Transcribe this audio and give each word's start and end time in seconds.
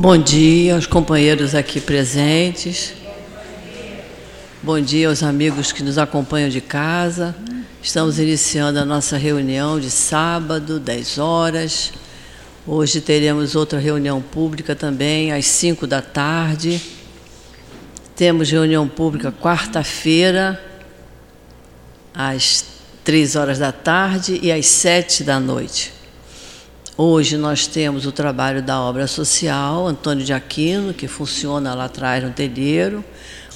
Bom 0.00 0.16
dia 0.16 0.76
aos 0.76 0.86
companheiros 0.86 1.54
aqui 1.54 1.78
presentes. 1.78 2.94
Bom 4.62 4.80
dia 4.80 5.10
aos 5.10 5.22
amigos 5.22 5.72
que 5.72 5.82
nos 5.82 5.98
acompanham 5.98 6.48
de 6.48 6.62
casa. 6.62 7.36
Estamos 7.82 8.18
iniciando 8.18 8.78
a 8.78 8.84
nossa 8.86 9.18
reunião 9.18 9.78
de 9.78 9.90
sábado, 9.90 10.80
10 10.80 11.18
horas. 11.18 11.92
Hoje 12.66 13.02
teremos 13.02 13.54
outra 13.54 13.78
reunião 13.78 14.22
pública 14.22 14.74
também, 14.74 15.32
às 15.32 15.44
5 15.44 15.86
da 15.86 16.00
tarde. 16.00 16.80
Temos 18.16 18.50
reunião 18.50 18.88
pública 18.88 19.30
quarta-feira, 19.30 20.58
às 22.14 22.64
3 23.04 23.36
horas 23.36 23.58
da 23.58 23.70
tarde 23.70 24.40
e 24.42 24.50
às 24.50 24.64
7 24.64 25.22
da 25.22 25.38
noite. 25.38 25.99
Hoje 27.02 27.38
nós 27.38 27.66
temos 27.66 28.04
o 28.04 28.12
trabalho 28.12 28.62
da 28.62 28.78
obra 28.78 29.06
social, 29.06 29.86
Antônio 29.86 30.22
de 30.22 30.34
Aquino, 30.34 30.92
que 30.92 31.08
funciona 31.08 31.72
lá 31.72 31.86
atrás 31.86 32.22
no 32.22 32.28
telheiro. 32.28 33.02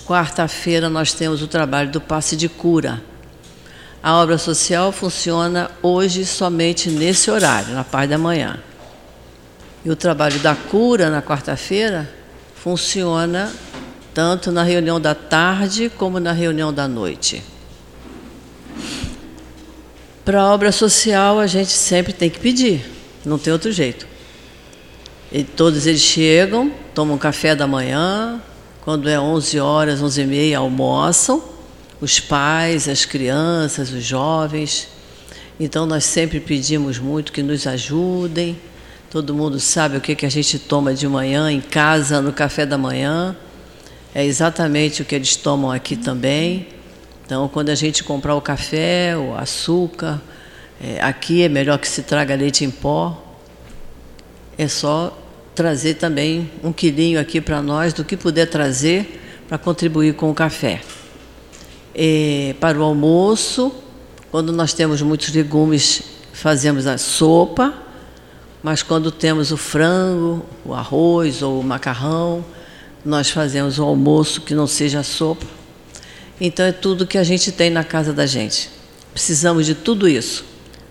Quarta-feira 0.06 0.88
nós 0.88 1.12
temos 1.12 1.42
o 1.42 1.46
trabalho 1.46 1.91
do 1.91 2.00
passe 2.00 2.36
de 2.36 2.48
cura. 2.48 3.02
A 4.02 4.14
obra 4.14 4.38
social 4.38 4.91
funciona 4.92 5.70
hoje 5.83 6.24
somente 6.24 6.88
nesse 6.88 7.30
horário, 7.30 7.74
na 7.74 7.84
parte 7.84 8.09
da 8.09 8.16
manhã. 8.16 8.56
E 9.84 9.91
o 9.91 9.95
trabalho 9.95 10.38
da 10.38 10.56
cura 10.56 11.11
na 11.11 11.20
quarta-feira 11.20 12.11
funciona 12.55 13.52
tanto 14.14 14.50
na 14.50 14.62
reunião 14.62 14.98
da 14.98 15.14
tarde 15.14 15.92
como 15.98 16.19
na 16.19 16.33
reunião 16.33 16.72
da 16.72 16.88
noite. 16.88 17.42
Para 20.24 20.41
a 20.41 20.55
obra 20.55 20.72
social, 20.72 21.38
a 21.38 21.47
gente 21.47 21.72
sempre 21.72 22.14
tem 22.14 22.30
que 22.30 22.41
pedir, 22.41 22.95
não 23.24 23.38
tem 23.38 23.52
outro 23.52 23.73
jeito. 23.73 24.06
E 25.33 25.42
todos 25.42 25.87
eles 25.87 26.01
chegam, 26.01 26.70
tomam 26.95 27.19
café 27.19 27.56
da 27.56 27.66
manhã, 27.66 28.41
quando 28.83 29.09
é 29.09 29.19
11 29.19 29.59
horas, 29.59 30.02
11 30.02 30.20
e 30.20 30.27
meia, 30.27 30.58
almoçam, 30.58 31.42
os 32.00 32.20
pais, 32.20 32.89
as 32.89 33.05
crianças, 33.05 33.91
os 33.91 34.05
jovens. 34.05 34.89
Então, 35.58 35.86
nós 35.86 36.05
sempre 36.05 36.39
pedimos 36.39 36.98
muito 36.98 37.33
que 37.33 37.42
nos 37.42 37.67
ajudem. 37.67 38.56
Todo 39.11 39.34
mundo 39.34 39.58
sabe 39.58 39.97
o 39.97 40.00
que, 40.00 40.14
que 40.14 40.27
a 40.27 40.28
gente 40.30 40.58
toma 40.58 40.92
de 40.92 41.08
manhã 41.08 41.50
em 41.50 41.61
casa, 41.61 42.20
no 42.20 42.33
café 42.33 42.67
da 42.67 42.77
manhã. 42.77 43.34
É 44.14 44.25
exatamente 44.25 45.02
o 45.02 45.05
que 45.05 45.14
eles 45.14 45.34
tomam 45.34 45.70
aqui 45.70 45.97
também. 45.97 46.69
Então, 47.25 47.48
quando 47.48 47.70
a 47.70 47.75
gente 47.75 48.05
comprar 48.05 48.34
o 48.34 48.41
café, 48.41 49.17
o 49.17 49.34
açúcar, 49.34 50.20
é, 50.83 51.00
aqui 51.00 51.42
é 51.42 51.48
melhor 51.48 51.78
que 51.78 51.89
se 51.89 52.03
traga 52.03 52.34
leite 52.34 52.64
em 52.64 52.70
pó. 52.70 53.22
É 54.56 54.69
só 54.69 55.17
trazer 55.55 55.94
também 55.94 56.50
um 56.62 56.72
quilinho 56.72 57.20
aqui 57.20 57.41
para 57.41 57.62
nós 57.62 57.92
do 57.92 58.05
que 58.05 58.17
puder 58.17 58.47
trazer 58.47 59.20
para 59.48 59.58
contribuir 59.58 60.14
com 60.14 60.30
o 60.30 60.34
café. 60.34 60.80
É, 61.95 62.55
para 62.61 62.78
o 62.78 62.83
almoço, 62.83 63.72
quando 64.30 64.52
nós 64.52 64.72
temos 64.72 65.00
muitos 65.02 65.33
legumes, 65.33 66.02
fazemos 66.33 66.86
a 66.86 66.98
sopa, 66.98 67.75
mas 68.62 68.83
quando 68.83 69.12
temos 69.12 69.52
o 69.52 69.56
frango, 69.56 70.45
o 70.64 70.75
arroz 70.75 71.42
ou 71.42 71.61
o 71.61 71.62
macarrão, 71.62 72.45
nós 73.05 73.30
fazemos 73.30 73.78
o 73.78 73.84
almoço 73.84 74.41
que 74.41 74.55
não 74.55 74.67
seja 74.67 75.02
sopa 75.02 75.47
então 76.41 76.67
é 76.67 76.72
tudo 76.72 77.06
que 77.06 77.19
a 77.19 77.25
gente 77.25 77.52
tem 77.52 77.70
na 77.70 77.84
casa 77.84 78.12
da 78.12 78.27
gente. 78.27 78.70
Precisamos 79.12 79.67
de 79.67 79.75
tudo 79.75 80.08
isso. 80.08 80.45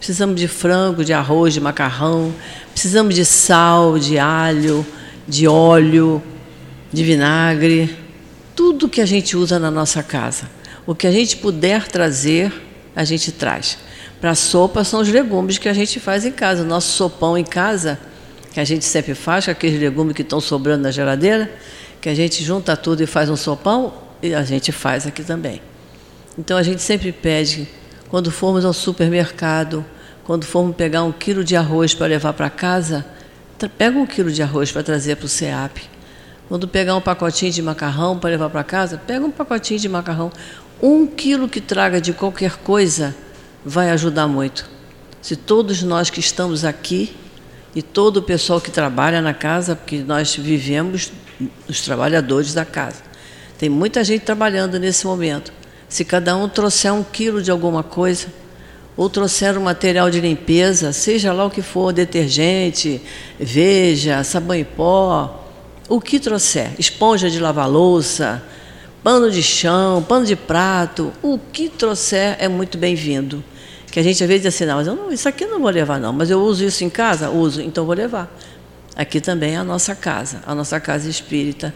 Precisamos 0.03 0.37
de 0.37 0.49
frango, 0.49 1.01
de 1.05 1.13
arroz, 1.13 1.53
de 1.53 1.61
macarrão, 1.61 2.35
precisamos 2.73 3.15
de 3.15 3.23
sal, 3.23 3.97
de 3.97 4.19
alho, 4.19 4.85
de 5.25 5.47
óleo, 5.47 6.21
de 6.91 7.05
vinagre, 7.05 7.97
tudo 8.53 8.89
que 8.89 8.99
a 8.99 9.05
gente 9.05 9.37
usa 9.37 9.57
na 9.57 9.71
nossa 9.71 10.03
casa. 10.03 10.49
O 10.85 10.93
que 10.93 11.07
a 11.07 11.11
gente 11.11 11.37
puder 11.37 11.87
trazer, 11.87 12.51
a 12.93 13.05
gente 13.05 13.31
traz. 13.31 13.77
Para 14.19 14.31
a 14.31 14.35
sopa 14.35 14.83
são 14.83 14.99
os 14.99 15.07
legumes 15.07 15.57
que 15.57 15.69
a 15.69 15.73
gente 15.73 16.01
faz 16.01 16.25
em 16.25 16.33
casa. 16.33 16.63
O 16.63 16.65
nosso 16.65 16.91
sopão 16.91 17.37
em 17.37 17.45
casa, 17.45 17.97
que 18.51 18.59
a 18.59 18.65
gente 18.65 18.83
sempre 18.83 19.15
faz, 19.15 19.45
com 19.45 19.51
aqueles 19.51 19.79
legumes 19.79 20.13
que 20.13 20.21
estão 20.21 20.41
sobrando 20.41 20.83
na 20.83 20.91
geladeira, 20.91 21.49
que 22.01 22.09
a 22.09 22.13
gente 22.13 22.43
junta 22.43 22.75
tudo 22.75 23.01
e 23.01 23.05
faz 23.05 23.29
um 23.29 23.37
sopão, 23.37 23.93
e 24.21 24.35
a 24.35 24.43
gente 24.43 24.69
faz 24.73 25.07
aqui 25.07 25.23
também. 25.23 25.61
Então 26.37 26.57
a 26.57 26.63
gente 26.63 26.81
sempre 26.81 27.13
pede, 27.13 27.69
quando 28.09 28.29
formos 28.29 28.65
ao 28.65 28.73
supermercado, 28.73 29.85
quando 30.23 30.45
formos 30.45 30.75
pegar 30.75 31.03
um 31.03 31.11
quilo 31.11 31.43
de 31.43 31.55
arroz 31.55 31.93
para 31.93 32.07
levar 32.07 32.33
para 32.33 32.49
casa, 32.49 33.05
pega 33.77 33.97
um 33.97 34.05
quilo 34.05 34.31
de 34.31 34.41
arroz 34.41 34.71
para 34.71 34.83
trazer 34.83 35.15
para 35.15 35.25
o 35.25 35.29
SEAP. 35.29 35.77
Quando 36.47 36.67
pegar 36.67 36.95
um 36.95 37.01
pacotinho 37.01 37.51
de 37.51 37.61
macarrão 37.61 38.17
para 38.17 38.29
levar 38.29 38.49
para 38.49 38.63
casa, 38.63 38.97
pega 38.97 39.25
um 39.25 39.31
pacotinho 39.31 39.79
de 39.79 39.89
macarrão. 39.89 40.31
Um 40.81 41.07
quilo 41.07 41.47
que 41.47 41.61
traga 41.61 42.01
de 42.01 42.13
qualquer 42.13 42.57
coisa 42.57 43.15
vai 43.65 43.89
ajudar 43.89 44.27
muito. 44.27 44.69
Se 45.21 45.35
todos 45.35 45.81
nós 45.81 46.09
que 46.09 46.19
estamos 46.19 46.65
aqui 46.65 47.15
e 47.73 47.81
todo 47.81 48.17
o 48.17 48.21
pessoal 48.21 48.59
que 48.59 48.69
trabalha 48.69 49.21
na 49.21 49.33
casa, 49.33 49.75
porque 49.75 49.99
nós 49.99 50.35
vivemos 50.35 51.11
os 51.67 51.81
trabalhadores 51.81 52.53
da 52.53 52.65
casa, 52.65 53.01
tem 53.57 53.69
muita 53.69 54.03
gente 54.03 54.23
trabalhando 54.23 54.77
nesse 54.77 55.05
momento. 55.05 55.53
Se 55.87 56.03
cada 56.03 56.35
um 56.35 56.49
trouxer 56.49 56.93
um 56.93 57.03
quilo 57.03 57.41
de 57.41 57.49
alguma 57.49 57.83
coisa, 57.83 58.27
ou 58.95 59.09
trouxer 59.09 59.57
um 59.57 59.63
material 59.63 60.09
de 60.09 60.19
limpeza, 60.19 60.91
seja 60.93 61.33
lá 61.33 61.45
o 61.45 61.49
que 61.49 61.61
for, 61.61 61.91
detergente, 61.91 63.01
veja, 63.39 64.23
sabão 64.23 64.55
em 64.55 64.63
pó, 64.63 65.47
o 65.89 65.99
que 65.99 66.19
trouxer, 66.19 66.71
esponja 66.77 67.29
de 67.29 67.39
lavar 67.39 67.69
louça, 67.69 68.43
pano 69.03 69.29
de 69.29 69.43
chão, 69.43 70.03
pano 70.03 70.25
de 70.25 70.35
prato, 70.35 71.11
o 71.21 71.37
que 71.37 71.69
trouxer 71.69 72.35
é 72.39 72.47
muito 72.47 72.77
bem-vindo. 72.77 73.43
Que 73.91 73.99
a 73.99 74.03
gente 74.03 74.23
às 74.23 74.27
vezes 74.27 74.43
diz 74.43 74.55
assim, 74.55 74.65
não, 74.65 74.77
mas 74.77 74.87
eu 74.87 74.95
não, 74.95 75.11
isso 75.11 75.29
aqui 75.29 75.43
eu 75.43 75.51
não 75.51 75.59
vou 75.59 75.69
levar 75.69 75.99
não, 75.99 76.13
mas 76.13 76.29
eu 76.29 76.41
uso 76.41 76.63
isso 76.63 76.83
em 76.83 76.89
casa? 76.89 77.29
Uso, 77.29 77.61
então 77.61 77.85
vou 77.85 77.93
levar. 77.93 78.33
Aqui 78.95 79.19
também 79.19 79.53
é 79.53 79.57
a 79.57 79.63
nossa 79.63 79.93
casa, 79.93 80.41
a 80.45 80.55
nossa 80.55 80.79
casa 80.79 81.09
espírita. 81.09 81.73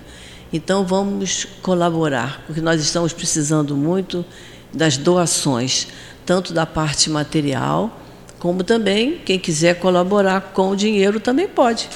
Então 0.52 0.86
vamos 0.86 1.46
colaborar, 1.62 2.44
porque 2.46 2.62
nós 2.62 2.82
estamos 2.82 3.12
precisando 3.12 3.76
muito 3.76 4.26
das 4.74 4.98
doações, 4.98 5.88
tanto 6.28 6.54
da 6.54 6.66
parte 6.66 7.10
material, 7.10 8.00
como 8.38 8.64
também 8.64 9.20
quem 9.26 9.40
quiser 9.40 9.80
colaborar 9.80 10.52
com 10.54 10.70
o 10.70 10.76
dinheiro 10.76 11.20
também 11.20 11.48
pode. 11.48 11.90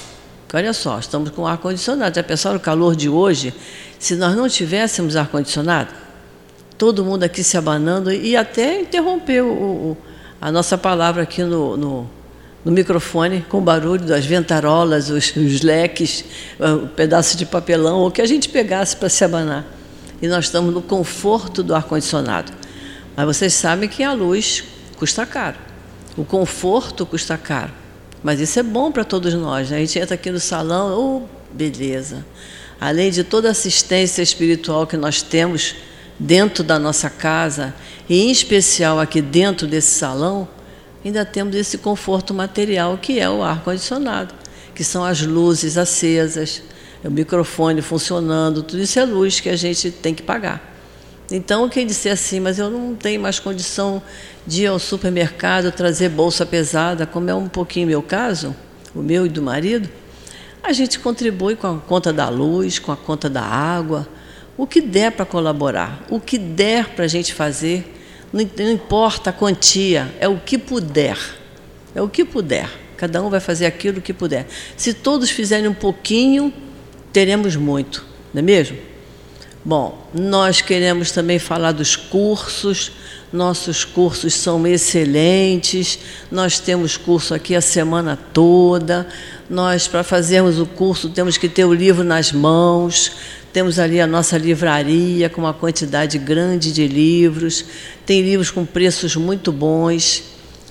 Olha 0.53 0.73
só, 0.73 0.97
estamos 0.97 1.29
com 1.29 1.45
ar-condicionado. 1.45 2.15
Já 2.15 2.23
pensaram 2.23 2.57
o 2.57 2.59
calor 2.59 2.95
de 2.95 3.07
hoje? 3.07 3.53
Se 3.99 4.15
nós 4.15 4.35
não 4.35 4.49
tivéssemos 4.49 5.15
ar-condicionado, 5.15 5.93
todo 6.77 7.05
mundo 7.05 7.23
aqui 7.23 7.43
se 7.43 7.57
abanando 7.57 8.11
e 8.11 8.35
até 8.35 8.81
interrompeu 8.81 9.47
o, 9.47 9.91
o, 9.91 9.97
a 10.41 10.51
nossa 10.51 10.77
palavra 10.77 11.23
aqui 11.23 11.43
no, 11.43 11.77
no 11.77 12.09
no 12.63 12.71
microfone 12.71 13.43
com 13.49 13.57
o 13.57 13.61
barulho 13.61 14.05
das 14.05 14.23
ventarolas, 14.23 15.09
os, 15.09 15.35
os 15.35 15.61
leques, 15.61 16.23
o 16.59 16.87
pedaço 16.87 17.35
de 17.35 17.43
papelão, 17.43 18.05
o 18.05 18.11
que 18.11 18.21
a 18.21 18.25
gente 18.25 18.49
pegasse 18.49 18.95
para 18.95 19.09
se 19.09 19.23
abanar. 19.23 19.65
E 20.21 20.27
nós 20.27 20.45
estamos 20.45 20.71
no 20.71 20.81
conforto 20.81 21.63
do 21.63 21.73
ar-condicionado. 21.73 22.51
Mas 23.21 23.37
vocês 23.37 23.53
sabem 23.53 23.87
que 23.87 24.01
a 24.01 24.13
luz 24.13 24.63
custa 24.97 25.27
caro. 25.27 25.55
O 26.17 26.25
conforto 26.25 27.05
custa 27.05 27.37
caro. 27.37 27.71
Mas 28.23 28.39
isso 28.39 28.59
é 28.59 28.63
bom 28.63 28.91
para 28.91 29.03
todos 29.03 29.35
nós. 29.35 29.69
Né? 29.69 29.77
A 29.77 29.79
gente 29.81 29.99
entra 29.99 30.15
aqui 30.15 30.31
no 30.31 30.39
salão, 30.39 30.97
oh, 30.99 31.55
beleza. 31.55 32.25
Além 32.79 33.11
de 33.11 33.23
toda 33.23 33.47
a 33.47 33.51
assistência 33.51 34.23
espiritual 34.23 34.87
que 34.87 34.97
nós 34.97 35.21
temos 35.21 35.75
dentro 36.17 36.63
da 36.63 36.79
nossa 36.79 37.11
casa, 37.11 37.75
e 38.09 38.23
em 38.23 38.31
especial 38.31 38.99
aqui 38.99 39.21
dentro 39.21 39.67
desse 39.67 39.99
salão, 39.99 40.47
ainda 41.05 41.23
temos 41.23 41.55
esse 41.55 41.77
conforto 41.77 42.33
material 42.33 42.97
que 42.97 43.19
é 43.19 43.29
o 43.29 43.43
ar-condicionado, 43.43 44.33
que 44.73 44.83
são 44.83 45.05
as 45.05 45.21
luzes 45.21 45.77
acesas, 45.77 46.63
o 47.03 47.11
microfone 47.11 47.83
funcionando, 47.83 48.63
tudo 48.63 48.81
isso 48.81 48.99
é 48.99 49.05
luz 49.05 49.39
que 49.39 49.49
a 49.49 49.55
gente 49.55 49.91
tem 49.91 50.15
que 50.15 50.23
pagar. 50.23 50.70
Então, 51.31 51.69
quem 51.69 51.85
disser 51.85 52.13
assim, 52.13 52.39
mas 52.39 52.59
eu 52.59 52.69
não 52.69 52.95
tenho 52.95 53.21
mais 53.21 53.39
condição 53.39 54.01
de 54.45 54.63
ir 54.63 54.67
ao 54.67 54.79
supermercado 54.79 55.71
trazer 55.71 56.09
bolsa 56.09 56.45
pesada, 56.45 57.05
como 57.05 57.29
é 57.29 57.33
um 57.33 57.47
pouquinho 57.47 57.87
meu 57.87 58.01
caso, 58.01 58.55
o 58.93 58.99
meu 58.99 59.25
e 59.25 59.29
do 59.29 59.41
marido, 59.41 59.89
a 60.61 60.73
gente 60.73 60.99
contribui 60.99 61.55
com 61.55 61.67
a 61.67 61.79
conta 61.79 62.11
da 62.11 62.27
luz, 62.29 62.79
com 62.79 62.91
a 62.91 62.97
conta 62.97 63.29
da 63.29 63.41
água, 63.41 64.07
o 64.57 64.67
que 64.67 64.81
der 64.81 65.11
para 65.11 65.25
colaborar, 65.25 66.05
o 66.09 66.19
que 66.19 66.37
der 66.37 66.89
para 66.89 67.05
a 67.05 67.07
gente 67.07 67.33
fazer 67.33 67.97
não, 68.31 68.41
importa 68.71 69.29
a 69.29 69.33
quantia, 69.33 70.13
é 70.19 70.27
o 70.27 70.39
que 70.39 70.57
puder. 70.57 71.17
É 71.93 72.01
o 72.01 72.07
que 72.07 72.23
puder. 72.23 72.69
Cada 72.95 73.21
um 73.21 73.29
vai 73.29 73.41
fazer 73.41 73.65
aquilo 73.65 73.99
que 73.99 74.13
puder. 74.13 74.47
Se 74.77 74.93
todos 74.93 75.29
fizerem 75.29 75.67
um 75.67 75.73
pouquinho, 75.73 76.53
teremos 77.11 77.55
muito, 77.55 78.05
não 78.33 78.39
é 78.39 78.41
mesmo? 78.41 78.77
Bom, 79.63 79.95
nós 80.11 80.59
queremos 80.59 81.11
também 81.11 81.37
falar 81.37 81.71
dos 81.71 81.95
cursos. 81.95 82.91
Nossos 83.31 83.85
cursos 83.85 84.33
são 84.33 84.65
excelentes. 84.65 85.99
Nós 86.31 86.59
temos 86.59 86.97
curso 86.97 87.35
aqui 87.35 87.55
a 87.55 87.61
semana 87.61 88.17
toda. 88.33 89.07
Nós, 89.47 89.87
para 89.87 90.03
fazermos 90.03 90.59
o 90.59 90.65
curso, 90.65 91.09
temos 91.09 91.37
que 91.37 91.47
ter 91.47 91.63
o 91.65 91.73
livro 91.73 92.03
nas 92.03 92.31
mãos, 92.31 93.11
temos 93.53 93.77
ali 93.77 94.01
a 94.01 94.07
nossa 94.07 94.37
livraria 94.37 95.29
com 95.29 95.41
uma 95.41 95.53
quantidade 95.53 96.17
grande 96.17 96.71
de 96.71 96.87
livros, 96.87 97.65
tem 98.05 98.21
livros 98.21 98.49
com 98.49 98.65
preços 98.65 99.15
muito 99.15 99.51
bons. 99.51 100.23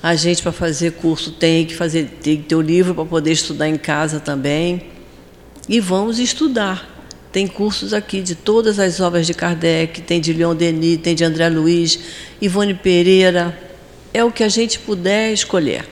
A 0.03 0.17
gente, 0.17 0.43
para 0.43 0.51
fazer 0.51 0.93
curso, 0.93 1.31
tem 1.31 1.65
que, 1.65 1.77
fazer, 1.77 2.19
tem 2.23 2.39
que 2.39 2.45
ter 2.45 2.55
o 2.57 2.61
livro 2.61 2.95
para 2.95 3.05
poder 3.05 3.33
estudar 3.33 3.69
em 3.69 3.77
casa 3.77 4.19
também. 4.19 4.87
E 5.69 5.79
vamos 5.79 6.19
estudar. 6.19 7.00
Tem 7.33 7.47
cursos 7.47 7.95
aqui 7.95 8.21
de 8.21 8.35
todas 8.35 8.81
as 8.81 8.99
obras 8.99 9.25
de 9.25 9.35
Kardec, 9.35 10.01
tem 10.01 10.21
de 10.21 10.33
Leon 10.33 10.55
Denis, 10.55 10.99
tem 10.99 11.15
de 11.15 11.23
André 11.23 11.49
Luiz, 11.49 11.99
Ivone 12.41 12.75
Pereira. 12.75 13.57
É 14.13 14.25
o 14.25 14.33
que 14.33 14.43
a 14.43 14.49
gente 14.49 14.81
puder 14.81 15.33
escolher. 15.33 15.89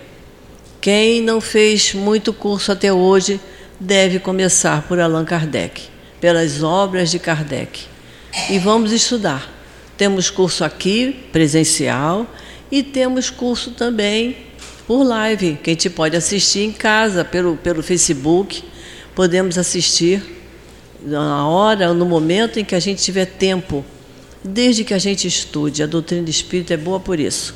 Quem 0.81 1.23
não 1.23 1.41
fez 1.41 1.95
muito 1.95 2.33
curso 2.33 2.73
até 2.73 2.93
hoje 2.93 3.41
deve 3.79 4.19
começar 4.19 4.83
por 4.89 4.99
Allan 4.99 5.25
Kardec, 5.25 5.83
pelas 6.21 6.63
obras 6.63 7.11
de 7.11 7.21
Kardec. 7.21 7.87
E 8.51 8.59
vamos 8.59 8.91
estudar. 8.91 9.49
Temos 9.97 10.31
curso 10.31 10.65
aqui, 10.65 11.25
presencial, 11.33 12.27
e 12.71 12.83
temos 12.83 13.31
curso 13.31 13.71
também 13.73 14.37
por 14.89 15.05
live, 15.05 15.59
que 15.63 15.71
a 15.71 15.73
gente 15.73 15.91
pode 15.91 16.17
assistir 16.17 16.61
em 16.61 16.73
casa, 16.73 17.25
pelo, 17.25 17.57
pelo 17.57 17.83
Facebook. 17.83 18.65
Podemos 19.15 19.57
assistir 19.57 20.38
na 21.09 21.49
hora, 21.49 21.93
no 21.93 22.07
momento 22.07 22.59
em 22.59 22.65
que 22.65 22.75
a 22.75 22.81
gente 22.81 23.03
tiver 23.03 23.27
tempo, 23.27 23.85
desde 24.45 24.85
que 24.85 24.95
a 24.95 24.99
gente 24.99 25.27
estude. 25.27 25.83
A 25.83 25.87
doutrina 25.87 26.29
espírita 26.29 26.75
é 26.75 26.77
boa 26.77 27.01
por 27.01 27.19
isso 27.19 27.55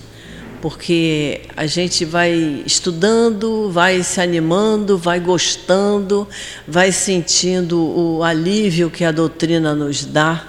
porque 0.62 1.42
a 1.56 1.66
gente 1.66 2.04
vai 2.04 2.62
estudando, 2.64 3.68
vai 3.68 4.00
se 4.04 4.20
animando, 4.20 4.96
vai 4.96 5.18
gostando, 5.18 6.26
vai 6.68 6.92
sentindo 6.92 7.82
o 7.82 8.22
alívio 8.22 8.88
que 8.88 9.04
a 9.04 9.10
doutrina 9.10 9.74
nos 9.74 10.04
dá, 10.04 10.46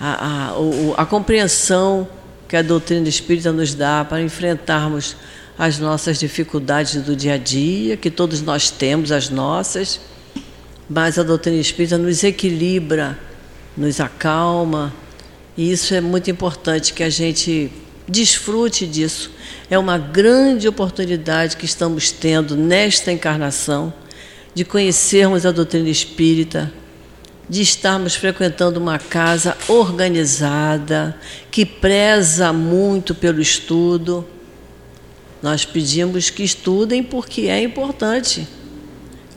a, 0.00 0.50
a, 0.50 1.02
a 1.02 1.06
compreensão 1.06 2.08
que 2.48 2.56
a 2.56 2.62
doutrina 2.62 3.08
espírita 3.08 3.52
nos 3.52 3.72
dá 3.72 4.04
para 4.04 4.20
enfrentarmos 4.20 5.16
as 5.56 5.78
nossas 5.78 6.18
dificuldades 6.18 7.00
do 7.02 7.14
dia 7.14 7.34
a 7.34 7.38
dia, 7.38 7.96
que 7.96 8.10
todos 8.10 8.42
nós 8.42 8.68
temos 8.70 9.12
as 9.12 9.30
nossas, 9.30 10.00
mas 10.88 11.18
a 11.18 11.22
doutrina 11.22 11.60
espírita 11.60 11.98
nos 11.98 12.22
equilibra, 12.24 13.18
nos 13.76 14.00
acalma, 14.00 14.92
e 15.56 15.70
isso 15.70 15.94
é 15.94 16.00
muito 16.00 16.30
importante 16.30 16.92
que 16.92 17.02
a 17.02 17.10
gente 17.10 17.70
Desfrute 18.08 18.86
disso. 18.86 19.32
É 19.68 19.76
uma 19.76 19.98
grande 19.98 20.68
oportunidade 20.68 21.56
que 21.56 21.64
estamos 21.64 22.12
tendo 22.12 22.56
nesta 22.56 23.10
encarnação 23.10 23.92
de 24.54 24.64
conhecermos 24.64 25.44
a 25.44 25.50
doutrina 25.50 25.88
espírita, 25.88 26.72
de 27.48 27.62
estarmos 27.62 28.14
frequentando 28.14 28.78
uma 28.78 28.98
casa 28.98 29.56
organizada, 29.68 31.18
que 31.50 31.66
preza 31.66 32.52
muito 32.52 33.14
pelo 33.14 33.40
estudo. 33.40 34.24
Nós 35.42 35.64
pedimos 35.64 36.30
que 36.30 36.44
estudem 36.44 37.02
porque 37.02 37.42
é 37.42 37.60
importante. 37.60 38.46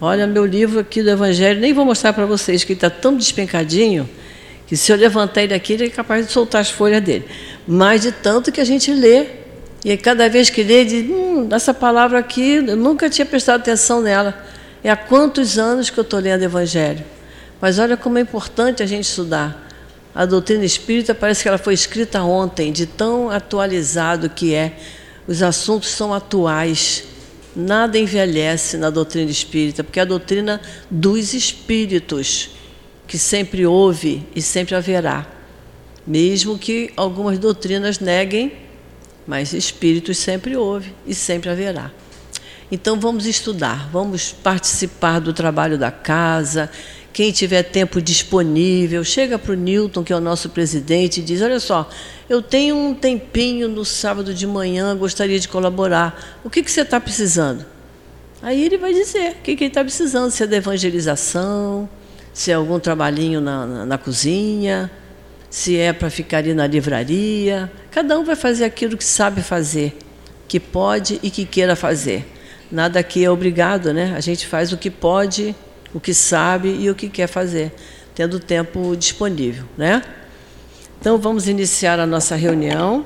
Olha, 0.02 0.26
meu 0.26 0.46
livro 0.46 0.80
aqui 0.80 1.04
do 1.04 1.10
Evangelho, 1.10 1.60
nem 1.60 1.74
vou 1.74 1.84
mostrar 1.84 2.14
para 2.14 2.26
vocês, 2.26 2.64
que 2.64 2.74
está 2.74 2.90
tão 2.90 3.18
despencadinho 3.18 4.10
que 4.66 4.78
se 4.78 4.92
eu 4.92 4.96
levantar 4.96 5.42
ele 5.42 5.54
aqui, 5.54 5.74
ele 5.74 5.86
é 5.88 5.90
capaz 5.90 6.28
de 6.28 6.32
soltar 6.32 6.62
as 6.62 6.70
folhas 6.70 7.02
dele. 7.02 7.26
Mas 7.68 8.04
de 8.04 8.12
tanto 8.12 8.52
que 8.52 8.62
a 8.62 8.64
gente 8.64 8.94
lê, 8.94 9.26
e 9.84 9.98
cada 9.98 10.30
vez 10.30 10.50
que 10.50 10.64
lê, 10.64 10.86
diz, 10.86 11.10
hum, 11.10 11.50
essa 11.52 11.74
palavra 11.74 12.20
aqui, 12.20 12.56
eu 12.56 12.78
nunca 12.78 13.10
tinha 13.10 13.26
prestado 13.26 13.62
atenção 13.62 14.00
nela. 14.00 14.46
É 14.84 14.90
há 14.90 14.96
quantos 14.96 15.58
anos 15.58 15.90
que 15.90 16.00
eu 16.00 16.04
estou 16.04 16.20
lendo 16.20 16.44
Evangelho. 16.44 17.04
Mas 17.60 17.80
olha 17.80 17.98
como 17.98 18.20
é 18.20 18.22
importante 18.22 18.84
a 18.84 18.86
gente 18.86 19.06
estudar. 19.06 19.68
A 20.14 20.26
doutrina 20.26 20.64
espírita 20.64 21.16
parece 21.16 21.42
que 21.42 21.50
ela 21.50 21.58
foi 21.58 21.74
escrita 21.74 22.22
ontem, 22.22 22.72
de 22.72 22.86
tão 22.86 23.30
atualizado 23.32 24.30
que 24.30 24.54
é. 24.54 24.74
Os 25.28 25.42
assuntos 25.42 25.90
são 25.90 26.14
atuais. 26.14 27.06
Nada 27.60 28.00
envelhece 28.00 28.78
na 28.78 28.90
doutrina 28.90 29.30
espírita, 29.30 29.84
porque 29.84 30.00
é 30.00 30.04
a 30.04 30.06
doutrina 30.06 30.62
dos 30.90 31.34
espíritos 31.34 32.52
que 33.06 33.18
sempre 33.18 33.66
houve 33.66 34.26
e 34.34 34.42
sempre 34.42 34.76
haverá, 34.76 35.28
mesmo 36.08 36.58
que 36.58 36.94
algumas 36.96 37.38
doutrinas 37.38 38.00
neguem, 38.00 38.54
mas 39.28 39.52
espíritos 39.52 40.18
sempre 40.20 40.56
houve 40.56 40.94
e 41.06 41.14
sempre 41.14 41.50
haverá. 41.50 41.92
Então 42.72 42.98
vamos 42.98 43.26
estudar, 43.26 43.90
vamos 43.92 44.32
participar 44.32 45.20
do 45.20 45.34
trabalho 45.34 45.78
da 45.78 45.92
casa. 45.92 46.72
Quem 47.12 47.32
tiver 47.32 47.64
tempo 47.64 48.02
disponível, 48.02 49.04
chega 49.04 49.38
para 49.38 49.52
o 49.52 49.56
Newton, 49.56 50.04
que 50.04 50.14
é 50.14 50.16
o 50.16 50.20
nosso 50.22 50.50
presidente, 50.50 51.20
e 51.20 51.24
diz: 51.24 51.42
Olha 51.42 51.60
só, 51.60 51.90
eu 52.30 52.42
tenho 52.42 52.76
um 52.76 52.94
tempinho 52.94 53.68
no 53.68 53.84
sábado 53.84 54.34
de 54.34 54.46
manhã, 54.46 54.96
gostaria 54.96 55.40
de 55.40 55.48
colaborar. 55.48 56.40
O 56.44 56.50
que, 56.50 56.62
que 56.62 56.72
você 56.72 56.82
está 56.82 57.00
precisando? 57.00 57.66
Aí 58.42 58.64
ele 58.64 58.78
vai 58.78 58.94
dizer 58.94 59.32
o 59.32 59.44
que, 59.44 59.56
que 59.56 59.64
ele 59.66 59.70
está 59.70 59.84
precisando: 59.84 60.32
se 60.32 60.44
é 60.44 60.48
da 60.48 60.58
evangelização, 60.58 61.90
se 62.34 62.52
é 62.52 62.54
algum 62.54 62.80
trabalhinho 62.80 63.42
na, 63.42 63.66
na, 63.66 63.86
na 63.86 63.98
cozinha, 63.98 64.90
se 65.50 65.78
é 65.78 65.92
para 65.92 66.10
ficar 66.10 66.38
ali 66.38 66.54
na 66.54 66.68
livraria. 66.68 67.72
Cada 67.92 68.18
um 68.18 68.24
vai 68.24 68.36
fazer 68.36 68.66
aquilo 68.66 68.96
que 68.96 69.04
sabe 69.04 69.42
fazer, 69.42 69.98
que 70.48 70.60
pode 70.60 71.20
e 71.24 71.30
que 71.30 71.46
queira 71.46 71.76
fazer. 71.76 72.26
Nada 72.72 73.00
aqui 73.00 73.26
é 73.26 73.32
obrigado, 73.32 73.92
né? 73.94 74.14
A 74.16 74.20
gente 74.20 74.46
faz 74.46 74.72
o 74.72 74.78
que 74.78 74.92
pode, 74.92 75.56
o 75.94 76.00
que 76.00 76.14
sabe 76.14 76.70
e 76.70 76.90
o 76.90 76.96
que 76.96 77.10
quer 77.10 77.28
fazer, 77.28 77.74
tendo 78.14 78.40
tempo 78.40 78.96
disponível, 78.96 79.66
né? 79.78 80.04
Então 81.00 81.18
vamos 81.18 81.48
iniciar 81.48 82.00
a 82.00 82.06
nossa 82.06 82.36
reunião. 82.36 83.06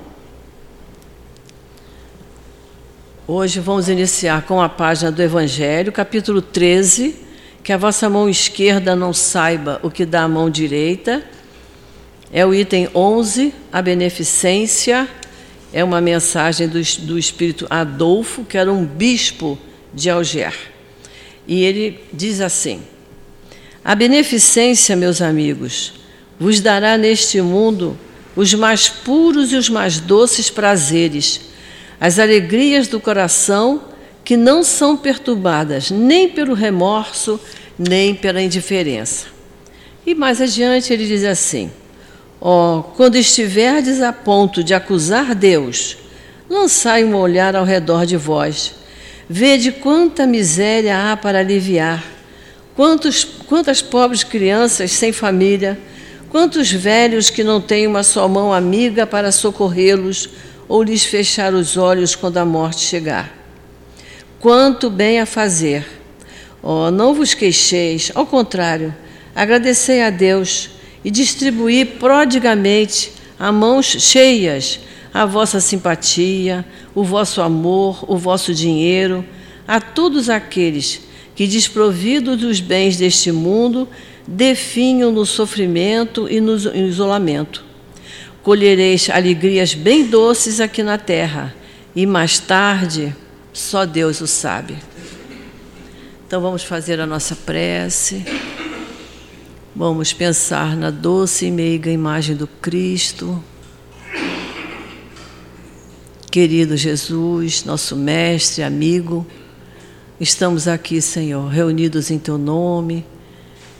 Hoje 3.27 3.59
vamos 3.59 3.87
iniciar 3.87 4.43
com 4.43 4.61
a 4.61 4.67
página 4.67 5.11
do 5.11 5.21
Evangelho, 5.21 5.91
capítulo 5.91 6.41
13 6.41 7.23
que 7.63 7.71
a 7.71 7.77
vossa 7.77 8.09
mão 8.09 8.27
esquerda 8.27 8.95
não 8.95 9.13
saiba 9.13 9.79
o 9.81 9.89
que 9.89 10.05
dá 10.05 10.23
a 10.23 10.27
mão 10.27 10.49
direita. 10.49 11.23
É 12.31 12.45
o 12.45 12.53
item 12.53 12.89
11, 12.93 13.53
a 13.71 13.81
beneficência. 13.81 15.07
É 15.71 15.83
uma 15.83 16.01
mensagem 16.01 16.67
do, 16.67 16.79
do 17.05 17.17
espírito 17.17 17.65
Adolfo, 17.69 18.43
que 18.43 18.57
era 18.57 18.71
um 18.71 18.85
bispo 18.85 19.57
de 19.93 20.09
Alger. 20.09 20.72
E 21.47 21.63
ele 21.63 21.99
diz 22.13 22.41
assim: 22.41 22.81
A 23.83 23.95
beneficência, 23.95 24.95
meus 24.95 25.21
amigos, 25.21 25.93
vos 26.39 26.59
dará 26.59 26.97
neste 26.97 27.41
mundo 27.41 27.97
os 28.35 28.53
mais 28.53 28.89
puros 28.89 29.51
e 29.51 29.55
os 29.55 29.69
mais 29.69 29.99
doces 29.99 30.49
prazeres, 30.49 31.41
as 31.99 32.17
alegrias 32.19 32.87
do 32.87 32.99
coração 32.99 33.83
que 34.23 34.37
não 34.37 34.63
são 34.63 34.95
perturbadas 34.95 35.91
nem 35.91 36.29
pelo 36.29 36.53
remorso, 36.53 37.39
nem 37.77 38.15
pela 38.15 38.41
indiferença. 38.41 39.27
E 40.05 40.15
mais 40.15 40.41
adiante 40.41 40.91
ele 40.91 41.05
diz 41.05 41.23
assim: 41.23 41.71
Ó, 42.39 42.79
oh, 42.79 42.83
quando 42.83 43.15
estiverdes 43.15 44.01
a 44.01 44.11
ponto 44.11 44.63
de 44.63 44.73
acusar 44.73 45.33
Deus, 45.35 45.97
lançai 46.49 47.03
um 47.03 47.15
olhar 47.15 47.55
ao 47.55 47.63
redor 47.63 48.05
de 48.05 48.17
vós. 48.17 48.75
Vede 49.35 49.71
quanta 49.71 50.27
miséria 50.27 51.11
há 51.11 51.17
para 51.17 51.39
aliviar, 51.39 52.03
quantos, 52.75 53.23
quantas 53.23 53.81
pobres 53.81 54.23
crianças 54.23 54.91
sem 54.91 55.11
família, 55.11 55.75
quantos 56.29 56.71
velhos 56.71 57.31
que 57.31 57.43
não 57.43 57.59
têm 57.59 57.87
uma 57.87 58.03
só 58.03 58.27
mão 58.27 58.53
amiga 58.53 59.07
para 59.07 59.31
socorrê-los 59.31 60.29
ou 60.67 60.83
lhes 60.83 61.03
fechar 61.03 61.51
os 61.51 61.77
olhos 61.77 62.15
quando 62.15 62.37
a 62.37 62.45
morte 62.45 62.81
chegar. 62.81 63.35
Quanto 64.39 64.87
bem 64.87 65.19
a 65.19 65.25
fazer. 65.25 65.83
Oh, 66.61 66.91
não 66.91 67.15
vos 67.15 67.33
queixeis, 67.33 68.11
ao 68.13 68.27
contrário, 68.27 68.93
agradecei 69.33 70.03
a 70.03 70.11
Deus 70.11 70.69
e 71.03 71.09
distribuí 71.09 71.85
prodigamente 71.85 73.11
a 73.39 73.51
mãos 73.51 73.87
cheias 73.87 74.79
a 75.13 75.25
vossa 75.25 75.59
simpatia, 75.59 76.65
o 76.95 77.03
vosso 77.03 77.41
amor, 77.41 78.03
o 78.07 78.17
vosso 78.17 78.53
dinheiro, 78.53 79.23
a 79.67 79.79
todos 79.79 80.29
aqueles 80.29 81.01
que, 81.35 81.45
desprovidos 81.45 82.39
dos 82.39 82.59
bens 82.59 82.97
deste 82.97 83.31
mundo, 83.31 83.87
definham 84.27 85.11
no 85.11 85.25
sofrimento 85.25 86.27
e 86.29 86.41
no 86.41 86.55
isolamento. 86.55 87.63
Colhereis 88.41 89.09
alegrias 89.09 89.73
bem 89.73 90.05
doces 90.05 90.59
aqui 90.59 90.81
na 90.81 90.97
terra, 90.97 91.53
e 91.95 92.05
mais 92.05 92.39
tarde 92.39 93.15
só 93.53 93.85
Deus 93.85 94.19
o 94.19 94.27
sabe. 94.27 94.75
Então 96.25 96.41
vamos 96.41 96.63
fazer 96.63 96.99
a 96.99 97.05
nossa 97.05 97.35
prece. 97.35 98.25
Vamos 99.75 100.11
pensar 100.11 100.75
na 100.75 100.89
doce 100.89 101.45
e 101.45 101.51
meiga 101.51 101.91
imagem 101.91 102.35
do 102.35 102.47
Cristo. 102.47 103.43
Querido 106.33 106.75
Jesus, 106.75 107.63
nosso 107.63 107.95
mestre, 107.95 108.63
amigo, 108.63 109.23
Estamos 110.19 110.67
aqui, 110.67 110.99
Senhor, 110.99 111.47
reunidos 111.47 112.09
em 112.09 112.17
Teu 112.17 112.39
nome, 112.39 113.05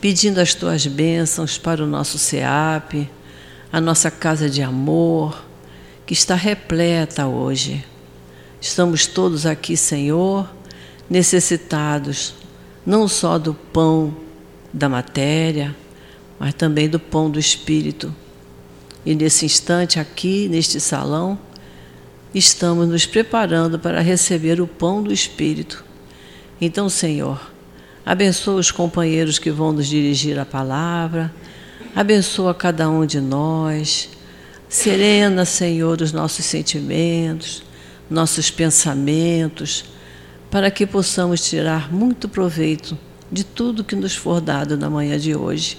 pedindo 0.00 0.38
as 0.38 0.54
Tuas 0.54 0.86
bênçãos 0.86 1.58
para 1.58 1.82
o 1.82 1.86
nosso 1.86 2.16
SEAP, 2.16 3.10
a 3.72 3.80
nossa 3.80 4.08
casa 4.08 4.48
de 4.48 4.62
amor, 4.62 5.44
que 6.06 6.12
está 6.12 6.36
repleta 6.36 7.26
hoje. 7.26 7.84
Estamos 8.60 9.08
todos 9.08 9.46
aqui, 9.46 9.76
Senhor, 9.76 10.48
necessitados 11.10 12.34
não 12.86 13.08
só 13.08 13.36
do 13.36 13.52
pão 13.52 14.16
da 14.72 14.88
matéria, 14.88 15.74
mas 16.38 16.54
também 16.54 16.88
do 16.88 17.00
pão 17.00 17.28
do 17.28 17.40
Espírito. 17.40 18.14
E 19.04 19.12
nesse 19.12 19.44
instante, 19.44 19.98
aqui, 19.98 20.48
neste 20.48 20.78
salão, 20.78 21.36
estamos 22.34 22.88
nos 22.88 23.06
preparando 23.06 23.78
para 23.78 24.00
receber 24.00 24.60
o 24.60 24.66
pão 24.66 25.02
do 25.02 25.12
Espírito. 25.12 25.84
Então, 26.60 26.88
Senhor, 26.88 27.52
abençoa 28.04 28.56
os 28.56 28.70
companheiros 28.70 29.38
que 29.38 29.50
vão 29.50 29.72
nos 29.72 29.86
dirigir 29.86 30.38
a 30.38 30.44
palavra, 30.44 31.32
abençoa 31.94 32.52
cada 32.52 32.90
um 32.90 33.06
de 33.06 33.20
nós, 33.20 34.10
serena, 34.68 35.44
Senhor, 35.44 36.00
os 36.00 36.12
nossos 36.12 36.44
sentimentos, 36.44 37.62
nossos 38.10 38.50
pensamentos, 38.50 39.84
para 40.50 40.70
que 40.70 40.86
possamos 40.86 41.48
tirar 41.48 41.92
muito 41.92 42.28
proveito 42.28 42.98
de 43.30 43.44
tudo 43.44 43.84
que 43.84 43.96
nos 43.96 44.14
for 44.14 44.40
dado 44.40 44.76
na 44.76 44.90
manhã 44.90 45.18
de 45.18 45.34
hoje. 45.34 45.78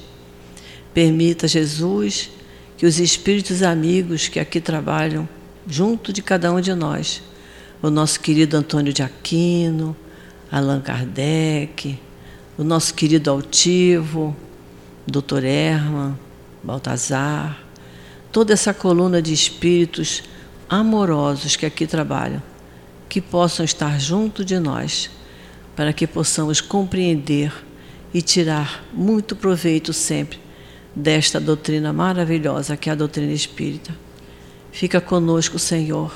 Permita, 0.93 1.47
Jesus, 1.47 2.29
que 2.77 2.85
os 2.85 3.00
espíritos 3.00 3.62
amigos 3.62 4.27
que 4.27 4.39
aqui 4.39 4.59
trabalham 4.59 5.27
junto 5.67 6.13
de 6.13 6.22
cada 6.22 6.51
um 6.51 6.62
de 6.62 6.74
nós, 6.74 7.22
o 7.81 7.89
nosso 7.89 8.19
querido 8.19 8.57
Antônio 8.57 8.93
de 8.93 9.01
Aquino, 9.01 9.95
Allan 10.51 10.81
Kardec, 10.81 12.00
o 12.57 12.63
nosso 12.63 12.93
querido 12.93 13.29
Altivo, 13.29 14.36
Dr. 15.07 15.43
Herman, 15.43 16.17
Baltazar, 16.63 17.60
toda 18.31 18.53
essa 18.53 18.74
coluna 18.74 19.22
de 19.22 19.34
espíritos 19.34 20.24
amorosos 20.69 21.55
que 21.55 21.65
aqui 21.65 21.86
trabalham, 21.86 22.41
que 23.07 23.22
possam 23.22 23.63
estar 23.63 24.00
junto 24.00 24.43
de 24.43 24.60
nós, 24.60 25.10
para 25.75 25.93
que 25.93 26.07
possamos 26.07 26.62
compreender 26.62 27.51
e 28.13 28.22
tirar 28.22 28.84
muito 28.93 29.36
proveito 29.36 29.91
sempre 29.91 30.39
desta 30.95 31.39
doutrina 31.39 31.91
maravilhosa 31.91 32.77
que 32.77 32.89
é 32.89 32.93
a 32.93 32.95
doutrina 32.95 33.34
espírita. 33.34 34.04
Fica 34.75 35.00
conosco, 35.00 35.58
Senhor, 35.58 36.12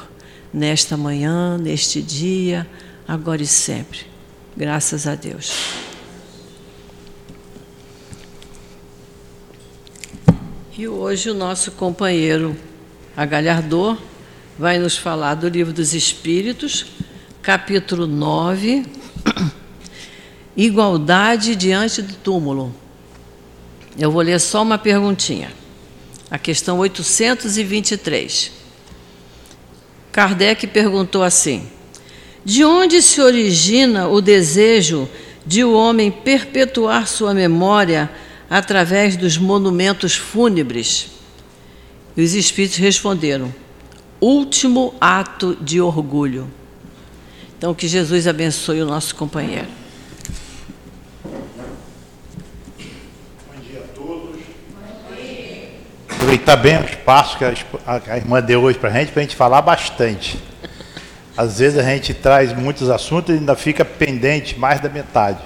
nesta 0.53 0.97
manhã, 0.97 1.57
neste 1.57 2.01
dia, 2.01 2.67
agora 3.07 3.41
e 3.41 3.47
sempre. 3.47 4.01
Graças 4.55 5.07
a 5.07 5.15
Deus. 5.15 5.53
E 10.77 10.85
hoje 10.85 11.29
o 11.29 11.33
nosso 11.33 11.71
companheiro 11.71 12.53
Agalhardor 13.15 13.97
vai 14.57 14.77
nos 14.77 14.97
falar 14.97 15.35
do 15.35 15.47
Livro 15.47 15.71
dos 15.71 15.93
Espíritos, 15.93 16.87
capítulo 17.41 18.05
9, 18.05 18.85
Igualdade 20.57 21.55
diante 21.55 22.01
do 22.01 22.13
túmulo. 22.15 22.75
Eu 23.97 24.11
vou 24.11 24.21
ler 24.21 24.37
só 24.37 24.61
uma 24.63 24.77
perguntinha. 24.77 25.58
A 26.31 26.37
questão 26.37 26.77
823. 26.77 28.51
Kardec 30.11 30.67
perguntou 30.67 31.23
assim: 31.23 31.67
De 32.45 32.63
onde 32.63 33.01
se 33.01 33.19
origina 33.19 34.07
o 34.07 34.21
desejo 34.21 35.09
de 35.45 35.63
o 35.63 35.73
homem 35.73 36.11
perpetuar 36.11 37.07
sua 37.07 37.33
memória 37.33 38.11
através 38.49 39.17
dos 39.17 39.37
monumentos 39.37 40.15
fúnebres? 40.15 41.07
E 42.15 42.21
os 42.21 42.33
espíritos 42.33 42.77
responderam: 42.77 43.53
Último 44.21 44.93
ato 45.01 45.57
de 45.59 45.81
orgulho. 45.81 46.51
Então, 47.57 47.73
que 47.73 47.87
Jesus 47.87 48.27
abençoe 48.27 48.81
o 48.81 48.85
nosso 48.85 49.15
companheiro. 49.15 49.78
Aproveitar 56.19 56.57
bem 56.57 56.77
o 56.77 56.83
espaço 56.83 57.37
que 57.37 57.45
a, 57.45 58.17
irmã 58.17 58.41
deu 58.41 58.61
hoje 58.61 58.77
para 58.77 58.89
a 58.89 58.91
gente, 58.91 59.13
para 59.13 59.21
a 59.21 59.23
gente 59.23 59.37
falar 59.37 59.61
bastante. 59.61 60.37
Às 61.35 61.59
vezes 61.59 61.79
a 61.79 61.83
gente 61.83 62.13
traz 62.13 62.51
muitos 62.51 62.89
assuntos 62.89 63.33
e 63.33 63.37
ainda 63.37 63.55
fica 63.55 63.85
pendente 63.85 64.59
mais 64.59 64.81
da 64.81 64.89
metade. 64.89 65.39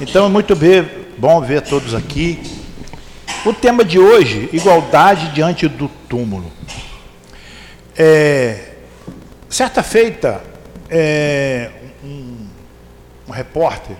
Então 0.00 0.24
é 0.24 0.28
muito 0.30 0.56
bom 1.18 1.40
ver 1.42 1.60
todos 1.60 1.94
aqui. 1.94 2.42
O 3.44 3.52
tema 3.52 3.84
de 3.84 3.98
hoje, 3.98 4.48
igualdade 4.54 5.28
diante 5.34 5.68
do 5.68 5.88
túmulo. 6.08 6.50
É, 7.94 8.70
certa 9.50 9.82
feita, 9.82 10.40
é, 10.88 11.70
um, 12.02 12.46
um, 13.28 13.32
repórter 13.32 13.96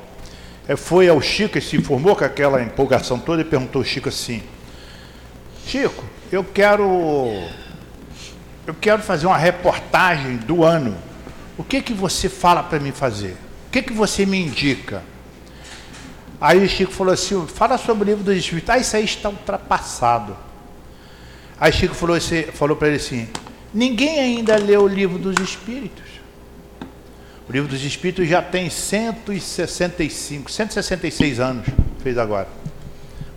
é, 0.67 0.77
foi 0.77 1.11
ao 1.11 1.21
Chico 1.21 1.59
e 1.59 1.61
se 1.61 1.77
informou 1.77 2.17
com 2.17 2.25
aquela 2.25 2.63
empolgação 2.63 3.19
toda 3.19 3.43
e 3.43 3.45
perguntou 3.45 3.81
ao 3.81 3.85
Chico 3.85 4.09
assim: 4.09 4.43
Chico, 5.67 6.05
eu 6.33 6.45
quero 6.45 6.85
eu 8.67 8.75
quero 8.75 9.03
fazer 9.03 9.27
uma 9.27 9.37
reportagem 9.37 10.37
do 10.37 10.65
ano. 10.65 10.97
O 11.59 11.65
que 11.65 11.83
que 11.83 11.93
você 11.93 12.29
fala 12.29 12.63
para 12.63 12.79
mim 12.79 12.93
fazer? 12.93 13.37
O 13.69 13.71
que 13.71 13.83
que 13.83 13.93
você 13.93 14.25
me 14.25 14.39
indica? 14.39 15.03
Aí 16.41 16.65
o 16.65 16.69
Chico 16.69 16.93
falou 16.93 17.13
assim: 17.13 17.47
fala 17.47 17.77
sobre 17.77 18.05
o 18.05 18.07
livro 18.07 18.25
dos 18.25 18.37
Espíritos. 18.37 18.71
Ah, 18.71 18.79
isso 18.79 18.97
aí 18.97 19.05
está 19.05 19.29
ultrapassado. 19.29 20.37
Aí 21.59 21.73
Chico 21.73 21.95
falou, 21.95 22.17
assim, 22.17 22.45
falou 22.45 22.77
para 22.77 22.89
ele 22.89 22.97
assim: 22.97 23.29
ninguém 23.75 24.19
ainda 24.19 24.57
leu 24.57 24.83
o 24.83 24.89
livro 24.89 25.19
dos 25.19 25.37
Espíritos. 25.39 26.09
O 27.49 27.53
livro 27.53 27.69
dos 27.69 27.85
Espíritos 27.85 28.29
já 28.29 28.41
tem 28.41 28.71
165, 28.71 30.51
166 30.51 31.41
anos, 31.41 31.67
fez 32.03 32.17
agora. 32.17 32.49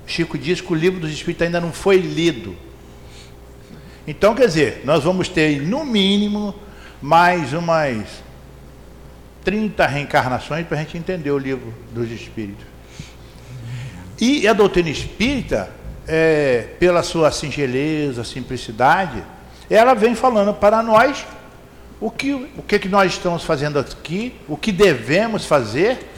Chico 0.05 0.37
diz 0.37 0.61
que 0.61 0.71
o 0.71 0.75
livro 0.75 0.99
dos 0.99 1.11
Espíritos 1.11 1.45
ainda 1.45 1.61
não 1.61 1.71
foi 1.71 1.97
lido. 1.97 2.55
Então, 4.05 4.35
quer 4.35 4.47
dizer, 4.47 4.81
nós 4.83 5.03
vamos 5.03 5.29
ter, 5.29 5.61
no 5.61 5.85
mínimo, 5.85 6.53
mais 7.01 7.53
umas 7.53 8.05
30 9.43 9.85
reencarnações 9.87 10.65
para 10.67 10.77
a 10.77 10.81
gente 10.81 10.97
entender 10.97 11.31
o 11.31 11.37
livro 11.37 11.73
dos 11.91 12.11
Espíritos. 12.11 12.65
E 14.19 14.47
a 14.47 14.53
doutrina 14.53 14.89
espírita, 14.89 15.71
é, 16.07 16.67
pela 16.79 17.01
sua 17.01 17.31
singeleza, 17.31 18.23
simplicidade, 18.23 19.23
ela 19.69 19.93
vem 19.93 20.15
falando 20.15 20.53
para 20.53 20.83
nós 20.83 21.25
o 21.99 22.11
que, 22.11 22.33
o 22.33 22.61
que, 22.61 22.79
que 22.79 22.89
nós 22.89 23.13
estamos 23.13 23.43
fazendo 23.43 23.79
aqui, 23.79 24.35
o 24.47 24.57
que 24.57 24.71
devemos 24.71 25.45
fazer 25.45 26.11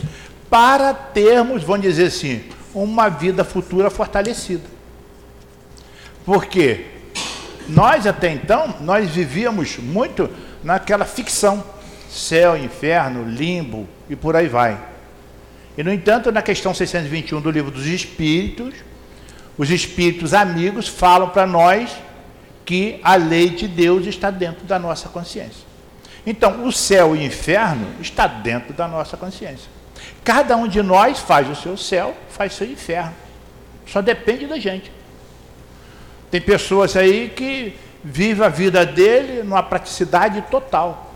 para 0.50 0.94
termos, 0.94 1.64
vamos 1.64 1.84
dizer 1.84 2.08
assim, 2.08 2.44
uma 2.84 3.10
vida 3.10 3.44
futura 3.44 3.90
fortalecida. 3.90 4.68
Porque 6.26 6.86
nós 7.68 8.06
até 8.06 8.32
então, 8.32 8.76
nós 8.82 9.10
vivíamos 9.10 9.78
muito 9.78 10.30
naquela 10.64 11.06
ficção, 11.06 11.64
céu, 12.10 12.58
inferno, 12.58 13.24
limbo 13.28 13.88
e 14.10 14.16
por 14.16 14.36
aí 14.36 14.48
vai. 14.48 14.78
E 15.78 15.84
no 15.84 15.92
entanto, 15.92 16.32
na 16.32 16.42
questão 16.42 16.74
621 16.74 17.42
do 17.42 17.52
livro 17.52 17.72
dos 17.72 17.86
Espíritos, 17.86 18.76
os 19.58 19.70
espíritos 19.70 20.34
amigos 20.34 20.88
falam 20.88 21.30
para 21.30 21.48
nós 21.48 21.96
que 22.66 23.00
a 23.04 23.16
lei 23.16 23.50
de 23.50 23.68
Deus 23.68 24.06
está 24.06 24.30
dentro 24.30 24.66
da 24.66 24.78
nossa 24.78 25.08
consciência. 25.08 25.64
Então, 26.26 26.66
o 26.66 26.72
céu 26.72 27.16
e 27.16 27.20
o 27.20 27.22
inferno 27.22 27.88
está 28.02 28.26
dentro 28.26 28.74
da 28.74 28.88
nossa 28.88 29.16
consciência. 29.16 29.75
Cada 30.26 30.58
um 30.58 30.68
de 30.68 30.82
nós 30.82 31.20
faz 31.20 31.48
o 31.48 31.56
seu 31.56 31.78
céu, 31.78 32.16
faz 32.30 32.54
o 32.54 32.56
seu 32.58 32.68
inferno. 32.68 33.14
Só 33.86 34.02
depende 34.02 34.48
da 34.48 34.58
gente. 34.58 34.92
Tem 36.32 36.42
pessoas 36.42 36.98
aí 36.98 37.30
que 37.30 37.78
vivem 38.04 38.44
a 38.44 38.50
vida 38.50 38.84
dele 38.84 39.44
numa 39.44 39.62
praticidade 39.62 40.42
total, 40.50 41.14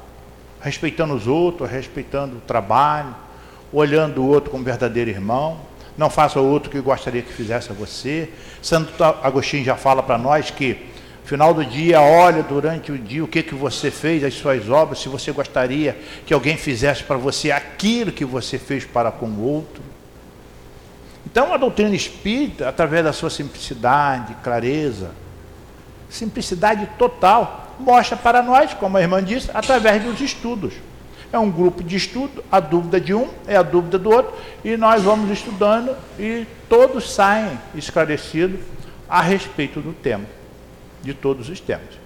respeitando 0.62 1.16
os 1.16 1.25
outros, 1.25 1.68
respeitando 1.68 2.38
o 2.38 2.42
trabalho, 2.42 3.16
olhando 3.74 4.22
o 4.22 4.28
outro 4.28 4.51
como 4.51 4.63
verdadeiro 4.63 5.10
irmão. 5.10 5.60
Não 5.98 6.12
faça 6.12 6.39
o 6.39 6.48
outro 6.48 6.70
que 6.70 6.80
gostaria 6.80 7.24
que 7.24 7.34
fizesse 7.34 7.72
a 7.72 7.74
você. 7.74 8.32
Santo 8.62 9.04
Agostinho 9.04 9.66
já 9.66 9.75
fala 9.75 10.04
para 10.04 10.20
nós 10.20 10.51
que 10.51 10.88
Final 11.29 11.53
do 11.53 11.63
dia, 11.63 12.01
olha 12.01 12.41
durante 12.41 12.91
o 12.91 12.98
dia 12.98 13.24
o 13.24 13.27
que, 13.27 13.43
que 13.43 13.53
você 13.53 13.91
fez, 13.91 14.24
as 14.24 14.33
suas 14.33 14.67
obras, 14.67 14.98
se 14.98 15.07
você 15.07 15.31
gostaria 15.31 15.95
que 16.25 16.33
alguém 16.33 16.57
fizesse 16.57 17.03
para 17.03 17.17
você 17.17 17.51
aquilo 17.51 18.12
que 18.12 18.25
você 18.25 18.57
fez 18.57 18.83
para 18.83 19.12
com 19.12 19.27
o 19.27 19.43
outro. 19.43 19.83
Então, 21.24 21.53
a 21.53 21.57
doutrina 21.57 21.95
espírita, 21.95 22.67
através 22.67 23.03
da 23.03 23.13
sua 23.13 23.29
simplicidade, 23.29 24.36
clareza, 24.43 25.12
simplicidade 26.09 26.89
total, 26.98 27.75
mostra 27.79 28.17
para 28.17 28.41
nós, 28.41 28.74
como 28.74 28.98
a 28.98 29.01
irmã 29.01 29.24
disse, 29.24 29.51
através 29.53 30.01
dos 30.03 30.19
estudos. 30.21 30.74
É 31.31 31.38
um 31.38 31.51
grupo 31.51 31.83
de 31.83 31.95
estudo, 31.95 32.43
a 32.51 32.59
dúvida 32.59 33.00
de 33.00 33.13
um 33.13 33.29
é 33.45 33.55
a 33.55 33.62
dúvida 33.62 34.00
do 34.00 34.09
outro, 34.09 34.33
e 34.65 34.75
nós 34.75 35.03
vamos 35.03 35.29
estudando 35.29 35.95
e 36.17 36.48
todos 36.67 37.13
saem 37.13 37.55
esclarecidos 37.75 38.62
a 39.07 39.21
respeito 39.21 39.79
do 39.79 39.93
tema, 39.93 40.25
de 41.01 41.13
todos 41.13 41.50
os 41.50 41.60
temas. 41.60 42.00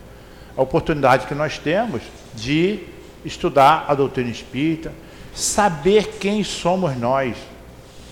A 0.55 0.61
oportunidade 0.61 1.27
que 1.27 1.35
nós 1.35 1.57
temos 1.57 2.01
de 2.33 2.79
estudar 3.25 3.85
a 3.87 3.93
doutrina 3.93 4.29
espírita, 4.29 4.91
saber 5.33 6.17
quem 6.19 6.43
somos 6.43 6.95
nós, 6.97 7.35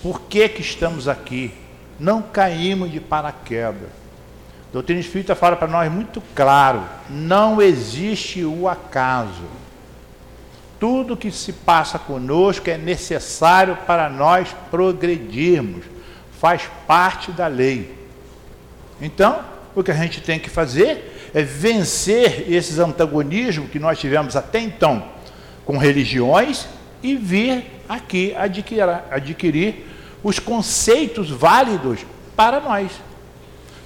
por 0.02 0.22
que, 0.22 0.48
que 0.48 0.60
estamos 0.60 1.06
aqui, 1.06 1.52
não 1.98 2.20
caímos 2.20 2.90
de 2.90 2.98
paraquedas. 2.98 3.88
A 4.70 4.72
doutrina 4.72 5.00
espírita 5.00 5.34
fala 5.34 5.54
para 5.54 5.68
nós 5.68 5.92
muito 5.92 6.22
claro: 6.34 6.82
não 7.08 7.60
existe 7.60 8.44
o 8.44 8.68
acaso. 8.68 9.44
Tudo 10.80 11.16
que 11.16 11.30
se 11.30 11.52
passa 11.52 11.96
conosco 11.96 12.68
é 12.68 12.76
necessário 12.76 13.76
para 13.86 14.08
nós 14.08 14.48
progredirmos, 14.68 15.84
faz 16.40 16.62
parte 16.88 17.30
da 17.30 17.46
lei. 17.46 17.96
Então, 19.00 19.51
o 19.74 19.82
que 19.82 19.90
a 19.90 19.94
gente 19.94 20.20
tem 20.20 20.38
que 20.38 20.50
fazer 20.50 21.30
é 21.34 21.42
vencer 21.42 22.50
esses 22.50 22.78
antagonismos 22.78 23.70
que 23.70 23.78
nós 23.78 23.98
tivemos 23.98 24.36
até 24.36 24.60
então 24.60 25.04
com 25.64 25.78
religiões 25.78 26.66
e 27.02 27.14
vir 27.16 27.64
aqui 27.88 28.34
adquirir, 28.36 28.82
adquirir 29.10 29.86
os 30.22 30.38
conceitos 30.38 31.30
válidos 31.30 32.00
para 32.36 32.60
nós. 32.60 32.92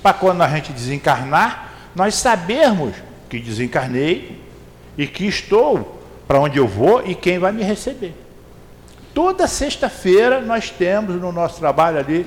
Para 0.02 0.12
quando 0.14 0.42
a 0.42 0.48
gente 0.48 0.72
desencarnar, 0.72 1.72
nós 1.94 2.14
sabermos 2.14 2.94
que 3.28 3.38
desencarnei 3.38 4.40
e 4.96 5.06
que 5.06 5.26
estou 5.26 6.00
para 6.26 6.40
onde 6.40 6.58
eu 6.58 6.66
vou 6.66 7.06
e 7.06 7.14
quem 7.14 7.38
vai 7.38 7.52
me 7.52 7.62
receber. 7.62 8.14
Toda 9.14 9.46
sexta-feira 9.46 10.40
nós 10.40 10.70
temos 10.70 11.20
no 11.20 11.32
nosso 11.32 11.58
trabalho 11.58 11.98
ali, 11.98 12.26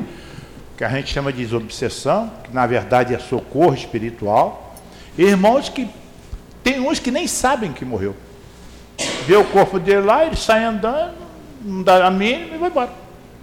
que 0.79 0.85
a 0.85 0.87
gente 0.87 1.13
chama 1.13 1.33
de 1.33 1.39
desobsessão, 1.39 2.31
que 2.41 2.53
na 2.53 2.65
verdade 2.65 3.13
é 3.13 3.19
socorro 3.19 3.73
espiritual, 3.73 4.77
irmãos 5.17 5.67
que 5.67 5.89
tem 6.63 6.79
uns 6.79 6.99
que 6.99 7.11
nem 7.11 7.27
sabem 7.27 7.73
que 7.73 7.83
morreu. 7.83 8.15
Vê 9.27 9.35
o 9.35 9.43
corpo 9.43 9.77
dele 9.77 10.03
lá, 10.03 10.25
ele 10.25 10.37
sai 10.37 10.63
andando, 10.63 11.15
não 11.61 11.83
dá 11.83 12.07
a 12.07 12.09
mínima 12.09 12.55
e 12.55 12.57
vai 12.57 12.69
embora. 12.69 12.91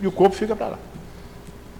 E 0.00 0.06
o 0.06 0.12
corpo 0.12 0.34
fica 0.34 0.56
para 0.56 0.68
lá. 0.68 0.78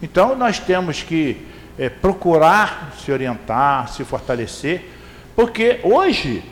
Então 0.03 0.37
nós 0.37 0.59
temos 0.59 1.03
que 1.03 1.47
é, 1.79 1.89
procurar 1.89 2.93
se 3.03 3.11
orientar, 3.11 3.89
se 3.89 4.05
fortalecer, 4.05 4.87
porque 5.35 5.81
hoje 5.83 6.45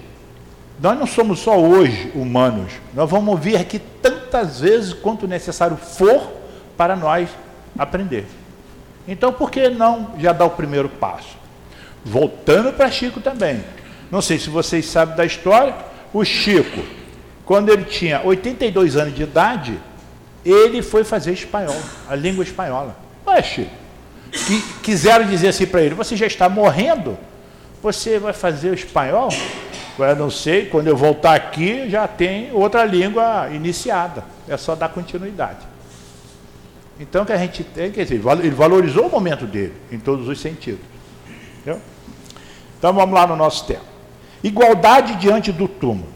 nós 0.81 0.99
não 0.99 1.07
somos 1.07 1.41
só 1.41 1.61
hoje 1.61 2.11
humanos, 2.15 2.73
nós 2.95 3.11
vamos 3.11 3.39
vir 3.39 3.59
aqui 3.59 3.79
tantas 4.01 4.61
vezes 4.61 4.95
quanto 4.95 5.29
necessário 5.29 5.77
for 5.77 6.23
para 6.75 6.97
nós 6.97 7.29
aprender. 7.79 8.25
Então, 9.07 9.33
por 9.33 9.51
que 9.51 9.69
não 9.69 10.13
já 10.19 10.33
dar 10.33 10.47
o 10.47 10.51
primeiro 10.51 10.89
passo? 10.89 11.37
Voltando 12.05 12.73
para 12.73 12.91
Chico 12.91 13.21
também. 13.21 13.63
Não 14.11 14.23
sei 14.23 14.39
se 14.39 14.51
vocês 14.51 14.87
sabem 14.87 15.17
da 15.17 15.25
história, 15.25 15.75
o 16.13 16.25
Chico, 16.25 16.81
quando 17.45 17.71
ele 17.71 17.85
tinha 17.85 18.21
82 18.23 18.97
anos 18.97 19.15
de 19.15 19.23
idade, 19.23 19.79
ele 20.45 20.83
foi 20.83 21.05
fazer 21.05 21.33
espanhol, 21.33 21.77
a 22.09 22.15
língua 22.15 22.45
espanhola. 22.45 22.97
Ué, 23.27 23.43
Chico, 23.43 23.71
que 24.31 24.63
quiseram 24.83 25.27
dizer 25.27 25.49
assim 25.49 25.67
para 25.67 25.83
ele: 25.83 25.95
você 25.95 26.17
já 26.17 26.27
está 26.27 26.49
morrendo, 26.49 27.19
você 27.83 28.19
vai 28.19 28.33
fazer 28.33 28.71
o 28.71 28.75
espanhol? 28.75 29.29
Agora 29.95 30.15
não 30.15 30.31
sei, 30.31 30.67
quando 30.67 30.89
eu 30.89 30.97
voltar 30.97 31.35
aqui 31.35 31.89
já 31.89 32.09
tem 32.09 32.51
outra 32.53 32.85
língua 32.85 33.49
iniciada. 33.53 34.25
É 34.49 34.57
só 34.57 34.75
dar 34.75 34.89
continuidade. 34.89 35.74
Então 36.99 37.25
que 37.25 37.33
a 37.33 37.37
gente 37.37 37.65
tem, 37.65 37.91
quer 37.91 38.05
dizer, 38.05 38.21
ele 38.41 38.51
valorizou 38.51 39.07
o 39.07 39.11
momento 39.11 39.47
dele, 39.47 39.75
em 39.91 39.99
todos 39.99 40.29
os 40.29 40.41
sentidos. 40.41 40.81
Entendeu? 41.59 41.81
Então 42.79 42.93
vamos 42.93 43.15
lá 43.15 43.27
no 43.27 43.37
nosso 43.37 43.67
tema. 43.67 43.83
Igualdade 44.43 45.17
diante 45.17 45.51
do 45.51 45.67
túmulo. 45.67 46.13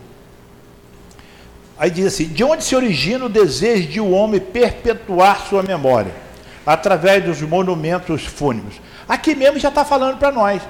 Aí 1.79 1.91
diz 1.91 2.07
assim: 2.07 2.29
de 2.29 2.45
onde 2.45 2.63
se 2.63 2.77
origina 2.77 3.25
o 3.25 3.29
desejo 3.29 3.89
de 3.89 4.01
o 4.01 4.05
um 4.05 4.15
homem 4.15 4.41
perpetuar 4.41 5.47
sua 5.49 5.63
memória? 5.63 6.13
Através 6.67 7.25
dos 7.25 7.41
monumentos 7.41 8.27
fúnebres. 8.27 8.81
Aqui 9.09 9.35
mesmo 9.35 9.59
já 9.59 9.71
está 9.71 9.85
falando 9.85 10.19
para 10.19 10.31
nós 10.31 10.61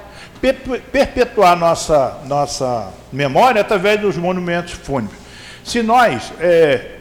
perpetuar 0.93 1.57
nossa, 1.57 2.19
nossa 2.27 2.93
memória 3.13 3.61
através 3.61 4.01
dos 4.01 4.17
monumentos 4.17 4.73
fúnebres. 4.73 5.19
Se 5.65 5.83
nós, 5.83 6.33
é, 6.41 6.98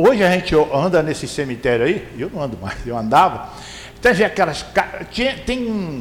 hoje 0.00 0.22
a 0.24 0.30
gente 0.30 0.54
anda 0.72 1.02
nesse 1.02 1.26
cemitério 1.28 1.86
aí, 1.86 2.06
eu 2.18 2.30
não 2.32 2.42
ando 2.42 2.58
mais, 2.60 2.86
eu 2.86 2.96
andava, 2.96 3.50
tem 4.00 4.24
aquelas. 4.24 4.64
Tem, 5.44 6.00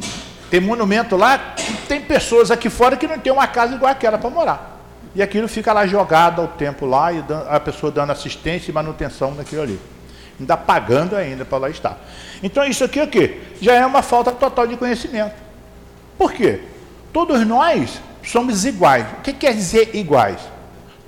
tem 0.50 0.60
monumento 0.60 1.16
lá, 1.16 1.56
tem 1.88 2.02
pessoas 2.02 2.50
aqui 2.50 2.70
fora 2.70 2.96
que 2.98 3.08
não 3.08 3.20
tem 3.20 3.32
uma 3.32 3.48
casa 3.48 3.76
igual 3.76 3.92
aquela 3.92 4.18
para 4.18 4.30
morar. 4.30 4.80
E 5.14 5.22
aquilo 5.22 5.48
fica 5.48 5.74
lá 5.74 5.86
jogado 5.86 6.42
ao 6.42 6.48
tempo 6.48 6.86
lá, 6.86 7.12
e 7.12 7.24
a 7.50 7.60
pessoa 7.60 7.92
dando 7.92 8.12
assistência 8.12 8.72
e 8.72 8.74
manutenção 8.74 9.34
naquilo 9.34 9.64
ali. 9.64 9.80
Ainda 10.40 10.56
pagando 10.56 11.16
ainda 11.16 11.44
para 11.44 11.58
lá 11.58 11.70
estar. 11.70 11.98
Então 12.42 12.64
isso 12.64 12.84
aqui 12.84 13.00
é 13.00 13.04
o 13.04 13.08
quê? 13.08 13.40
Já 13.62 13.74
é 13.74 13.86
uma 13.86 14.02
falta 14.02 14.32
total 14.32 14.66
de 14.66 14.78
conhecimento. 14.78 15.34
Por 16.18 16.32
quê? 16.32 16.62
Todos 17.12 17.46
nós 17.46 18.00
somos 18.24 18.66
iguais. 18.66 19.06
O 19.18 19.22
que 19.22 19.34
quer 19.34 19.54
dizer 19.54 19.90
iguais? 19.94 20.40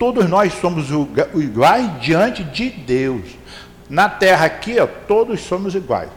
Todos 0.01 0.27
nós 0.27 0.51
somos 0.53 0.87
iguais 1.35 2.01
diante 2.01 2.43
de 2.43 2.71
Deus. 2.71 3.21
Na 3.87 4.09
terra 4.09 4.47
aqui, 4.47 4.79
ó, 4.79 4.87
todos 4.87 5.41
somos 5.41 5.75
iguais. 5.75 6.09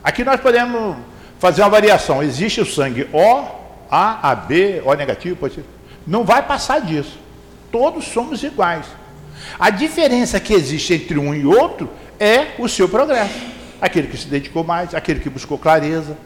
Aqui 0.00 0.22
nós 0.22 0.40
podemos 0.40 0.96
fazer 1.40 1.62
uma 1.62 1.68
variação. 1.68 2.22
Existe 2.22 2.60
o 2.60 2.64
sangue 2.64 3.08
O, 3.12 3.44
A, 3.90 4.30
AB, 4.30 4.82
O 4.84 4.94
negativo, 4.94 5.34
positivo. 5.34 5.66
Não 6.06 6.22
vai 6.22 6.46
passar 6.46 6.82
disso. 6.82 7.18
Todos 7.72 8.04
somos 8.04 8.44
iguais. 8.44 8.86
A 9.58 9.70
diferença 9.70 10.38
que 10.38 10.54
existe 10.54 10.94
entre 10.94 11.18
um 11.18 11.34
e 11.34 11.44
outro 11.44 11.90
é 12.20 12.52
o 12.60 12.68
seu 12.68 12.88
progresso. 12.88 13.40
Aquele 13.80 14.06
que 14.06 14.18
se 14.18 14.28
dedicou 14.28 14.62
mais, 14.62 14.94
aquele 14.94 15.18
que 15.18 15.28
buscou 15.28 15.58
clareza. 15.58 16.16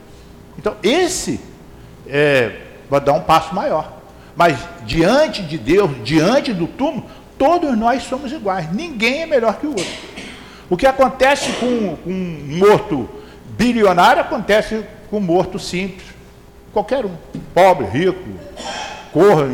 Então, 0.58 0.76
esse 0.82 1.40
é, 2.06 2.60
vai 2.90 3.00
dar 3.00 3.14
um 3.14 3.22
passo 3.22 3.54
maior. 3.54 3.95
Mas 4.36 4.58
diante 4.84 5.42
de 5.42 5.56
Deus, 5.56 5.90
diante 6.04 6.52
do 6.52 6.66
túmulo, 6.66 7.06
todos 7.38 7.76
nós 7.76 8.02
somos 8.02 8.30
iguais. 8.30 8.70
Ninguém 8.72 9.22
é 9.22 9.26
melhor 9.26 9.58
que 9.58 9.66
o 9.66 9.70
outro. 9.70 9.86
O 10.68 10.76
que 10.76 10.86
acontece 10.86 11.52
com 11.54 11.96
um 12.06 12.58
morto 12.58 13.08
bilionário 13.56 14.20
acontece 14.20 14.84
com 15.08 15.16
um 15.16 15.20
morto 15.20 15.58
simples. 15.58 16.06
Qualquer 16.72 17.06
um. 17.06 17.16
Pobre, 17.54 17.86
rico, 17.86 18.22
corra, 19.12 19.48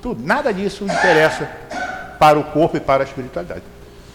tudo. 0.00 0.24
Nada 0.24 0.54
disso 0.54 0.84
interessa 0.84 1.50
para 2.18 2.38
o 2.38 2.44
corpo 2.44 2.76
e 2.76 2.80
para 2.80 3.02
a 3.02 3.06
espiritualidade. 3.06 3.62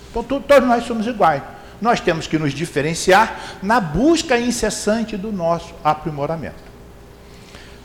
Então 0.09 0.23
todos 0.23 0.67
nós 0.67 0.85
somos 0.85 1.05
iguais. 1.07 1.41
Nós 1.81 1.99
temos 1.99 2.27
que 2.27 2.37
nos 2.39 2.53
diferenciar 2.53 3.57
na 3.61 3.81
busca 3.81 4.37
incessante 4.37 5.17
do 5.17 5.31
nosso 5.33 5.73
aprimoramento. 5.83 6.72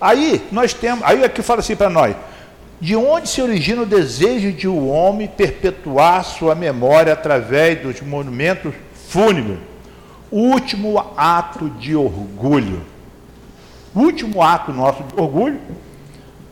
Aí 0.00 0.46
nós 0.52 0.72
temos, 0.72 1.04
aí 1.04 1.24
aqui 1.24 1.42
fala 1.42 1.60
assim 1.60 1.76
para 1.76 1.90
nós: 1.90 2.14
de 2.80 2.94
onde 2.94 3.28
se 3.28 3.42
origina 3.42 3.82
o 3.82 3.86
desejo 3.86 4.52
de 4.52 4.68
o 4.68 4.74
um 4.74 4.90
homem 4.90 5.26
perpetuar 5.26 6.24
sua 6.24 6.54
memória 6.54 7.12
através 7.12 7.80
dos 7.80 8.00
monumentos 8.00 8.72
fúnebres? 9.08 9.58
O 10.30 10.40
último 10.40 10.98
ato 11.16 11.70
de 11.70 11.96
orgulho. 11.96 12.82
O 13.94 14.00
último 14.00 14.42
ato 14.42 14.72
nosso 14.72 15.02
de 15.02 15.20
orgulho 15.20 15.58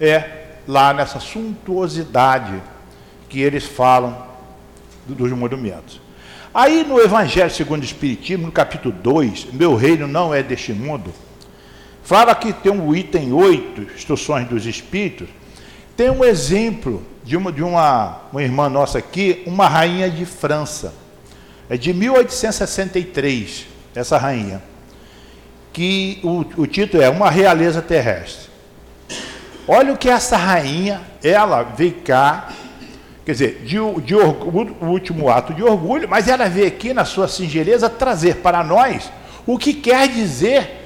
é 0.01 0.47
lá 0.67 0.93
nessa 0.93 1.21
suntuosidade 1.21 2.61
que 3.29 3.41
eles 3.41 3.65
falam 3.65 4.27
dos 5.07 5.31
monumentos. 5.33 6.01
Aí 6.53 6.85
no 6.85 6.99
Evangelho 6.99 7.51
segundo 7.51 7.83
o 7.83 7.85
Espiritismo, 7.85 8.47
no 8.47 8.53
capítulo 8.53 8.95
2, 9.03 9.49
meu 9.53 9.77
reino 9.77 10.09
não 10.09 10.35
é 10.35 10.43
deste 10.43 10.73
mundo, 10.73 11.13
Fala 12.07 12.37
que 12.37 12.53
tem 12.53 12.71
um 12.71 12.95
item 12.95 13.33
8, 13.33 13.83
instruções 13.97 14.47
dos 14.47 14.65
espíritos. 14.65 15.29
Tem 15.97 16.09
um 16.09 16.25
exemplo 16.25 17.03
de 17.25 17.37
uma, 17.37 17.51
de 17.51 17.65
uma, 17.65 18.21
uma 18.31 18.41
irmã 18.41 18.69
nossa 18.69 18.99
aqui, 18.99 19.43
uma 19.45 19.67
rainha 19.67 20.09
de 20.09 20.25
França. 20.25 20.95
É 21.69 21.77
de 21.77 21.93
1863, 21.93 23.67
essa 23.93 24.17
rainha. 24.19 24.63
Que 25.73 26.21
o, 26.23 26.45
o 26.63 26.67
título 26.69 27.03
é 27.03 27.09
Uma 27.09 27.29
Realeza 27.29 27.83
Terrestre. 27.83 28.51
Olha 29.67 29.93
o 29.93 29.99
que 29.99 30.09
essa 30.09 30.37
rainha, 30.37 31.01
ela 31.25 31.65
veio 31.65 31.95
cá, 32.05 32.53
quer 33.25 33.33
dizer, 33.33 33.63
de, 33.65 33.79
de 34.03 34.15
orgulho, 34.15 34.77
o 34.81 34.87
último 34.87 35.29
ato 35.29 35.53
de 35.53 35.65
orgulho, 35.65 36.09
mas 36.09 36.29
ela 36.29 36.49
veio 36.49 36.69
aqui 36.69 36.95
na 36.95 37.05
sua 37.05 37.27
singeleza 37.27 37.91
trazer 37.91 38.37
para 38.37 38.63
nós 38.63 39.11
o 39.45 39.59
que 39.59 39.75
quer 39.75 40.07
dizer 40.07 40.86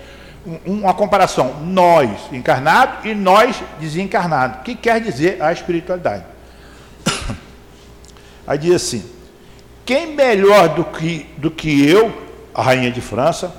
uma 0.65 0.95
comparação, 0.95 1.61
nós 1.63 2.11
encarnados 2.33 3.05
e 3.05 3.15
nós 3.15 3.63
desencarnados. 3.79 4.61
O 4.61 4.63
que 4.63 4.75
quer 4.75 5.01
dizer 5.01 5.43
a 5.43 5.53
espiritualidade? 5.53 6.25
Aí 8.47 8.59
diz 8.59 8.75
assim: 8.75 9.05
quem 9.85 10.15
melhor 10.15 10.69
do 10.69 10.85
que, 10.85 11.27
do 11.37 11.51
que 11.51 11.85
eu, 11.89 12.13
a 12.55 12.63
rainha 12.63 12.91
de 12.91 13.01
França, 13.01 13.53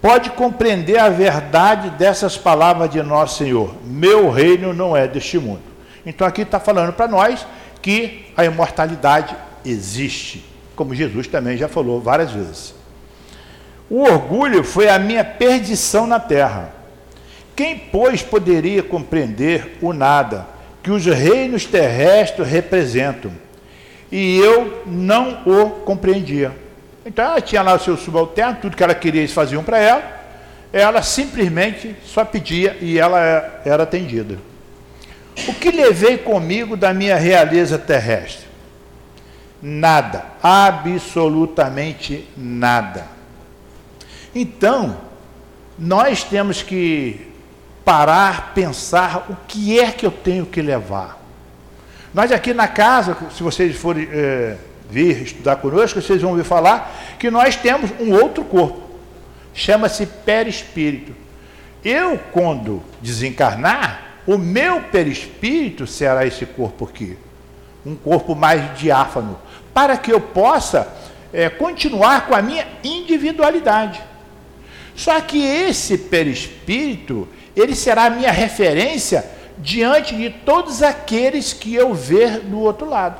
pode 0.00 0.30
compreender 0.30 0.98
a 0.98 1.08
verdade 1.08 1.90
dessas 1.90 2.36
palavras 2.36 2.90
de 2.90 3.02
nosso 3.02 3.38
Senhor? 3.38 3.74
Meu 3.84 4.30
reino 4.30 4.74
não 4.74 4.96
é 4.96 5.06
deste 5.06 5.38
mundo. 5.38 5.62
Então 6.04 6.26
aqui 6.26 6.42
está 6.42 6.58
falando 6.58 6.92
para 6.92 7.06
nós 7.06 7.46
que 7.80 8.32
a 8.36 8.44
imortalidade 8.44 9.36
existe, 9.64 10.44
como 10.74 10.94
Jesus 10.94 11.26
também 11.26 11.56
já 11.56 11.68
falou 11.68 12.00
várias 12.00 12.32
vezes. 12.32 12.81
O 13.92 14.04
orgulho 14.04 14.64
foi 14.64 14.88
a 14.88 14.98
minha 14.98 15.22
perdição 15.22 16.06
na 16.06 16.18
terra. 16.18 16.72
Quem, 17.54 17.78
pois, 17.78 18.22
poderia 18.22 18.82
compreender 18.82 19.76
o 19.82 19.92
nada 19.92 20.46
que 20.82 20.90
os 20.90 21.04
reinos 21.04 21.66
terrestres 21.66 22.48
representam? 22.48 23.30
E 24.10 24.38
eu 24.38 24.82
não 24.86 25.42
o 25.44 25.68
compreendia. 25.84 26.52
Então 27.04 27.22
ela 27.22 27.40
tinha 27.42 27.60
lá 27.60 27.74
o 27.74 27.78
seu 27.78 27.98
subalterno, 27.98 28.56
tudo 28.62 28.78
que 28.78 28.82
ela 28.82 28.94
queria 28.94 29.20
eles 29.20 29.34
faziam 29.34 29.62
para 29.62 29.76
ela, 29.76 30.02
ela 30.72 31.02
simplesmente 31.02 31.94
só 32.02 32.24
pedia 32.24 32.78
e 32.80 32.98
ela 32.98 33.60
era 33.62 33.82
atendida. 33.82 34.38
O 35.46 35.52
que 35.52 35.70
levei 35.70 36.16
comigo 36.16 36.78
da 36.78 36.94
minha 36.94 37.16
realeza 37.16 37.76
terrestre? 37.76 38.46
Nada, 39.60 40.24
absolutamente 40.42 42.26
nada. 42.34 43.20
Então, 44.34 44.96
nós 45.78 46.24
temos 46.24 46.62
que 46.62 47.32
parar, 47.84 48.52
pensar 48.54 49.26
o 49.28 49.36
que 49.46 49.78
é 49.78 49.90
que 49.90 50.06
eu 50.06 50.10
tenho 50.10 50.46
que 50.46 50.62
levar. 50.62 51.20
Nós 52.14 52.30
aqui 52.30 52.52
na 52.52 52.68
casa, 52.68 53.16
se 53.34 53.42
vocês 53.42 53.76
forem 53.76 54.08
é, 54.10 54.56
vir 54.88 55.22
estudar 55.22 55.56
conosco, 55.56 56.00
vocês 56.00 56.20
vão 56.20 56.32
ouvir 56.32 56.44
falar 56.44 57.16
que 57.18 57.30
nós 57.30 57.56
temos 57.56 57.90
um 57.98 58.12
outro 58.12 58.44
corpo. 58.44 58.82
Chama-se 59.54 60.06
perispírito. 60.06 61.14
Eu, 61.84 62.18
quando 62.30 62.82
desencarnar, 63.00 64.18
o 64.26 64.38
meu 64.38 64.82
perispírito 64.82 65.86
será 65.86 66.24
esse 66.24 66.46
corpo 66.46 66.84
aqui. 66.84 67.18
Um 67.84 67.96
corpo 67.96 68.34
mais 68.34 68.78
diáfano. 68.78 69.38
Para 69.74 69.96
que 69.96 70.12
eu 70.12 70.20
possa 70.20 70.86
é, 71.32 71.48
continuar 71.48 72.26
com 72.26 72.34
a 72.34 72.42
minha 72.42 72.66
individualidade. 72.84 74.00
Só 74.94 75.20
que 75.20 75.42
esse 75.44 75.96
perispírito, 75.96 77.28
ele 77.56 77.74
será 77.74 78.04
a 78.04 78.10
minha 78.10 78.30
referência 78.30 79.24
diante 79.58 80.14
de 80.16 80.30
todos 80.30 80.82
aqueles 80.82 81.52
que 81.52 81.74
eu 81.74 81.94
ver 81.94 82.40
do 82.40 82.60
outro 82.60 82.88
lado. 82.88 83.16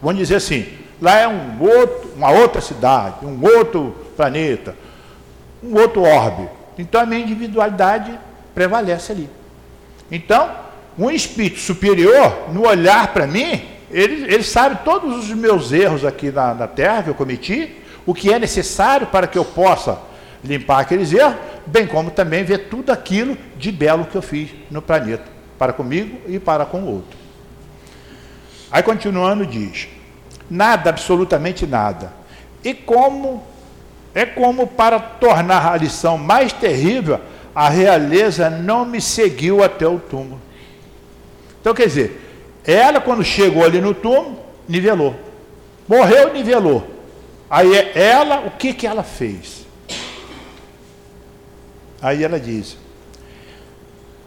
Vamos 0.00 0.18
dizer 0.18 0.36
assim, 0.36 0.66
lá 1.00 1.18
é 1.18 1.28
um 1.28 1.60
outro, 1.60 2.12
uma 2.16 2.30
outra 2.30 2.60
cidade, 2.60 3.24
um 3.24 3.40
outro 3.44 3.94
planeta, 4.16 4.76
um 5.62 5.74
outro 5.78 6.02
orbe. 6.02 6.48
Então 6.78 7.00
a 7.00 7.06
minha 7.06 7.20
individualidade 7.20 8.18
prevalece 8.54 9.12
ali. 9.12 9.28
Então, 10.10 10.50
um 10.98 11.10
espírito 11.10 11.58
superior, 11.58 12.50
no 12.52 12.66
olhar 12.66 13.12
para 13.12 13.26
mim, 13.26 13.62
ele, 13.90 14.24
ele 14.32 14.42
sabe 14.42 14.78
todos 14.84 15.16
os 15.16 15.30
meus 15.30 15.72
erros 15.72 16.04
aqui 16.04 16.30
na, 16.30 16.54
na 16.54 16.66
Terra 16.66 17.02
que 17.02 17.10
eu 17.10 17.14
cometi, 17.14 17.76
o 18.04 18.12
que 18.14 18.32
é 18.32 18.38
necessário 18.38 19.06
para 19.06 19.26
que 19.26 19.38
eu 19.38 19.44
possa 19.44 19.98
limpar 20.42 20.80
aqueles 20.80 21.12
erros, 21.12 21.36
bem 21.66 21.86
como 21.86 22.10
também 22.10 22.44
ver 22.44 22.68
tudo 22.68 22.90
aquilo 22.90 23.36
de 23.56 23.70
belo 23.70 24.04
que 24.04 24.16
eu 24.16 24.22
fiz 24.22 24.50
no 24.70 24.82
planeta, 24.82 25.24
para 25.58 25.72
comigo 25.72 26.18
e 26.26 26.38
para 26.38 26.64
com 26.64 26.80
o 26.80 26.94
outro. 26.94 27.18
Aí 28.70 28.82
continuando 28.82 29.46
diz: 29.46 29.88
nada, 30.50 30.90
absolutamente 30.90 31.66
nada. 31.66 32.12
E 32.64 32.74
como 32.74 33.42
é 34.14 34.26
como 34.26 34.66
para 34.66 34.98
tornar 34.98 35.72
a 35.72 35.76
lição 35.76 36.18
mais 36.18 36.52
terrível, 36.52 37.20
a 37.54 37.68
realeza 37.68 38.50
não 38.50 38.84
me 38.84 39.00
seguiu 39.00 39.62
até 39.62 39.86
o 39.86 39.98
túmulo. 39.98 40.40
Então 41.60 41.74
quer 41.74 41.86
dizer, 41.86 42.20
ela 42.64 43.00
quando 43.00 43.24
chegou 43.24 43.64
ali 43.64 43.80
no 43.80 43.94
túmulo, 43.94 44.38
nivelou. 44.68 45.14
Morreu, 45.88 46.32
nivelou. 46.32 46.86
Aí 47.48 47.74
ela, 47.94 48.40
o 48.40 48.50
que 48.52 48.72
que 48.72 48.86
ela 48.86 49.02
fez? 49.02 49.61
Aí 52.02 52.24
ela 52.24 52.40
diz: 52.40 52.76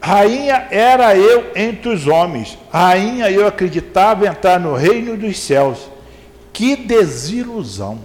Rainha 0.00 0.66
era 0.70 1.14
eu 1.14 1.52
entre 1.54 1.90
os 1.90 2.06
homens, 2.06 2.56
rainha 2.72 3.30
eu 3.30 3.46
acreditava 3.46 4.26
entrar 4.26 4.58
no 4.58 4.74
reino 4.74 5.14
dos 5.16 5.38
céus. 5.38 5.90
Que 6.54 6.74
desilusão. 6.74 7.98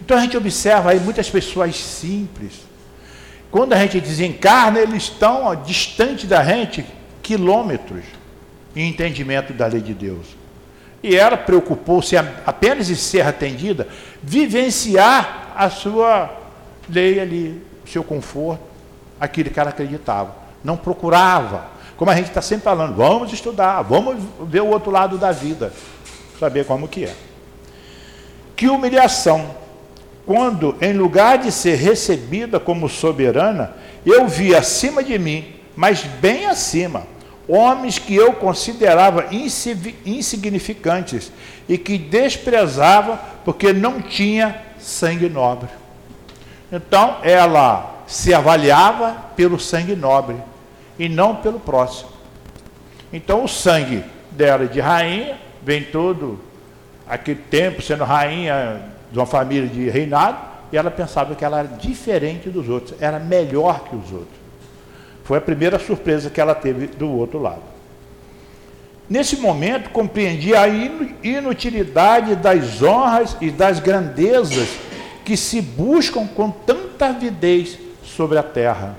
Então 0.00 0.16
a 0.16 0.20
gente 0.22 0.36
observa 0.36 0.92
aí 0.92 0.98
muitas 0.98 1.28
pessoas 1.28 1.76
simples. 1.76 2.52
Quando 3.50 3.74
a 3.74 3.76
gente 3.76 4.00
desencarna, 4.00 4.78
eles 4.78 5.02
estão 5.02 5.44
ó, 5.44 5.54
distante 5.54 6.26
da 6.26 6.42
gente 6.42 6.86
quilômetros 7.22 8.04
em 8.74 8.88
entendimento 8.88 9.52
da 9.52 9.66
lei 9.66 9.82
de 9.82 9.92
Deus. 9.92 10.26
E 11.02 11.16
ela 11.16 11.36
preocupou-se 11.36 12.16
apenas 12.16 12.88
em 12.88 12.94
ser 12.94 13.26
atendida, 13.26 13.88
vivenciar 14.22 15.52
a 15.54 15.68
sua 15.68 16.30
lei 16.88 17.20
ali, 17.20 17.62
seu 17.84 18.04
conforto 18.04 18.69
aquilo 19.20 19.50
que 19.50 19.60
ela 19.60 19.70
acreditava. 19.70 20.34
Não 20.64 20.76
procurava. 20.76 21.66
Como 21.96 22.10
a 22.10 22.16
gente 22.16 22.28
está 22.28 22.40
sempre 22.40 22.64
falando, 22.64 22.96
vamos 22.96 23.32
estudar, 23.32 23.82
vamos 23.82 24.16
ver 24.44 24.62
o 24.62 24.68
outro 24.68 24.90
lado 24.90 25.18
da 25.18 25.30
vida, 25.32 25.70
saber 26.38 26.64
como 26.64 26.88
que 26.88 27.04
é. 27.04 27.14
Que 28.56 28.68
humilhação, 28.68 29.54
quando 30.24 30.74
em 30.80 30.94
lugar 30.94 31.36
de 31.38 31.52
ser 31.52 31.76
recebida 31.76 32.58
como 32.58 32.88
soberana, 32.88 33.72
eu 34.06 34.26
vi 34.26 34.54
acima 34.54 35.04
de 35.04 35.18
mim, 35.18 35.56
mas 35.76 36.04
bem 36.04 36.46
acima, 36.46 37.02
homens 37.46 37.98
que 37.98 38.14
eu 38.14 38.32
considerava 38.32 39.26
insignificantes 40.06 41.30
e 41.68 41.76
que 41.76 41.98
desprezava 41.98 43.20
porque 43.44 43.72
não 43.72 44.00
tinha 44.00 44.62
sangue 44.78 45.28
nobre. 45.28 45.68
Então 46.72 47.18
ela 47.22 47.99
se 48.10 48.34
avaliava 48.34 49.16
pelo 49.36 49.56
sangue 49.60 49.94
nobre 49.94 50.34
e 50.98 51.08
não 51.08 51.36
pelo 51.36 51.60
próximo. 51.60 52.10
Então 53.12 53.44
o 53.44 53.48
sangue 53.48 54.02
dela 54.32 54.66
de 54.66 54.80
rainha 54.80 55.38
vem 55.62 55.84
todo 55.84 56.40
aquele 57.08 57.40
tempo 57.48 57.80
sendo 57.80 58.02
rainha 58.02 58.82
de 59.12 59.16
uma 59.16 59.26
família 59.26 59.68
de 59.68 59.88
reinado 59.88 60.38
e 60.72 60.76
ela 60.76 60.90
pensava 60.90 61.36
que 61.36 61.44
ela 61.44 61.60
era 61.60 61.68
diferente 61.68 62.50
dos 62.50 62.68
outros, 62.68 63.00
era 63.00 63.20
melhor 63.20 63.84
que 63.84 63.94
os 63.94 64.10
outros. 64.10 64.40
Foi 65.22 65.38
a 65.38 65.40
primeira 65.40 65.78
surpresa 65.78 66.30
que 66.30 66.40
ela 66.40 66.54
teve 66.54 66.88
do 66.88 67.08
outro 67.12 67.40
lado. 67.40 67.62
Nesse 69.08 69.36
momento, 69.36 69.90
compreendi 69.90 70.52
a 70.54 70.66
inutilidade 71.22 72.34
das 72.34 72.82
honras 72.82 73.36
e 73.40 73.52
das 73.52 73.78
grandezas 73.78 74.68
que 75.24 75.36
se 75.36 75.62
buscam 75.62 76.26
com 76.26 76.50
tanta 76.50 77.06
avidez 77.06 77.78
sobre 78.16 78.38
a 78.38 78.42
terra. 78.42 78.96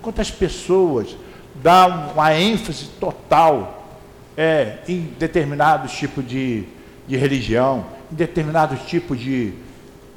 Quantas 0.00 0.30
pessoas 0.30 1.16
dão 1.54 2.12
uma 2.12 2.34
ênfase 2.34 2.86
total 2.98 3.82
é, 4.36 4.78
em 4.88 5.00
determinados 5.18 5.92
tipos 5.92 6.26
de, 6.26 6.64
de 7.06 7.16
religião, 7.16 7.84
em 8.10 8.14
determinados 8.14 8.80
tipos 8.82 9.18
de 9.18 9.52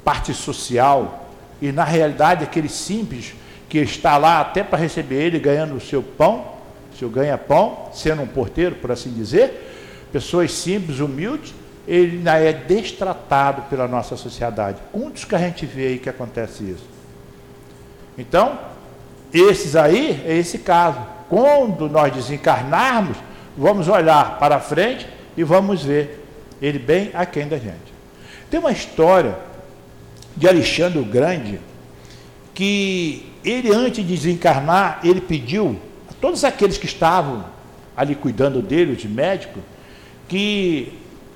parte 0.04 0.32
social, 0.32 1.30
e 1.60 1.72
na 1.72 1.84
realidade 1.84 2.44
aquele 2.44 2.68
simples 2.68 3.34
que 3.68 3.78
está 3.78 4.16
lá 4.16 4.40
até 4.40 4.62
para 4.62 4.78
receber 4.78 5.22
ele 5.22 5.38
ganhando 5.38 5.74
o 5.74 5.80
seu 5.80 6.02
pão, 6.02 6.56
seu 6.98 7.08
ganha-pão, 7.10 7.88
sendo 7.92 8.22
um 8.22 8.26
porteiro, 8.26 8.76
por 8.76 8.90
assim 8.90 9.12
dizer, 9.12 10.08
pessoas 10.12 10.52
simples, 10.52 10.98
humildes, 11.00 11.54
ele 11.86 12.16
ainda 12.16 12.38
é 12.38 12.52
destratado 12.52 13.62
pela 13.62 13.86
nossa 13.86 14.16
sociedade. 14.16 14.78
Quantos 14.92 15.24
que 15.24 15.34
a 15.34 15.38
gente 15.38 15.66
vê 15.66 15.88
aí 15.88 15.98
que 15.98 16.08
acontece 16.08 16.64
isso? 16.64 16.95
Então, 18.18 18.58
esses 19.32 19.76
aí 19.76 20.22
é 20.26 20.36
esse 20.36 20.58
caso. 20.58 20.98
Quando 21.28 21.88
nós 21.88 22.12
desencarnarmos, 22.12 23.16
vamos 23.56 23.88
olhar 23.88 24.38
para 24.38 24.60
frente 24.60 25.06
e 25.36 25.44
vamos 25.44 25.82
ver 25.82 26.24
ele 26.60 26.78
bem 26.78 27.10
aquém 27.12 27.48
da 27.48 27.58
gente. 27.58 27.94
Tem 28.50 28.60
uma 28.60 28.72
história 28.72 29.36
de 30.36 30.48
Alexandre 30.48 30.98
o 30.98 31.04
Grande 31.04 31.60
que 32.54 33.30
ele 33.44 33.72
antes 33.72 34.04
de 34.04 34.14
desencarnar, 34.14 35.00
ele 35.04 35.20
pediu 35.20 35.78
a 36.10 36.14
todos 36.20 36.42
aqueles 36.42 36.78
que 36.78 36.86
estavam 36.86 37.44
ali 37.96 38.14
cuidando 38.14 38.62
dele, 38.62 38.92
os 38.92 39.04
médicos, 39.04 39.62
que 40.28 40.92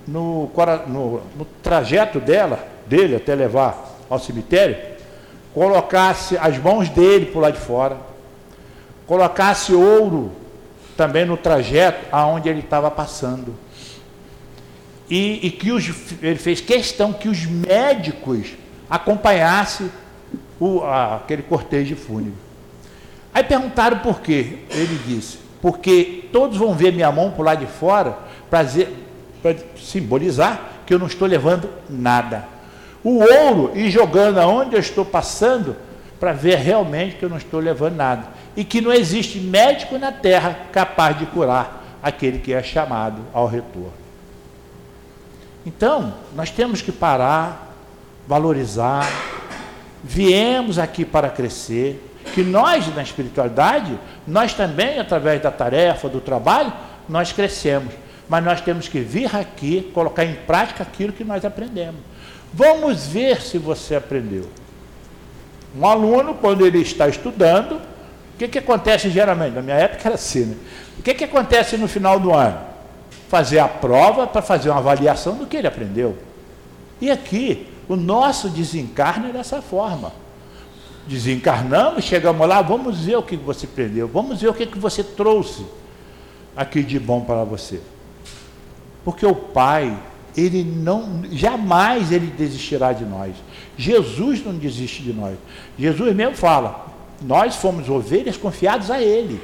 no, 0.07 0.51
no, 0.89 1.23
no 1.37 1.45
trajeto 1.63 2.19
dela, 2.19 2.67
dele 2.87 3.17
até 3.17 3.35
levar 3.35 3.99
ao 4.09 4.19
cemitério, 4.19 4.77
colocasse 5.55 6.37
as 6.39 6.59
mãos 6.59 6.89
dele 6.89 7.27
por 7.27 7.41
lá 7.41 7.51
de 7.51 7.59
fora, 7.59 7.97
colocasse 9.07 9.73
ouro 9.75 10.33
também 10.97 11.25
no 11.25 11.37
trajeto 11.37 12.07
aonde 12.13 12.49
ele 12.49 12.61
estava 12.61 12.91
passando. 12.91 13.55
e, 15.11 15.47
e 15.47 15.51
que 15.51 15.73
os, 15.73 15.91
ele 16.23 16.39
fez 16.39 16.61
questão 16.61 17.13
que 17.13 17.29
os 17.29 17.45
médicos 17.45 18.53
acompanhassem 18.89 19.91
o, 20.59 20.83
a, 20.83 21.17
aquele 21.17 21.43
cortejo 21.43 21.97
fúnebre. 21.97 22.39
Aí 23.33 23.43
perguntaram 23.43 23.99
por 23.99 24.21
quê. 24.21 24.59
Ele 24.71 25.01
disse: 25.07 25.39
porque 25.63 26.29
todos 26.33 26.57
vão 26.57 26.75
ver 26.75 26.93
minha 26.93 27.11
mão 27.11 27.31
por 27.31 27.45
lá 27.45 27.55
de 27.55 27.67
fora 27.67 28.19
para 28.49 28.67
simbolizar 29.77 30.61
que 30.87 30.93
eu 30.95 30.99
não 30.99 31.07
estou 31.07 31.27
levando 31.27 31.69
nada. 31.89 32.47
O 33.03 33.19
ouro 33.19 33.73
e 33.75 33.91
jogando 33.91 34.39
aonde 34.39 34.75
eu 34.75 34.81
estou 34.81 35.05
passando 35.05 35.77
para 36.19 36.33
ver 36.33 36.57
realmente 36.57 37.17
que 37.17 37.25
eu 37.25 37.31
não 37.31 37.39
estou 37.39 37.59
levando 37.59 37.97
nada. 37.97 38.29
E 38.55 38.63
que 38.63 38.81
não 38.81 38.93
existe 38.93 39.39
médico 39.39 39.99
na 39.99 40.13
terra 40.13 40.57
capaz 40.71 41.19
de 41.19 41.25
curar 41.27 41.99
aquele 42.03 42.39
que 42.39 42.53
é 42.53 42.63
chamado 42.63 43.23
ao 43.33 43.47
retorno. 43.47 43.93
Então, 45.65 46.15
nós 46.35 46.51
temos 46.51 46.83
que 46.83 46.93
parar, 46.93 47.75
valorizar. 48.27 49.07
Viemos 50.03 50.79
aqui 50.79 51.05
para 51.05 51.31
crescer. 51.31 52.07
Que 52.35 52.43
nós, 52.43 52.95
na 52.95 53.03
espiritualidade, 53.03 53.99
nós 54.27 54.55
também, 54.55 54.99
através 55.01 55.43
da 55.43 55.51
tarefa, 55.51 56.09
do 56.09 56.21
trabalho, 56.21 56.73
nós 57.09 57.33
crescemos. 57.33 57.93
Mas 58.29 58.45
nós 58.45 58.61
temos 58.61 58.89
que 58.89 59.01
vir 59.01 59.35
aqui, 59.35 59.91
colocar 59.93 60.25
em 60.25 60.35
prática 60.35 60.83
aquilo 60.83 61.13
que 61.13 61.25
nós 61.25 61.45
aprendemos. 61.45 62.10
Vamos 62.53 63.07
ver 63.07 63.41
se 63.41 63.59
você 63.59 63.95
aprendeu. 63.95 64.47
Um 65.77 65.87
aluno, 65.87 66.35
quando 66.35 66.67
ele 66.67 66.81
está 66.81 67.09
estudando, 67.09 67.77
o 67.77 68.39
que, 68.39 68.49
que 68.49 68.59
acontece 68.59 69.09
geralmente? 69.11 69.55
Na 69.55 69.63
minha 69.63 69.77
época 69.77 70.09
era 70.09 70.15
assim, 70.15 70.47
né? 70.47 70.57
O 70.99 71.03
que, 71.03 71.15
que 71.15 71.25
acontece 71.25 71.77
no 71.77 71.87
final 71.87 72.19
do 72.19 72.33
ano? 72.35 72.71
fazer 73.31 73.61
a 73.61 73.69
prova 73.69 74.27
para 74.27 74.43
fazer 74.43 74.71
uma 74.71 74.79
avaliação 74.79 75.37
do 75.37 75.47
que 75.47 75.57
ele 75.57 75.69
aprendeu. 75.69 76.19
E 77.01 77.09
aqui, 77.09 77.69
o 77.89 77.95
nosso 77.95 78.49
desencarne 78.49 79.31
é 79.31 79.33
dessa 79.33 79.63
forma. 79.63 80.13
Desencarnamos, 81.07 82.05
chegamos 82.05 82.49
lá, 82.49 82.61
vamos 82.61 83.05
ver 83.05 83.17
o 83.17 83.23
que 83.23 83.37
você 83.37 83.67
aprendeu, 83.67 84.09
vamos 84.09 84.41
ver 84.41 84.49
o 84.49 84.55
que 84.55 84.67
você 84.77 85.05
trouxe 85.05 85.65
aqui 86.57 86.83
de 86.83 86.99
bom 86.99 87.21
para 87.21 87.45
você. 87.45 87.81
Porque 89.05 89.25
o 89.25 89.35
Pai, 89.35 89.97
ele 90.37 90.63
não, 90.63 91.23
jamais 91.33 92.13
ele 92.13 92.27
desistirá 92.27 92.93
de 92.93 93.05
nós. 93.05 93.35
Jesus 93.77 94.45
não 94.45 94.55
desiste 94.55 95.03
de 95.03 95.13
nós. 95.13 95.37
Jesus 95.79 96.15
mesmo 96.15 96.37
fala: 96.37 96.91
nós 97.23 97.57
fomos 97.57 97.89
ovelhas 97.89 98.37
confiadas 98.37 98.91
a 98.91 99.01
Ele. 99.01 99.41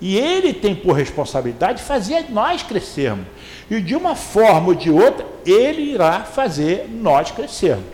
E 0.00 0.16
ele 0.16 0.54
tem 0.54 0.74
por 0.74 0.92
responsabilidade 0.92 1.82
fazer 1.82 2.30
nós 2.30 2.62
crescermos. 2.62 3.26
E 3.70 3.80
de 3.80 3.94
uma 3.94 4.14
forma 4.14 4.68
ou 4.68 4.74
de 4.74 4.90
outra, 4.90 5.26
ele 5.44 5.92
irá 5.92 6.20
fazer 6.20 6.88
nós 6.88 7.30
crescermos. 7.30 7.84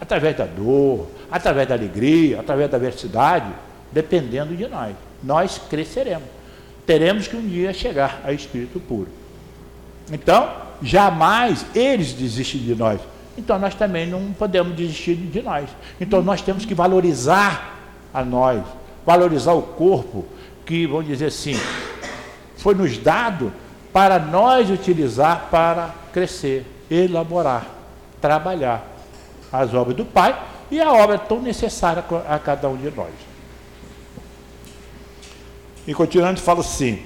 Através 0.00 0.36
da 0.36 0.44
dor, 0.44 1.06
através 1.30 1.68
da 1.68 1.74
alegria, 1.76 2.40
através 2.40 2.68
da 2.68 2.76
adversidade, 2.76 3.46
dependendo 3.92 4.56
de 4.56 4.66
nós. 4.66 4.96
Nós 5.22 5.60
cresceremos. 5.70 6.26
Teremos 6.84 7.28
que 7.28 7.36
um 7.36 7.46
dia 7.46 7.72
chegar 7.72 8.20
a 8.24 8.32
espírito 8.32 8.80
puro. 8.80 9.08
Então, 10.10 10.50
jamais 10.82 11.64
eles 11.74 12.12
desistem 12.12 12.60
de 12.60 12.74
nós. 12.74 13.00
Então, 13.36 13.58
nós 13.58 13.74
também 13.74 14.06
não 14.06 14.32
podemos 14.32 14.74
desistir 14.74 15.14
de 15.14 15.42
nós. 15.42 15.68
Então, 16.00 16.22
nós 16.22 16.42
temos 16.42 16.64
que 16.64 16.74
valorizar 16.74 17.76
a 18.12 18.24
nós, 18.24 18.62
valorizar 19.06 19.52
o 19.52 19.62
corpo, 19.62 20.24
que, 20.66 20.86
vamos 20.86 21.06
dizer 21.06 21.26
assim, 21.26 21.54
foi 22.56 22.74
nos 22.74 22.98
dado 22.98 23.52
para 23.92 24.18
nós 24.18 24.68
utilizar 24.70 25.48
para 25.50 25.94
crescer, 26.12 26.66
elaborar, 26.90 27.66
trabalhar 28.20 28.84
as 29.52 29.72
obras 29.72 29.96
do 29.96 30.04
Pai 30.04 30.38
e 30.70 30.80
a 30.80 30.92
obra 30.92 31.18
tão 31.18 31.40
necessária 31.40 32.04
a 32.28 32.38
cada 32.38 32.68
um 32.68 32.76
de 32.76 32.90
nós. 32.90 33.12
E 35.86 35.94
continuando, 35.94 36.40
fala 36.40 36.60
assim: 36.60 37.02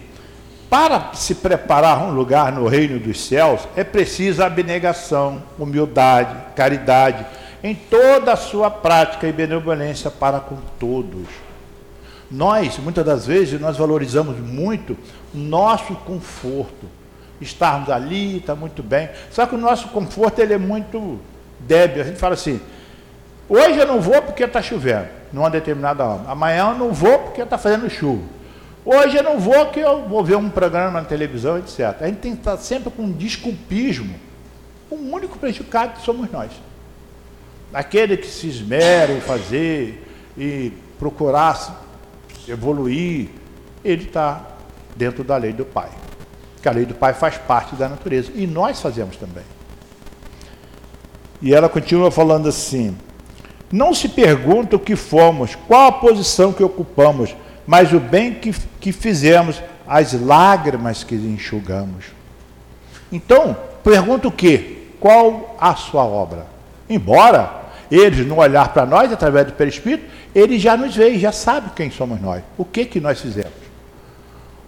para 0.73 1.11
se 1.13 1.35
preparar 1.35 2.03
um 2.03 2.13
lugar 2.13 2.51
no 2.51 2.67
reino 2.67 2.99
dos 2.99 3.21
céus, 3.27 3.69
é 3.77 3.85
preciso 3.85 4.43
abnegação, 4.43 5.43
humildade, 5.59 6.35
caridade, 6.57 7.27
em 7.63 7.75
toda 7.75 8.33
a 8.33 8.37
sua 8.37 8.71
prática 8.71 9.29
e 9.29 9.33
benevolência 9.33 10.11
para 10.11 10.41
com 10.41 10.57
todos 10.81 11.29
nós, 12.33 12.79
muitas 12.79 13.05
das 13.05 13.27
vezes, 13.27 13.61
nós 13.61 13.77
valorizamos 13.77 14.39
muito 14.39 14.97
o 15.35 15.39
nosso 15.39 15.95
conforto. 15.97 16.87
Estarmos 17.39 17.91
ali, 17.91 18.39
está 18.39 18.55
muito 18.55 18.83
bem. 18.83 19.11
Só 19.31 19.45
que 19.45 19.55
o 19.55 19.59
nosso 19.59 19.89
conforto 19.89 20.39
ele 20.39 20.55
é 20.55 20.59
muito 20.59 21.21
débil. 21.61 22.03
A 22.03 22.07
gente 22.07 22.19
fala 22.19 22.33
assim, 22.33 22.59
hoje 23.49 23.79
eu 23.79 23.87
não 23.87 24.01
vou 24.01 24.23
porque 24.23 24.45
está 24.45 24.63
chovendo, 24.63 25.09
numa 25.31 25.51
determinada 25.51 26.05
hora. 26.05 26.23
Amanhã 26.27 26.71
eu 26.71 26.79
não 26.79 26.93
vou 26.93 27.19
porque 27.19 27.43
está 27.43 27.59
fazendo 27.59 27.91
chuva. 27.91 28.23
Hoje 28.85 29.17
eu 29.17 29.23
não 29.23 29.39
vou 29.39 29.65
porque 29.67 29.81
eu 29.81 30.09
vou 30.09 30.25
ver 30.25 30.37
um 30.37 30.51
programa 30.51 31.01
na 31.01 31.07
televisão, 31.07 31.59
etc. 31.59 31.97
A 32.01 32.07
gente 32.07 32.19
tem 32.19 32.33
que 32.33 32.39
estar 32.39 32.57
sempre 32.57 32.91
com 32.91 33.03
um 33.03 33.13
desculpismo. 33.13 34.15
O 34.91 34.97
único 34.97 35.39
prejudicado 35.39 36.01
somos 36.01 36.31
nós. 36.31 36.51
Aquele 37.73 38.17
que 38.17 38.27
se 38.27 38.49
esmera 38.49 39.13
em 39.13 39.21
fazer 39.21 40.07
e 40.37 40.73
procurar 40.99 41.81
evoluir, 42.49 43.31
ele 43.85 44.05
está 44.05 44.45
dentro 44.97 45.23
da 45.23 45.37
lei 45.37 45.53
do 45.53 45.65
Pai. 45.65 45.89
Que 46.61 46.69
a 46.69 46.73
lei 46.73 46.85
do 46.85 46.95
Pai 46.95 47.15
faz 47.15 47.39
parte 47.39 47.77
da 47.77 47.89
natureza. 47.89 48.33
E 48.35 48.47
nós 48.47 48.81
fazemos 48.81 49.17
também. 49.17 49.45
E 51.41 51.55
ela 51.55 51.69
continua 51.69 52.11
falando 52.11 52.49
assim: 52.49 52.97
Não 53.71 53.95
se 53.95 54.09
pergunta 54.09 54.77
o 54.77 54.81
que 54.81 54.97
fomos, 54.97 55.55
qual 55.55 55.89
a 55.89 55.93
posição 55.93 56.53
que 56.53 56.63
ocupamos, 56.63 57.35
mas 57.67 57.93
o 57.93 58.01
bem 58.01 58.35
que, 58.35 58.53
que 58.81 58.93
fizemos, 58.93 59.63
as 59.87 60.13
lágrimas 60.13 61.05
que 61.05 61.15
enxugamos. 61.15 62.07
Então, 63.11 63.57
pergunta 63.85 64.29
o 64.29 64.33
que? 64.33 64.95
Qual 64.99 65.57
a 65.61 65.75
sua 65.75 66.05
obra? 66.05 66.47
Embora 66.89 67.63
eles, 67.91 68.27
no 68.27 68.39
olhar 68.39 68.73
para 68.73 68.87
nós, 68.87 69.13
através 69.13 69.47
do 69.47 69.53
perispírito, 69.53 70.05
ele 70.35 70.59
já 70.59 70.77
nos 70.77 70.97
vê, 70.97 71.19
já 71.19 71.31
sabe 71.31 71.71
quem 71.77 71.91
somos 71.91 72.21
nós, 72.21 72.43
o 72.57 72.65
que, 72.65 72.87
que 72.87 73.01
nós 73.01 73.21
fizemos, 73.21 73.53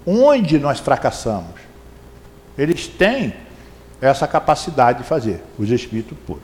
onde 0.07 0.59
nós 0.59 0.79
fracassamos. 0.79 1.61
Eles 2.59 2.87
têm 2.87 3.33
essa 4.01 4.29
capacidade 4.29 4.99
de 4.99 5.05
fazer, 5.05 5.43
os 5.59 5.71
espíritos 5.71 6.17
puros. 6.27 6.43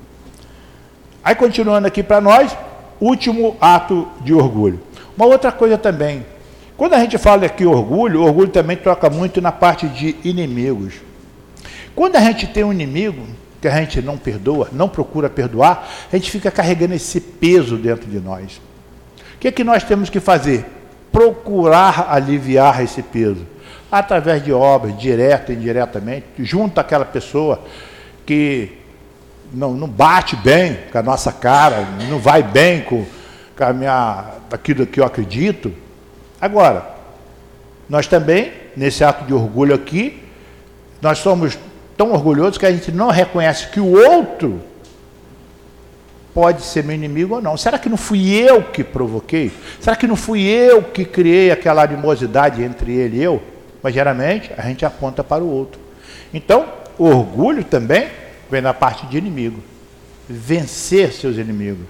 Aí, 1.23 1.35
continuando 1.35 1.87
aqui 1.87 2.03
para 2.03 2.21
nós, 2.21 2.57
último 2.99 3.57
ato 3.61 4.09
de 4.23 4.33
orgulho. 4.33 4.81
Uma 5.17 5.27
outra 5.27 5.53
coisa 5.53 5.77
também, 5.77 6.25
quando 6.81 6.95
a 6.95 6.99
gente 6.99 7.19
fala 7.19 7.45
aqui 7.45 7.67
orgulho, 7.67 8.23
orgulho 8.23 8.49
também 8.49 8.75
troca 8.75 9.11
muito 9.11 9.39
na 9.39 9.53
parte 9.53 9.87
de 9.87 10.17
inimigos. 10.25 10.95
Quando 11.95 12.17
a 12.17 12.21
gente 12.21 12.47
tem 12.47 12.65
um 12.65 12.73
inimigo, 12.73 13.23
que 13.61 13.69
a 13.69 13.77
gente 13.77 14.01
não 14.01 14.17
perdoa, 14.17 14.71
não 14.73 14.89
procura 14.89 15.29
perdoar, 15.29 15.87
a 16.11 16.17
gente 16.17 16.31
fica 16.31 16.51
carregando 16.51 16.95
esse 16.95 17.21
peso 17.21 17.77
dentro 17.77 18.09
de 18.09 18.19
nós. 18.19 18.63
O 19.35 19.39
que, 19.41 19.49
é 19.49 19.53
que 19.53 19.63
nós 19.63 19.85
temos 19.85 20.09
que 20.09 20.21
fazer? 20.21 20.65
Procurar 21.13 22.07
aliviar 22.11 22.83
esse 22.83 23.03
peso. 23.03 23.47
Através 23.93 24.43
de 24.43 24.51
obras, 24.51 24.99
direta 24.99 25.53
e 25.53 25.57
indiretamente, 25.57 26.25
junto 26.39 26.81
àquela 26.81 27.05
pessoa 27.05 27.61
que 28.25 28.79
não, 29.53 29.75
não 29.75 29.87
bate 29.87 30.35
bem 30.35 30.79
com 30.91 30.97
a 30.97 31.03
nossa 31.03 31.31
cara, 31.31 31.87
não 32.09 32.19
vai 32.19 32.43
bem 32.43 32.81
com, 32.81 33.05
com 33.55 33.65
a 33.65 33.71
minha, 33.71 34.25
aquilo 34.51 34.87
que 34.87 34.99
eu 34.99 35.05
acredito. 35.05 35.71
Agora, 36.41 36.87
nós 37.89 38.07
também, 38.07 38.53
nesse 38.77 39.05
ato 39.05 39.25
de 39.25 39.35
orgulho 39.35 39.75
aqui, 39.75 40.23
nós 41.03 41.19
somos 41.19 41.59
tão 41.97 42.13
orgulhosos 42.13 42.57
que 42.57 42.67
a 42.67 42.73
gente 42.73 42.91
não 42.93 43.11
reconhece 43.11 43.69
que 43.69 43.81
o 43.81 43.93
outro 43.93 44.61
pode 46.33 46.63
ser 46.63 46.85
meu 46.85 46.95
inimigo 46.95 47.35
ou 47.35 47.43
não. 47.43 47.57
Será 47.57 47.79
que 47.79 47.89
não 47.89 47.97
fui 47.97 48.33
eu 48.33 48.63
que 48.63 48.85
provoquei? 48.85 49.53
Será 49.81 49.97
que 49.97 50.07
não 50.07 50.17
fui 50.17 50.43
eu 50.43 50.83
que 50.83 51.05
criei 51.05 51.51
aquela 51.51 51.83
animosidade 51.83 52.63
entre 52.63 52.93
ele 52.93 53.19
e 53.19 53.23
eu? 53.23 53.43
Mas 53.83 53.95
geralmente 53.95 54.53
a 54.57 54.63
gente 54.63 54.85
aponta 54.85 55.25
para 55.25 55.43
o 55.43 55.51
outro. 55.51 55.81
Então, 56.33 56.67
o 56.99 57.07
orgulho 57.07 57.65
também 57.65 58.09
vem 58.51 58.63
da 58.63 58.73
parte 58.73 59.07
de 59.07 59.19
inimigo. 59.19 59.61
Vencer 60.29 61.13
seus 61.13 61.37
inimigos. 61.37 61.87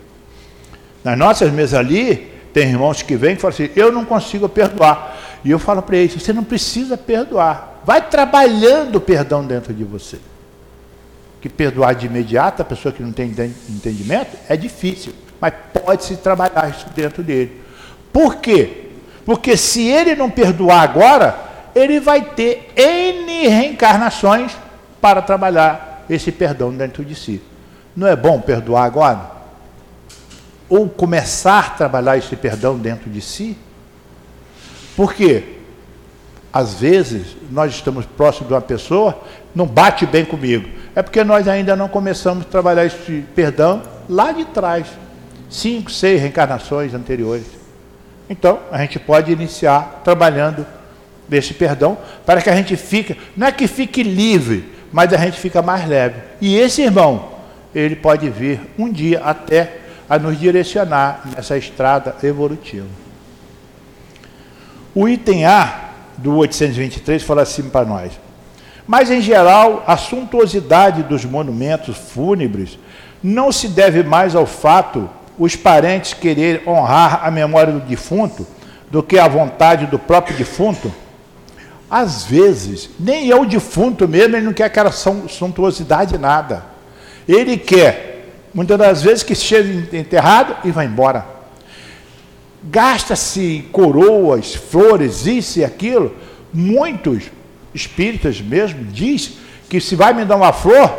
Nas 1.05 1.19
nossas 1.19 1.53
mesas 1.53 1.79
ali, 1.79 2.31
tem 2.53 2.69
irmãos 2.69 3.03
que 3.03 3.17
vêm 3.17 3.35
e 3.35 3.37
falam 3.37 3.55
assim: 3.55 3.71
Eu 3.77 3.93
não 3.93 4.05
consigo 4.05 4.49
perdoar. 4.49 5.17
E 5.45 5.51
eu 5.51 5.59
falo 5.59 5.83
para 5.83 5.97
eles: 5.97 6.15
Você 6.15 6.33
não 6.33 6.45
precisa 6.45 6.97
perdoar. 6.97 7.81
Vai 7.85 8.09
trabalhando 8.09 8.97
o 8.97 9.01
perdão 9.01 9.45
dentro 9.45 9.73
de 9.73 9.85
você 9.85 10.19
que 11.41 11.49
perdoar 11.49 11.95
de 11.95 12.07
imediato 12.07 12.61
a 12.61 12.65
pessoa 12.65 12.93
que 12.93 13.03
não 13.03 13.13
tem 13.13 13.35
entendimento 13.69 14.37
é 14.49 14.57
difícil, 14.57 15.15
mas 15.41 15.55
pode-se 15.73 16.17
trabalhar 16.17 16.69
isso 16.69 16.87
dentro 16.95 17.23
dele. 17.23 17.61
Por 18.13 18.37
quê? 18.37 18.91
Porque 19.25 19.57
se 19.57 19.89
ele 19.89 20.15
não 20.15 20.31
perdoar 20.31 20.83
agora, 20.83 21.39
ele 21.75 21.99
vai 21.99 22.21
ter 22.21 22.71
N 22.77 23.49
reencarnações 23.49 24.53
para 25.01 25.23
trabalhar 25.23 26.05
esse 26.11 26.31
perdão 26.31 26.73
dentro 26.73 27.05
de 27.05 27.15
si. 27.15 27.41
Não 27.97 28.07
é 28.07 28.15
bom 28.15 28.41
perdoar 28.41 28.85
agora? 28.85 29.40
Ou 30.71 30.89
começar 30.89 31.59
a 31.59 31.71
trabalhar 31.71 32.17
esse 32.17 32.35
perdão 32.37 32.79
dentro 32.79 33.11
de 33.11 33.21
si? 33.21 33.59
Porque, 34.97 35.43
às 36.53 36.75
vezes, 36.75 37.37
nós 37.51 37.75
estamos 37.75 38.07
próximos 38.07 38.49
de 38.49 38.55
uma 38.55 38.61
pessoa, 38.63 39.21
não 39.55 39.67
bate 39.67 40.07
bem 40.07 40.25
comigo. 40.25 40.69
É 40.95 41.03
porque 41.03 41.23
nós 41.23 41.47
ainda 41.47 41.77
não 41.77 41.89
começamos 41.89 42.47
a 42.47 42.49
trabalhar 42.49 42.87
esse 42.87 43.25
perdão 43.35 43.83
lá 44.09 44.33
de 44.33 44.47
trás 44.47 44.87
cinco, 45.51 45.91
seis 45.91 46.21
reencarnações 46.21 46.95
anteriores. 46.95 47.47
Então, 48.29 48.61
a 48.71 48.79
gente 48.79 48.99
pode 48.99 49.33
iniciar 49.33 50.03
trabalhando 50.05 50.65
desse 51.29 51.53
perdão 51.53 51.99
para 52.25 52.41
que 52.41 52.49
a 52.49 52.55
gente 52.55 52.77
fique, 52.77 53.17
não 53.37 53.49
é 53.49 53.53
que 53.53 53.67
fique 53.67 54.03
livre, 54.03 54.73
mas 54.93 55.13
a 55.13 55.17
gente 55.17 55.39
fica 55.39 55.61
mais 55.61 55.87
leve. 55.89 56.17
E 56.41 56.57
esse 56.57 56.83
irmão, 56.83 57.31
ele 57.75 57.97
pode 57.97 58.31
vir 58.31 58.61
um 58.79 58.91
dia 58.91 59.21
até 59.21 59.80
a 60.11 60.19
nos 60.19 60.37
direcionar 60.41 61.23
nessa 61.37 61.57
estrada 61.57 62.17
evolutiva. 62.21 62.89
O 64.93 65.09
item 65.09 65.47
A 65.47 65.91
do 66.19 66.35
823 66.35 67.23
fala 67.23 67.43
assim 67.43 67.71
para 67.71 67.87
nós. 67.87 68.19
Mas, 68.89 69.09
em 69.09 69.21
geral, 69.21 69.85
a 69.87 69.97
suntuosidade 69.97 71.05
dos 71.05 71.25
monumentos 71.25 71.97
fúnebres 71.97 72.77
não 73.23 73.53
se 73.53 73.69
deve 73.69 74.03
mais 74.03 74.35
ao 74.35 74.47
fato 74.47 75.09
os 75.39 75.55
parentes 75.55 76.13
querer 76.13 76.65
honrar 76.67 77.25
a 77.25 77.31
memória 77.31 77.73
do 77.73 77.81
defunto 77.81 78.45
do 78.91 79.05
que 79.05 79.17
a 79.17 79.29
vontade 79.29 79.87
do 79.87 79.97
próprio 79.99 80.37
defunto? 80.37 80.93
Às 81.89 82.25
vezes, 82.25 82.91
nem 82.99 83.31
é 83.31 83.37
o 83.37 83.45
defunto 83.45 84.09
mesmo, 84.09 84.35
ele 84.35 84.47
não 84.47 84.53
quer 84.53 84.65
aquela 84.65 84.91
suntuosidade 84.91 86.19
nada. 86.19 86.65
Ele 87.29 87.57
quer, 87.57 88.10
muitas 88.53 88.79
das 88.79 89.03
vezes, 89.03 89.23
que 89.23 89.35
seja 89.35 89.97
enterrado 89.97 90.57
e 90.65 90.71
vá 90.71 90.85
embora. 90.85 91.25
Gasta-se 92.63 93.69
coroas, 93.73 94.55
flores, 94.55 95.27
isso 95.27 95.61
e 95.61 95.65
aquilo. 95.65 96.15
Muitos 96.53 97.25
espíritas 97.75 98.41
mesmo 98.41 98.85
diz 98.85 99.39
que 99.69 99.81
se 99.81 99.95
vai 99.95 100.13
me 100.13 100.25
dar 100.25 100.37
uma 100.37 100.53
flor, 100.53 100.93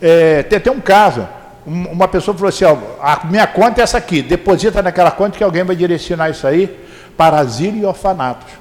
é, 0.00 0.42
tem 0.42 0.58
até 0.58 0.70
um 0.70 0.80
caso 0.80 1.26
uma 1.66 2.08
pessoa 2.08 2.34
falou 2.36 2.48
assim, 2.48 2.64
ó, 2.64 2.76
a 3.00 3.26
minha 3.26 3.46
conta 3.46 3.80
é 3.80 3.84
essa 3.84 3.98
aqui, 3.98 4.22
deposita 4.22 4.82
naquela 4.82 5.10
conta 5.10 5.36
que 5.36 5.44
alguém 5.44 5.62
vai 5.62 5.76
direcionar 5.76 6.30
isso 6.30 6.46
aí 6.46 6.78
para 7.16 7.38
asilo 7.38 7.76
e 7.76 7.84
orfanatos, 7.84 8.52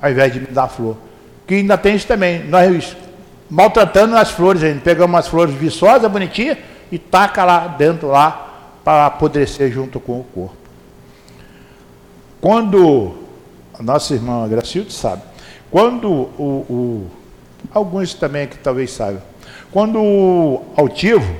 ao 0.00 0.10
invés 0.10 0.32
de 0.32 0.40
me 0.40 0.46
dar 0.46 0.68
flor. 0.68 0.96
Que 1.46 1.56
ainda 1.56 1.76
tem 1.76 1.94
isso 1.94 2.06
também, 2.06 2.42
nós 2.44 2.96
maltratando 3.48 4.16
as 4.16 4.30
flores, 4.30 4.62
a 4.62 4.68
gente 4.68 4.80
pegamos 4.80 5.14
umas 5.14 5.28
flores 5.28 5.54
viçosas, 5.54 6.10
bonitinhas, 6.10 6.58
e 6.90 6.98
taca 6.98 7.44
lá 7.44 7.66
dentro 7.68 8.08
lá 8.08 8.46
para 8.84 9.06
apodrecer 9.06 9.70
junto 9.70 9.98
com 9.98 10.20
o 10.20 10.24
corpo. 10.24 10.56
Quando, 12.40 13.14
a 13.78 13.82
nossa 13.82 14.14
irmã 14.14 14.48
Gracilde 14.48 14.92
sabe, 14.92 15.22
quando 15.70 16.08
o, 16.08 16.66
o 16.68 17.10
alguns 17.72 18.14
também 18.14 18.46
que 18.46 18.56
talvez 18.58 18.92
saibam, 18.92 19.22
quando 19.72 20.00
o 20.00 20.64
altivo 20.76 21.34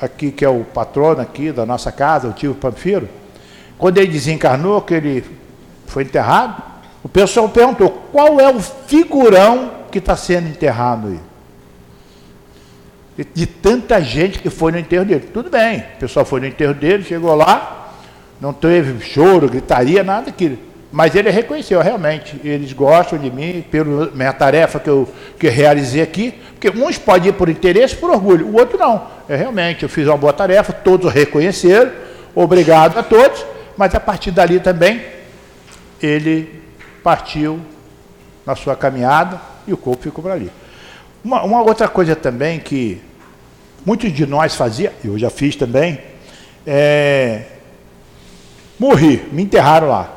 aqui 0.00 0.32
que 0.32 0.44
é 0.44 0.48
o 0.48 0.64
patrono 0.64 1.20
aqui 1.20 1.52
da 1.52 1.64
nossa 1.64 1.92
casa, 1.92 2.28
o 2.28 2.32
tio 2.32 2.54
Panfiro, 2.54 3.08
quando 3.78 3.98
ele 3.98 4.10
desencarnou, 4.10 4.80
que 4.82 4.94
ele 4.94 5.24
foi 5.86 6.04
enterrado, 6.04 6.62
o 7.02 7.08
pessoal 7.08 7.48
perguntou, 7.48 7.90
qual 8.10 8.40
é 8.40 8.50
o 8.50 8.60
figurão 8.60 9.70
que 9.90 9.98
está 9.98 10.16
sendo 10.16 10.48
enterrado 10.48 11.08
aí? 11.08 11.20
De 13.16 13.46
tanta 13.46 14.00
gente 14.00 14.38
que 14.38 14.48
foi 14.48 14.72
no 14.72 14.78
enterro 14.78 15.04
dele. 15.04 15.28
Tudo 15.32 15.50
bem, 15.50 15.80
o 15.96 16.00
pessoal 16.00 16.24
foi 16.24 16.40
no 16.40 16.46
enterro 16.46 16.72
dele, 16.72 17.04
chegou 17.04 17.34
lá, 17.34 17.92
não 18.40 18.52
teve 18.52 19.04
choro, 19.04 19.48
gritaria, 19.48 20.02
nada 20.02 20.26
daquilo. 20.26 20.58
Mas 20.90 21.14
ele 21.14 21.30
reconheceu, 21.30 21.80
realmente, 21.80 22.38
eles 22.44 22.72
gostam 22.74 23.18
de 23.18 23.30
mim, 23.30 23.64
pela 23.70 24.10
minha 24.10 24.32
tarefa 24.32 24.78
que 24.78 24.90
eu, 24.90 25.08
que 25.38 25.46
eu 25.46 25.50
realizei 25.50 26.02
aqui, 26.02 26.34
porque 26.52 26.68
uns 26.78 26.98
podem 26.98 27.30
ir 27.30 27.32
por 27.32 27.48
interesse, 27.48 27.96
por 27.96 28.10
orgulho, 28.10 28.46
o 28.46 28.58
outro 28.58 28.78
não. 28.78 29.06
É, 29.26 29.34
realmente, 29.34 29.84
eu 29.84 29.88
fiz 29.88 30.06
uma 30.06 30.18
boa 30.18 30.34
tarefa, 30.34 30.72
todos 30.72 31.10
reconheceram, 31.10 31.90
obrigado 32.34 32.98
a 32.98 33.02
todos, 33.02 33.44
mas 33.76 33.94
a 33.94 34.00
partir 34.00 34.30
dali 34.32 34.60
também, 34.60 35.02
ele 36.02 36.62
partiu 37.02 37.58
na 38.44 38.54
sua 38.54 38.76
caminhada 38.76 39.40
e 39.66 39.72
o 39.72 39.76
corpo 39.76 40.02
ficou 40.02 40.22
por 40.22 40.30
ali. 40.30 40.50
Uma, 41.24 41.42
uma 41.42 41.62
outra 41.62 41.88
coisa 41.88 42.16
também 42.16 42.58
que 42.58 43.00
muitos 43.84 44.12
de 44.12 44.26
nós 44.26 44.54
faziam, 44.54 44.92
eu 45.04 45.18
já 45.18 45.30
fiz 45.30 45.54
também, 45.56 46.00
é, 46.66 47.42
morri, 48.78 49.28
me 49.32 49.42
enterraram 49.42 49.88
lá. 49.88 50.10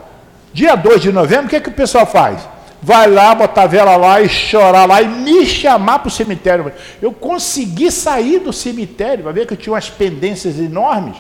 Dia 0.54 0.76
2 0.76 1.02
de 1.02 1.12
novembro, 1.12 1.48
o 1.48 1.50
que, 1.50 1.56
é 1.58 1.60
que 1.60 1.70
o 1.70 1.74
pessoal 1.74 2.06
faz? 2.06 2.48
Vai 2.82 3.10
lá, 3.10 3.34
botar 3.36 3.64
a 3.64 3.68
vela 3.68 3.96
lá 3.96 4.22
e 4.22 4.30
chorar 4.30 4.86
lá 4.86 5.02
e 5.02 5.08
me 5.08 5.46
chamar 5.46 6.00
para 6.00 6.08
o 6.08 6.12
cemitério. 6.12 6.72
Eu 7.02 7.12
consegui 7.12 7.92
sair 7.92 8.40
do 8.40 8.54
cemitério, 8.54 9.24
vai 9.24 9.34
ver 9.34 9.48
que 9.48 9.54
eu 9.54 9.58
tinha 9.58 9.74
umas 9.74 9.90
pendências 9.90 10.60
enormes. 10.60 11.18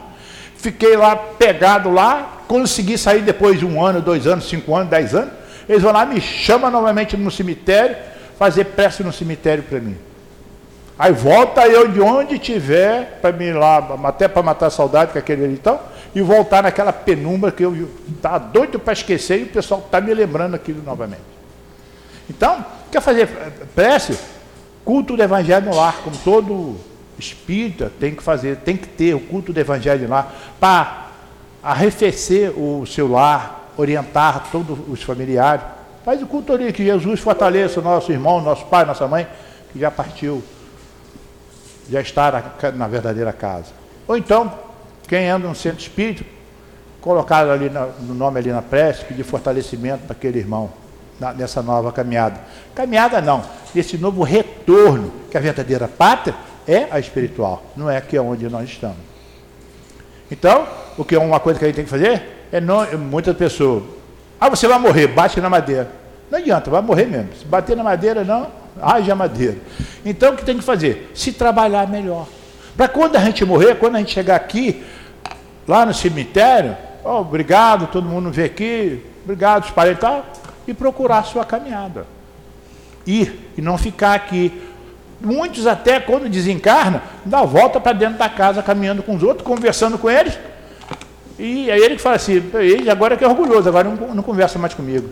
Fiquei 0.55 0.95
lá 0.95 1.15
pegado 1.15 1.91
lá, 1.91 2.43
consegui 2.47 2.97
sair 2.97 3.21
depois 3.21 3.59
de 3.59 3.65
um 3.65 3.83
ano, 3.83 4.01
dois 4.01 4.25
anos, 4.25 4.47
cinco 4.47 4.75
anos, 4.75 4.89
dez 4.89 5.13
anos. 5.13 5.33
Eles 5.67 5.81
vão 5.81 5.91
lá, 5.91 6.05
me 6.05 6.21
chamam 6.21 6.69
novamente 6.69 7.17
no 7.17 7.31
cemitério, 7.31 7.97
fazer 8.37 8.65
prece 8.65 9.03
no 9.03 9.13
cemitério 9.13 9.63
para 9.63 9.79
mim. 9.79 9.97
Aí 10.97 11.11
volta 11.11 11.67
eu 11.67 11.89
de 11.89 11.99
onde 11.99 12.39
tiver, 12.39 13.19
para 13.21 13.31
me 13.31 13.51
lá, 13.51 13.97
até 14.05 14.27
para 14.27 14.41
matar 14.41 14.67
a 14.67 14.69
saudade 14.69 15.11
com 15.11 15.19
aquele 15.19 15.45
então 15.47 15.79
e 16.13 16.21
voltar 16.21 16.63
naquela 16.63 16.93
penumbra 16.93 17.51
que 17.51 17.63
eu 17.63 17.89
estava 18.07 18.39
doido 18.39 18.79
para 18.79 18.93
esquecer 18.93 19.41
e 19.41 19.43
o 19.43 19.47
pessoal 19.49 19.81
está 19.85 19.99
me 19.99 20.13
lembrando 20.13 20.55
aquilo 20.55 20.81
novamente. 20.81 21.21
Então, 22.29 22.65
quer 22.89 23.01
fazer 23.01 23.27
prece? 23.75 24.17
Culto 24.85 25.17
do 25.17 25.23
Evangelho 25.23 25.65
no 25.65 25.75
lar, 25.75 25.97
como 26.03 26.15
todo 26.17 26.77
espírita 27.19 27.91
tem 27.99 28.15
que 28.15 28.23
fazer, 28.23 28.57
tem 28.57 28.77
que 28.77 28.87
ter 28.87 29.13
o 29.13 29.19
culto 29.19 29.51
do 29.51 29.59
Evangelho 29.59 30.07
lar, 30.07 30.33
para 30.59 31.07
arrefecer 31.61 32.57
o 32.57 32.85
seu 32.85 33.11
lar, 33.11 33.71
orientar 33.75 34.49
todos 34.51 34.77
os 34.87 35.03
familiares. 35.03 35.74
Faz 36.05 36.21
o 36.21 36.27
culto 36.27 36.53
ali, 36.53 36.71
que 36.71 36.85
Jesus 36.85 37.19
fortaleça 37.19 37.79
o 37.79 37.83
nosso 37.83 38.11
irmão, 38.11 38.39
nosso 38.39 38.63
pai, 38.67 38.85
nossa 38.85 39.07
mãe, 39.07 39.27
que 39.73 39.79
já 39.79 39.89
partiu, 39.89 40.43
já 41.89 41.99
está 41.99 42.31
na, 42.61 42.71
na 42.73 42.87
verdadeira 42.87 43.33
casa. 43.33 43.71
Ou 44.07 44.15
então, 44.15 44.53
quem 45.07 45.27
anda 45.27 45.47
no 45.47 45.55
centro 45.55 45.79
espírita, 45.79 46.23
colocar 47.01 47.49
ali 47.49 47.71
no 48.01 48.13
nome 48.13 48.39
ali 48.39 48.51
na 48.51 48.61
prece, 48.61 49.03
pedir 49.03 49.23
fortalecimento 49.23 50.03
para 50.03 50.15
aquele 50.15 50.37
irmão 50.37 50.69
na, 51.19 51.33
nessa 51.33 51.63
nova 51.63 51.91
caminhada. 51.91 52.39
Caminhada 52.75 53.19
não, 53.19 53.43
esse 53.75 53.97
novo 53.97 54.21
retorno, 54.21 55.11
que 55.31 55.37
a 55.37 55.41
verdadeira 55.41 55.87
pátria 55.87 56.35
é 56.67 56.87
a 56.91 56.99
espiritual, 56.99 57.63
não 57.75 57.89
é 57.89 57.97
aqui 57.97 58.19
onde 58.19 58.47
nós 58.47 58.69
estamos. 58.69 58.97
Então, 60.29 60.67
o 60.99 61.03
que 61.03 61.15
é 61.15 61.19
uma 61.19 61.39
coisa 61.39 61.57
que 61.57 61.65
a 61.65 61.67
gente 61.67 61.77
tem 61.77 61.85
que 61.85 61.89
fazer 61.89 62.47
é 62.51 62.61
não, 62.61 62.85
muitas 62.95 63.35
pessoas, 63.35 63.83
ah, 64.39 64.49
você 64.49 64.67
vai 64.67 64.79
morrer, 64.79 65.07
bate 65.07 65.39
na 65.39 65.49
madeira. 65.49 65.89
Não 66.29 66.39
adianta, 66.39 66.69
vai 66.69 66.81
morrer 66.81 67.05
mesmo. 67.05 67.29
Se 67.39 67.45
bater 67.45 67.75
na 67.77 67.83
madeira, 67.83 68.23
não, 68.23 68.47
haja 68.81 69.15
madeira. 69.15 69.57
Então, 70.03 70.33
o 70.33 70.37
que 70.37 70.43
tem 70.43 70.57
que 70.57 70.63
fazer? 70.63 71.11
Se 71.13 71.31
trabalhar 71.31 71.87
melhor. 71.87 72.27
Para 72.75 72.87
quando 72.87 73.15
a 73.15 73.19
gente 73.19 73.45
morrer, 73.45 73.75
quando 73.75 73.95
a 73.95 73.99
gente 73.99 74.13
chegar 74.13 74.35
aqui, 74.35 74.83
lá 75.67 75.85
no 75.85 75.93
cemitério, 75.93 76.75
oh, 77.03 77.19
obrigado, 77.19 77.87
todo 77.87 78.07
mundo 78.07 78.31
vê 78.31 78.45
aqui, 78.45 79.03
obrigado, 79.23 79.65
os 79.65 79.71
parentes 79.71 79.99
e 79.99 80.01
tal, 80.01 80.25
e 80.67 80.73
procurar 80.73 81.19
a 81.19 81.23
sua 81.23 81.45
caminhada. 81.45 82.05
Ir 83.07 83.51
e 83.57 83.61
não 83.61 83.77
ficar 83.77 84.13
aqui. 84.13 84.61
Muitos 85.21 85.65
até 85.65 85.99
quando 85.99 86.27
desencarnam, 86.27 87.01
dá 87.23 87.43
volta 87.43 87.79
para 87.79 87.93
dentro 87.93 88.17
da 88.17 88.27
casa, 88.27 88.61
caminhando 88.61 89.01
com 89.01 89.15
os 89.15 89.23
outros, 89.23 89.47
conversando 89.47 89.97
com 89.97 90.09
eles. 90.09 90.37
E 91.37 91.69
aí 91.69 91.81
ele 91.81 91.97
fala 91.97 92.15
assim, 92.15 92.41
ele 92.53 92.89
agora 92.89 93.17
que 93.17 93.23
é 93.23 93.27
orgulhoso, 93.27 93.67
agora 93.67 93.89
não, 93.89 94.15
não 94.15 94.23
conversa 94.23 94.57
mais 94.57 94.73
comigo. 94.73 95.09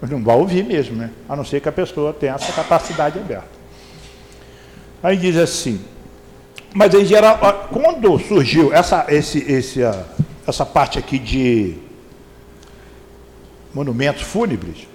Não 0.00 0.22
vai 0.22 0.36
ouvir 0.36 0.64
mesmo, 0.64 0.96
né? 0.96 1.10
A 1.28 1.34
não 1.34 1.44
ser 1.44 1.60
que 1.60 1.68
a 1.68 1.72
pessoa 1.72 2.12
tenha 2.12 2.34
essa 2.34 2.52
capacidade 2.52 3.18
aberta. 3.18 3.48
Aí 5.02 5.16
diz 5.16 5.36
assim, 5.36 5.80
mas 6.72 6.94
em 6.94 7.04
geral, 7.04 7.68
quando 7.72 8.18
surgiu 8.18 8.72
essa, 8.72 9.06
esse, 9.08 9.38
esse, 9.50 9.80
essa 10.46 10.64
parte 10.64 10.98
aqui 10.98 11.18
de 11.18 11.74
monumentos 13.72 14.22
fúnebres, 14.22 14.86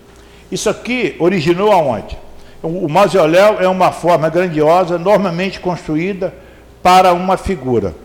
isso 0.51 0.69
aqui 0.69 1.15
originou 1.19 1.71
aonde? 1.71 2.17
O 2.61 2.87
mausoléu 2.87 3.59
é 3.59 3.67
uma 3.67 3.91
forma 3.91 4.29
grandiosa, 4.29 4.97
normalmente 4.97 5.59
construída 5.59 6.33
para 6.81 7.13
uma 7.13 7.37
figura 7.37 7.95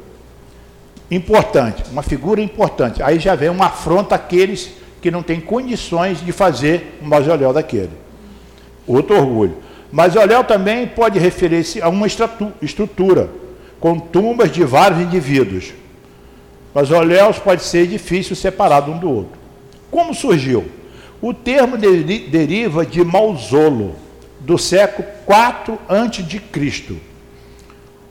importante, 1.11 1.83
uma 1.91 2.03
figura 2.03 2.41
importante. 2.41 3.03
Aí 3.03 3.19
já 3.19 3.35
vem 3.35 3.49
uma 3.49 3.67
afronta 3.67 4.15
àqueles 4.15 4.71
que 5.01 5.11
não 5.11 5.23
têm 5.23 5.41
condições 5.41 6.25
de 6.25 6.33
fazer 6.33 6.99
um 7.03 7.07
mausoléu 7.07 7.53
daquele. 7.53 7.91
Outro 8.87 9.17
orgulho. 9.17 9.59
Mausoléu 9.93 10.43
também 10.43 10.87
pode 10.87 11.19
referir-se 11.19 11.81
a 11.81 11.89
uma 11.89 12.07
estrutura 12.07 13.31
com 13.79 13.99
tumbas 13.99 14.51
de 14.51 14.65
vários 14.65 15.01
indivíduos. 15.01 15.73
Mausoléus 16.75 17.39
pode 17.39 17.63
ser 17.63 17.83
edifício 17.83 18.35
separado 18.35 18.91
um 18.91 18.99
do 18.99 19.11
outro. 19.11 19.39
Como 19.91 20.13
surgiu? 20.13 20.65
O 21.23 21.33
termo 21.33 21.77
deriva 21.77 22.85
de 22.85 23.05
mausolo, 23.05 23.95
do 24.41 24.59
século 24.59 25.07
4 25.25 25.79
a.C. 25.89 27.14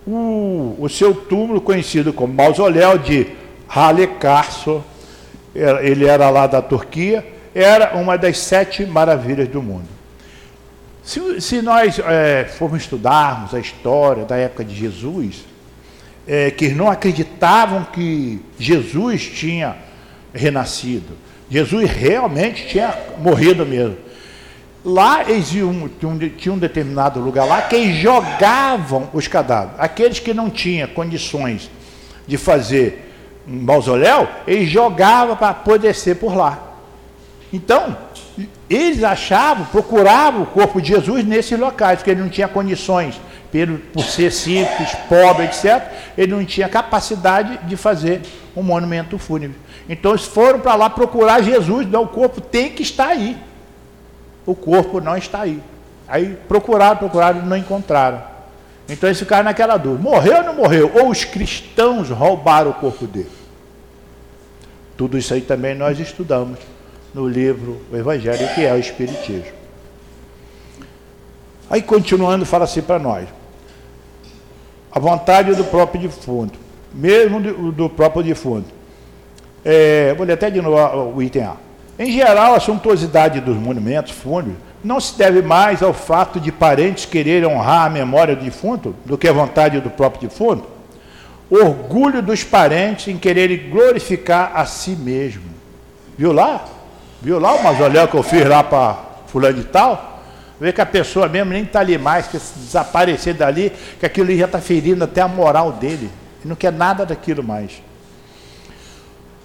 O, 0.05 0.75
o 0.79 0.89
seu 0.89 1.13
túmulo, 1.13 1.61
conhecido 1.61 2.11
como 2.11 2.33
mausoléu 2.33 2.97
de 2.97 3.27
Halekarso, 3.67 4.83
ele 5.55 6.05
era 6.05 6.29
lá 6.29 6.47
da 6.47 6.61
Turquia, 6.61 7.25
era 7.53 7.95
uma 7.95 8.17
das 8.17 8.37
sete 8.39 8.85
maravilhas 8.85 9.47
do 9.47 9.61
mundo. 9.61 9.87
Se, 11.03 11.41
se 11.41 11.61
nós 11.61 11.99
é, 11.99 12.45
formos 12.45 12.81
estudarmos 12.81 13.53
a 13.53 13.59
história 13.59 14.25
da 14.25 14.37
época 14.37 14.63
de 14.63 14.73
Jesus, 14.73 15.43
é, 16.27 16.49
que 16.49 16.69
não 16.69 16.89
acreditavam 16.89 17.83
que 17.85 18.41
Jesus 18.57 19.23
tinha 19.23 19.75
renascido, 20.33 21.17
Jesus 21.49 21.89
realmente 21.89 22.67
tinha 22.67 22.97
morrido 23.19 23.65
mesmo. 23.65 23.97
Lá 24.85 25.29
existia 25.29 25.65
um, 25.65 25.87
tinha 26.37 26.53
um 26.53 26.57
determinado 26.57 27.19
lugar 27.19 27.45
lá 27.45 27.61
que 27.61 27.93
jogavam 27.93 29.09
os 29.13 29.27
cadáveres. 29.27 29.79
Aqueles 29.79 30.19
que 30.19 30.33
não 30.33 30.49
tinham 30.49 30.87
condições 30.89 31.71
de 32.27 32.37
fazer 32.37 33.11
um 33.47 33.61
mausoléu, 33.61 34.27
eles 34.45 34.69
jogavam 34.69 35.37
para 35.37 35.53
poder 35.53 35.95
ser 35.95 36.15
por 36.15 36.35
lá. 36.35 36.59
Então, 37.51 37.95
eles 38.69 39.03
achavam, 39.03 39.65
procuravam 39.65 40.41
o 40.43 40.47
corpo 40.47 40.81
de 40.81 40.89
Jesus 40.89 41.23
nesses 41.23 41.57
locais, 41.57 41.99
porque 41.99 42.11
ele 42.11 42.21
não 42.21 42.29
tinha 42.29 42.47
condições, 42.47 43.21
por 43.93 44.03
ser 44.03 44.31
simples, 44.31 44.95
pobre, 45.07 45.45
etc., 45.45 45.83
ele 46.17 46.33
não 46.33 46.43
tinha 46.43 46.67
capacidade 46.67 47.59
de 47.67 47.77
fazer 47.77 48.21
um 48.55 48.63
monumento 48.63 49.17
fúnebre. 49.19 49.57
Então 49.87 50.11
eles 50.11 50.25
foram 50.25 50.59
para 50.59 50.75
lá 50.75 50.89
procurar 50.89 51.43
Jesus, 51.43 51.87
não, 51.87 52.03
o 52.03 52.07
corpo 52.07 52.41
tem 52.41 52.71
que 52.71 52.81
estar 52.81 53.09
aí. 53.09 53.37
O 54.45 54.55
corpo 54.55 54.99
não 54.99 55.15
está 55.17 55.41
aí. 55.41 55.61
Aí 56.07 56.37
procuraram, 56.47 56.97
procuraram 56.97 57.45
não 57.45 57.57
encontraram. 57.57 58.21
Então 58.87 59.07
eles 59.07 59.19
ficaram 59.19 59.45
naquela 59.45 59.77
dúvida: 59.77 60.03
morreu 60.03 60.37
ou 60.37 60.43
não 60.43 60.55
morreu? 60.55 60.91
Ou 60.95 61.09
os 61.09 61.23
cristãos 61.23 62.09
roubaram 62.09 62.71
o 62.71 62.73
corpo 62.73 63.07
dele? 63.07 63.31
Tudo 64.97 65.17
isso 65.17 65.33
aí 65.33 65.41
também 65.41 65.73
nós 65.75 65.99
estudamos 65.99 66.59
no 67.13 67.27
livro 67.27 67.81
O 67.91 67.97
Evangelho, 67.97 68.53
que 68.53 68.63
é 68.63 68.73
o 68.73 68.77
Espiritismo. 68.77 69.53
Aí 71.69 71.81
continuando, 71.81 72.45
fala 72.45 72.65
assim 72.65 72.81
para 72.81 72.99
nós: 72.99 73.27
a 74.91 74.99
vontade 74.99 75.55
do 75.55 75.63
próprio 75.63 76.01
defunto, 76.01 76.59
mesmo 76.93 77.41
do, 77.41 77.71
do 77.71 77.89
próprio 77.89 78.23
defunto. 78.23 78.67
É, 79.65 80.13
vou 80.13 80.25
ler 80.25 80.33
até 80.33 80.49
de 80.49 80.61
novo 80.61 81.15
o 81.15 81.23
item 81.23 81.43
A. 81.43 81.55
Em 82.03 82.11
geral, 82.11 82.53
a 82.53 82.59
suntuosidade 82.59 83.39
dos 83.39 83.55
monumentos 83.55 84.11
fúnebres 84.11 84.57
não 84.83 84.99
se 84.99 85.17
deve 85.17 85.41
mais 85.41 85.81
ao 85.81 85.93
fato 85.93 86.37
de 86.37 86.51
parentes 86.51 87.05
quererem 87.05 87.47
honrar 87.47 87.85
a 87.85 87.89
memória 87.89 88.35
do 88.35 88.43
defunto 88.43 88.93
do 89.05 89.17
que 89.17 89.25
a 89.25 89.31
vontade 89.31 89.79
do 89.79 89.89
próprio 89.89 90.27
defunto. 90.27 90.67
Orgulho 91.49 92.21
dos 92.21 92.43
parentes 92.43 93.07
em 93.07 93.17
quererem 93.17 93.69
glorificar 93.69 94.51
a 94.53 94.65
si 94.65 94.97
mesmo. 94.97 95.45
Viu 96.17 96.33
lá? 96.33 96.65
Viu 97.21 97.39
lá 97.39 97.53
o 97.53 97.63
mausoléu 97.63 98.05
que 98.09 98.17
eu 98.17 98.23
fiz 98.23 98.45
lá 98.45 98.61
para 98.61 98.97
fulano 99.27 99.59
de 99.59 99.63
tal? 99.63 100.21
Vê 100.59 100.73
que 100.73 100.81
a 100.81 100.85
pessoa 100.85 101.29
mesmo 101.29 101.53
nem 101.53 101.63
está 101.63 101.79
ali 101.79 101.97
mais, 101.97 102.27
que 102.27 102.37
se 102.37 102.59
desaparecer 102.59 103.33
dali, 103.33 103.71
que 103.97 104.05
aquilo 104.05 104.35
já 104.35 104.43
está 104.43 104.59
ferindo 104.59 105.05
até 105.05 105.21
a 105.21 105.27
moral 105.29 105.71
dele. 105.71 106.11
Ele 106.41 106.49
não 106.49 106.55
quer 106.57 106.73
nada 106.73 107.05
daquilo 107.05 107.41
mais. 107.41 107.81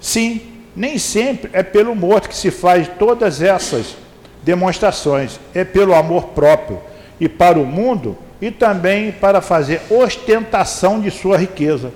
Sim, 0.00 0.57
nem 0.78 0.96
sempre 0.96 1.50
é 1.52 1.60
pelo 1.60 1.92
morto 1.96 2.28
que 2.28 2.36
se 2.36 2.52
faz 2.52 2.88
todas 3.00 3.42
essas 3.42 3.96
demonstrações, 4.44 5.40
é 5.52 5.64
pelo 5.64 5.92
amor 5.92 6.28
próprio 6.28 6.78
e 7.18 7.28
para 7.28 7.58
o 7.58 7.66
mundo 7.66 8.16
e 8.40 8.52
também 8.52 9.10
para 9.10 9.40
fazer 9.40 9.82
ostentação 9.90 11.00
de 11.00 11.10
sua 11.10 11.36
riqueza. 11.36 11.92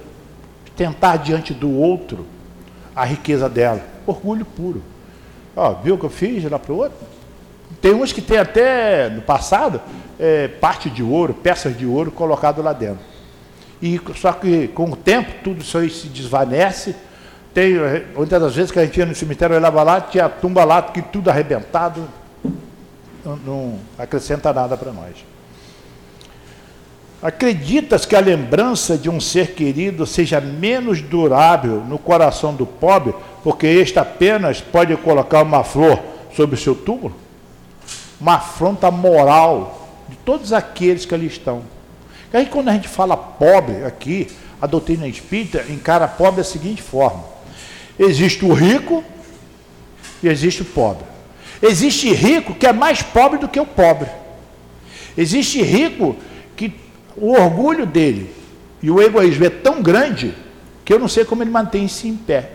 Tentar 0.77 1.19
diante 1.19 1.55
do 1.55 1.71
outro 1.71 2.27
a 2.95 3.05
riqueza 3.05 3.49
dela. 3.49 3.81
Orgulho 4.05 4.45
puro. 4.45 4.83
Ó, 5.55 5.75
viu 5.75 5.95
o 5.95 5.99
que 5.99 6.05
eu 6.05 6.11
fiz 6.11 6.43
lá 6.51 6.59
para 6.59 6.73
o 6.73 6.79
outro? 6.79 6.99
Tem 7.81 7.95
uns 7.95 8.13
que 8.13 8.21
tem 8.21 8.39
até, 8.39 9.09
no 9.09 9.23
passado, 9.23 9.81
é, 10.19 10.49
parte 10.49 10.91
de 10.91 11.05
ouro, 11.05 11.33
peças 11.35 11.79
de 11.79 11.87
ouro 11.87 12.11
colocado 12.11 12.61
lá 12.61 12.73
dentro. 12.73 13.05
E, 13.81 14.01
só 14.17 14.33
que 14.33 14.67
com 14.69 14.91
o 14.91 14.97
tempo 14.97 15.31
tudo 15.45 15.61
isso 15.61 15.79
aí 15.79 15.89
se 15.89 16.09
desvanece. 16.09 16.97
Tem, 17.55 17.77
é, 17.77 18.07
muitas 18.15 18.41
das 18.41 18.55
vezes 18.55 18.71
que 18.71 18.79
a 18.79 18.85
gente 18.85 18.99
ia 18.99 19.07
no 19.07 19.15
cemitério, 19.15 19.57
olhava 19.57 19.83
lá, 19.83 20.01
tinha 20.01 20.29
tumba 20.29 20.65
lá, 20.65 20.83
que 20.83 21.03
tudo 21.03 21.29
arrebentado, 21.29 22.09
não, 23.25 23.37
não 23.37 23.79
acrescenta 23.99 24.53
nada 24.53 24.77
para 24.77 24.93
nós. 24.93 25.33
Acreditas 27.23 28.05
que 28.05 28.17
a 28.17 28.21
lembrança 28.21 28.99
de 28.99 29.09
um 29.09 29.21
ser 29.21 29.55
querido 29.55 30.05
seja 30.05 30.41
menos 30.41 31.01
durável 31.01 31.85
no 31.87 31.99
coração 31.99 32.53
do 32.53 32.67
pobre, 32.67 33.15
porque 33.45 33.67
este 33.67 33.99
apenas 33.99 34.61
pode 34.61 34.97
colocar 34.97 35.43
uma 35.43 35.63
flor 35.63 36.01
sobre 36.35 36.57
o 36.57 36.59
seu 36.59 36.75
túmulo? 36.75 37.15
Uma 38.21 38.35
afronta 38.37 38.91
moral 38.91 39.89
de 40.09 40.17
todos 40.17 40.53
aqueles 40.53 41.05
que 41.05 41.15
ali 41.15 41.27
estão. 41.27 41.63
E 42.33 42.37
aí, 42.39 42.47
quando 42.47 42.71
a 42.71 42.73
gente 42.73 42.89
fala 42.89 43.17
pobre 43.17 43.85
aqui, 43.85 44.29
a 44.61 44.67
doutrina 44.67 45.07
espírita 45.07 45.65
encara 45.69 46.09
pobre 46.09 46.39
da 46.39 46.45
seguinte 46.45 46.83
forma: 46.83 47.23
existe 47.99 48.45
o 48.45 48.53
rico 48.53 49.05
e 50.23 50.29
existe 50.29 50.63
o 50.63 50.65
pobre. 50.65 51.05
Existe 51.63 52.13
rico 52.13 52.55
que 52.55 52.67
é 52.67 52.73
mais 52.73 53.03
pobre 53.03 53.39
do 53.39 53.49
que 53.49 53.61
o 53.61 53.67
pobre. 53.67 54.09
Existe 55.17 55.63
rico 55.63 56.17
que 56.57 56.73
o 57.17 57.33
orgulho 57.33 57.87
dele 57.87 58.35
e 58.83 58.91
o 58.91 59.01
egoísmo 59.01 59.45
é 59.45 59.51
tão 59.51 59.81
grande 59.81 60.35
que 60.85 60.93
eu 60.93 60.99
não 60.99 61.09
sei 61.09 61.25
como 61.25 61.43
ele 61.43 61.51
mantém-se 61.51 62.09
em 62.09 62.17
pé. 62.17 62.51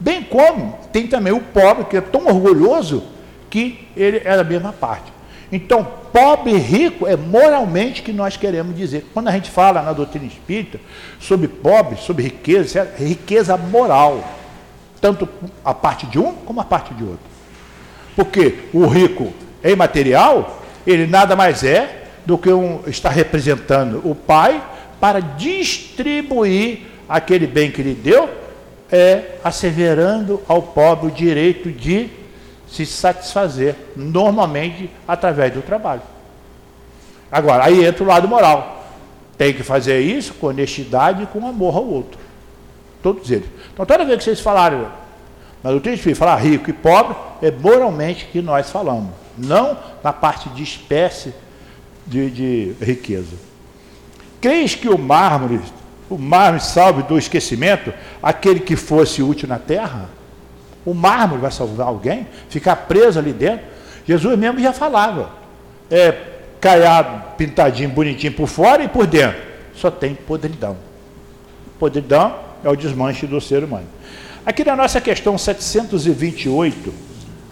Bem 0.00 0.22
como 0.22 0.78
tem 0.92 1.06
também 1.06 1.32
o 1.32 1.40
pobre, 1.40 1.84
que 1.84 1.96
é 1.96 2.00
tão 2.00 2.26
orgulhoso 2.26 3.04
que 3.48 3.86
ele 3.96 4.22
é 4.24 4.36
da 4.36 4.42
mesma 4.42 4.72
parte. 4.72 5.12
Então, 5.52 5.86
pobre 6.12 6.52
e 6.52 6.58
rico 6.58 7.06
é 7.06 7.16
moralmente 7.16 8.02
que 8.02 8.12
nós 8.12 8.36
queremos 8.36 8.76
dizer. 8.76 9.06
Quando 9.12 9.28
a 9.28 9.32
gente 9.32 9.50
fala 9.50 9.82
na 9.82 9.92
doutrina 9.92 10.26
espírita 10.26 10.80
sobre 11.20 11.48
pobre, 11.48 11.96
sobre 11.96 12.24
riqueza, 12.24 12.92
é 12.98 13.04
riqueza 13.04 13.56
moral. 13.56 14.39
Tanto 15.00 15.28
a 15.64 15.72
parte 15.72 16.06
de 16.06 16.18
um 16.18 16.32
como 16.32 16.60
a 16.60 16.64
parte 16.64 16.92
de 16.94 17.02
outro. 17.02 17.30
Porque 18.14 18.64
o 18.72 18.86
rico 18.86 19.32
é 19.62 19.70
imaterial, 19.70 20.62
ele 20.86 21.06
nada 21.06 21.34
mais 21.34 21.64
é 21.64 22.04
do 22.26 22.36
que 22.36 22.52
um, 22.52 22.80
está 22.86 23.08
representando 23.08 24.02
o 24.04 24.14
pai 24.14 24.62
para 25.00 25.20
distribuir 25.20 26.80
aquele 27.08 27.46
bem 27.46 27.70
que 27.70 27.82
lhe 27.82 27.94
deu, 27.94 28.28
é 28.92 29.36
asseverando 29.42 30.42
ao 30.46 30.62
pobre 30.62 31.08
o 31.08 31.10
direito 31.10 31.70
de 31.70 32.10
se 32.68 32.86
satisfazer, 32.86 33.74
normalmente 33.96 34.90
através 35.08 35.52
do 35.52 35.62
trabalho. 35.62 36.02
Agora, 37.30 37.64
aí 37.64 37.84
entra 37.84 38.04
o 38.04 38.06
lado 38.06 38.28
moral. 38.28 38.84
Tem 39.36 39.52
que 39.52 39.62
fazer 39.62 40.00
isso 40.00 40.34
com 40.34 40.48
honestidade 40.48 41.22
e 41.22 41.26
com 41.26 41.46
amor 41.46 41.76
ao 41.76 41.86
outro. 41.86 42.18
Todos 43.02 43.30
eles. 43.30 43.48
Então, 43.72 43.86
toda 43.86 44.04
vez 44.04 44.18
que 44.18 44.24
vocês 44.24 44.40
falarem, 44.40 44.86
na 45.62 45.70
doutrina 45.70 45.96
espírita, 45.96 46.18
falar 46.18 46.36
rico 46.36 46.70
e 46.70 46.72
pobre, 46.72 47.16
é 47.42 47.50
moralmente 47.50 48.26
que 48.26 48.40
nós 48.42 48.70
falamos. 48.70 49.10
Não 49.36 49.76
na 50.02 50.12
parte 50.12 50.48
de 50.50 50.62
espécie 50.62 51.32
de, 52.06 52.30
de 52.30 52.72
riqueza. 52.80 53.36
Creis 54.40 54.74
que 54.74 54.88
o 54.88 54.98
mármore, 54.98 55.60
o 56.08 56.18
mármore 56.18 56.62
salve 56.62 57.02
do 57.02 57.18
esquecimento 57.18 57.92
aquele 58.22 58.60
que 58.60 58.76
fosse 58.76 59.22
útil 59.22 59.48
na 59.48 59.58
terra? 59.58 60.08
O 60.84 60.94
mármore 60.94 61.42
vai 61.42 61.50
salvar 61.50 61.86
alguém? 61.86 62.26
Ficar 62.48 62.76
preso 62.76 63.18
ali 63.18 63.32
dentro? 63.32 63.66
Jesus 64.06 64.38
mesmo 64.38 64.58
já 64.60 64.72
falava. 64.72 65.30
É 65.90 66.14
caiado, 66.60 67.36
pintadinho, 67.36 67.90
bonitinho 67.90 68.32
por 68.32 68.46
fora 68.46 68.82
e 68.82 68.88
por 68.88 69.06
dentro. 69.06 69.40
Só 69.74 69.90
tem 69.90 70.14
podridão. 70.14 70.76
Podridão 71.78 72.49
é 72.64 72.68
o 72.68 72.76
desmanche 72.76 73.26
do 73.26 73.40
ser 73.40 73.64
humano. 73.64 73.86
Aqui 74.44 74.64
na 74.64 74.74
nossa 74.74 75.00
questão 75.00 75.36
728 75.36 76.92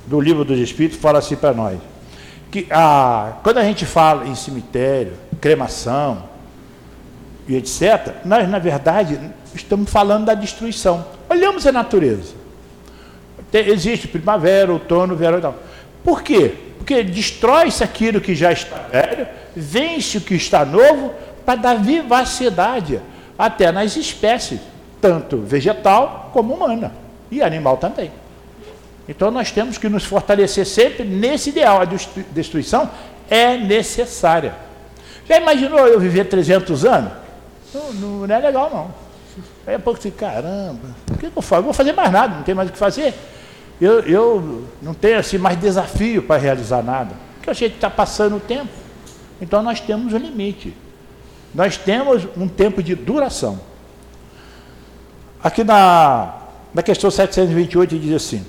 do 0.07 0.21
Livro 0.21 0.45
dos 0.45 0.59
Espíritos, 0.59 0.99
fala 0.99 1.19
assim 1.19 1.37
para 1.37 1.53
nós 1.53 1.79
que 2.51 2.67
a, 2.71 3.35
quando 3.43 3.59
a 3.59 3.65
gente 3.65 3.85
fala 3.85 4.27
em 4.27 4.35
cemitério, 4.35 5.13
cremação 5.41 6.25
e 7.47 7.57
etc., 7.57 8.15
nós, 8.25 8.49
na 8.49 8.59
verdade, 8.59 9.19
estamos 9.55 9.91
falando 9.91 10.27
da 10.27 10.35
destruição. 10.35 11.05
Olhamos 11.29 11.67
a 11.67 11.73
natureza. 11.73 12.35
Tem, 13.51 13.69
existe 13.69 14.09
primavera, 14.09 14.73
outono, 14.73 15.15
verão 15.15 15.39
e 15.39 15.43
tal. 15.43 15.55
Por 16.03 16.23
quê? 16.23 16.55
Porque 16.79 17.03
destrói-se 17.03 17.85
aquilo 17.85 18.21
que 18.21 18.35
já 18.35 18.53
está 18.53 18.77
velho, 18.91 19.27
vence 19.55 20.19
o 20.19 20.21
que 20.21 20.35
está 20.35 20.65
novo, 20.65 21.13
para 21.45 21.57
dar 21.57 21.75
vivacidade 21.77 23.01
até 23.39 23.73
nas 23.73 23.97
espécies, 23.97 24.61
tanto 25.01 25.39
vegetal 25.39 26.31
como 26.33 26.55
humana, 26.55 26.93
e 27.31 27.43
animal 27.43 27.77
também. 27.77 28.11
Então 29.09 29.31
nós 29.31 29.51
temos 29.51 29.79
que 29.79 29.89
nos 29.89 30.05
fortalecer 30.05 30.67
sempre 30.67 31.05
nesse 31.05 31.51
ideal. 31.51 31.81
A 31.81 31.85
destruição 32.31 32.91
é 33.31 33.57
necessária. 33.57 34.55
Já 35.27 35.39
imaginou 35.39 35.87
eu 35.87 35.99
viver 35.99 36.25
300 36.25 36.85
anos? 36.85 37.13
Não, 37.73 37.93
não 37.93 38.35
é 38.35 38.39
legal, 38.39 38.71
não. 38.73 39.09
Aí 39.67 39.75
a 39.75 39.79
pouco 39.79 39.99
assim, 39.99 40.11
caramba, 40.11 40.89
o 41.11 41.19
que, 41.19 41.27
eu 41.27 41.43
faço? 41.43 41.61
Eu 41.61 41.65
vou 41.65 41.73
fazer 41.73 41.93
mais 41.93 42.11
nada, 42.11 42.37
não 42.37 42.43
tem 42.43 42.55
mais 42.55 42.69
o 42.69 42.73
que 42.73 42.79
fazer. 42.79 43.15
Eu, 43.81 44.01
eu 44.01 44.65
não 44.83 44.95
tenho 44.95 45.19
assim, 45.19 45.39
mais 45.39 45.59
desafio 45.59 46.23
para 46.23 46.41
realizar 46.41 46.83
nada. 46.83 47.15
Porque 47.37 47.51
a 47.51 47.53
gente 47.53 47.75
está 47.75 47.89
passando 47.89 48.37
o 48.37 48.41
tempo. 48.41 48.71
Então 49.41 49.63
nós 49.63 49.81
temos 49.81 50.13
um 50.13 50.19
limite. 50.19 50.75
Nós 51.55 51.77
temos 51.77 52.27
um 52.37 52.49
tempo 52.49 52.83
de 52.83 52.95
duração. 52.95 53.61
Aqui 55.43 55.63
na, 55.63 56.35
na 56.75 56.83
questão 56.83 57.11
728 57.11 57.99
diz 57.99 58.15
assim: 58.15 58.45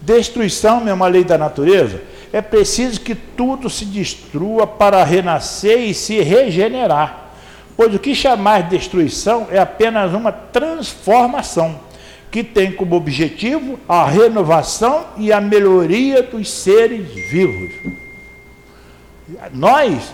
destruição 0.00 0.86
é 0.86 0.92
uma 0.92 1.06
lei 1.06 1.24
da 1.24 1.38
natureza. 1.38 2.02
É 2.32 2.42
preciso 2.42 3.00
que 3.00 3.14
tudo 3.14 3.70
se 3.70 3.84
destrua 3.84 4.66
para 4.66 5.02
renascer 5.04 5.78
e 5.78 5.94
se 5.94 6.20
regenerar. 6.20 7.30
Pois 7.76 7.94
o 7.94 7.98
que 7.98 8.14
chamar 8.14 8.64
de 8.64 8.76
destruição 8.76 9.48
é 9.50 9.58
apenas 9.58 10.12
uma 10.12 10.30
transformação, 10.30 11.78
que 12.30 12.42
tem 12.42 12.72
como 12.72 12.96
objetivo 12.96 13.78
a 13.88 14.04
renovação 14.04 15.06
e 15.16 15.32
a 15.32 15.40
melhoria 15.40 16.22
dos 16.22 16.50
seres 16.50 17.08
vivos. 17.30 17.72
Nós, 19.52 20.12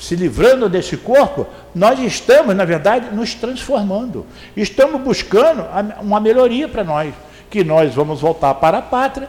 se 0.00 0.16
livrando 0.16 0.68
desse 0.68 0.96
corpo, 0.96 1.46
nós 1.74 1.98
estamos, 2.00 2.56
na 2.56 2.64
verdade, 2.64 3.14
nos 3.14 3.34
transformando. 3.34 4.26
Estamos 4.56 5.00
buscando 5.00 5.64
uma 6.00 6.18
melhoria 6.18 6.68
para 6.68 6.82
nós, 6.82 7.14
que 7.48 7.62
nós 7.62 7.94
vamos 7.94 8.20
voltar 8.20 8.54
para 8.54 8.78
a 8.78 8.82
pátria. 8.82 9.28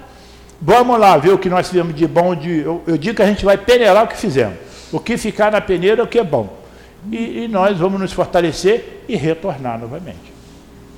Vamos 0.62 1.00
lá 1.00 1.18
ver 1.18 1.34
o 1.34 1.38
que 1.38 1.50
nós 1.50 1.68
fizemos 1.68 1.96
de 1.96 2.08
bom. 2.08 2.34
De, 2.34 2.60
eu, 2.60 2.82
eu 2.88 2.98
digo 2.98 3.16
que 3.16 3.22
a 3.22 3.28
gente 3.28 3.44
vai 3.44 3.58
peneirar 3.58 4.06
o 4.06 4.08
que 4.08 4.18
fizemos. 4.18 4.58
O 4.92 5.00
que 5.00 5.18
ficar 5.18 5.52
na 5.52 5.62
peneira 5.62 6.02
é 6.02 6.04
o 6.04 6.08
que 6.08 6.20
é 6.20 6.24
bom 6.24 6.62
e, 7.10 7.44
e 7.44 7.48
nós 7.48 7.78
vamos 7.78 8.00
nos 8.00 8.12
fortalecer 8.12 9.04
e 9.08 9.16
retornar 9.16 9.80
novamente, 9.80 10.34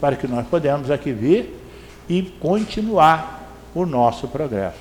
para 0.01 0.15
que 0.15 0.27
nós 0.27 0.45
podemos 0.47 0.89
aqui 0.89 1.11
vir 1.11 1.59
e 2.09 2.23
continuar 2.39 3.41
o 3.73 3.85
nosso 3.85 4.27
progresso. 4.27 4.77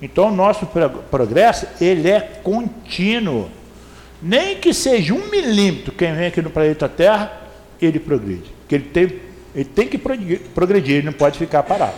Então, 0.00 0.28
o 0.28 0.30
nosso 0.30 0.68
progresso, 1.10 1.66
ele 1.80 2.10
é 2.10 2.20
contínuo. 2.20 3.48
Nem 4.22 4.56
que 4.56 4.72
seja 4.72 5.14
um 5.14 5.28
milímetro, 5.28 5.92
quem 5.92 6.14
vem 6.14 6.26
aqui 6.26 6.40
no 6.40 6.50
planeta 6.50 6.88
Terra, 6.88 7.32
ele 7.80 7.98
progride. 7.98 8.50
Que 8.68 8.76
ele 8.76 8.84
tem, 8.84 9.20
ele 9.54 9.64
tem 9.64 9.86
que 9.86 9.98
progredir, 9.98 10.96
ele 10.96 11.06
não 11.06 11.12
pode 11.12 11.38
ficar 11.38 11.62
parado. 11.62 11.94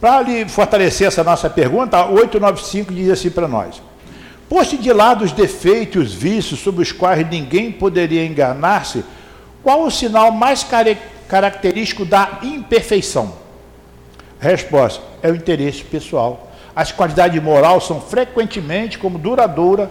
Para 0.00 0.22
lhe 0.22 0.48
fortalecer 0.48 1.06
essa 1.06 1.22
nossa 1.22 1.48
pergunta, 1.50 2.04
895 2.06 2.92
diz 2.92 3.10
assim 3.10 3.30
para 3.30 3.46
nós: 3.46 3.82
Poste 4.48 4.76
de 4.76 4.92
lado 4.92 5.24
os 5.24 5.32
defeitos 5.32 6.08
os 6.08 6.14
vícios 6.14 6.60
sobre 6.60 6.82
os 6.82 6.90
quais 6.90 7.28
ninguém 7.28 7.70
poderia 7.70 8.24
enganar-se, 8.24 9.04
qual 9.62 9.84
o 9.84 9.90
sinal 9.90 10.32
mais 10.32 10.66
característico 11.28 12.04
da 12.04 12.40
imperfeição? 12.42 13.34
Resposta: 14.40 15.04
é 15.22 15.30
o 15.30 15.36
interesse 15.36 15.84
pessoal. 15.84 16.49
As 16.74 16.92
qualidades 16.92 17.42
morais 17.42 17.84
são 17.84 18.00
frequentemente 18.00 18.98
como 18.98 19.18
duradoura 19.18 19.90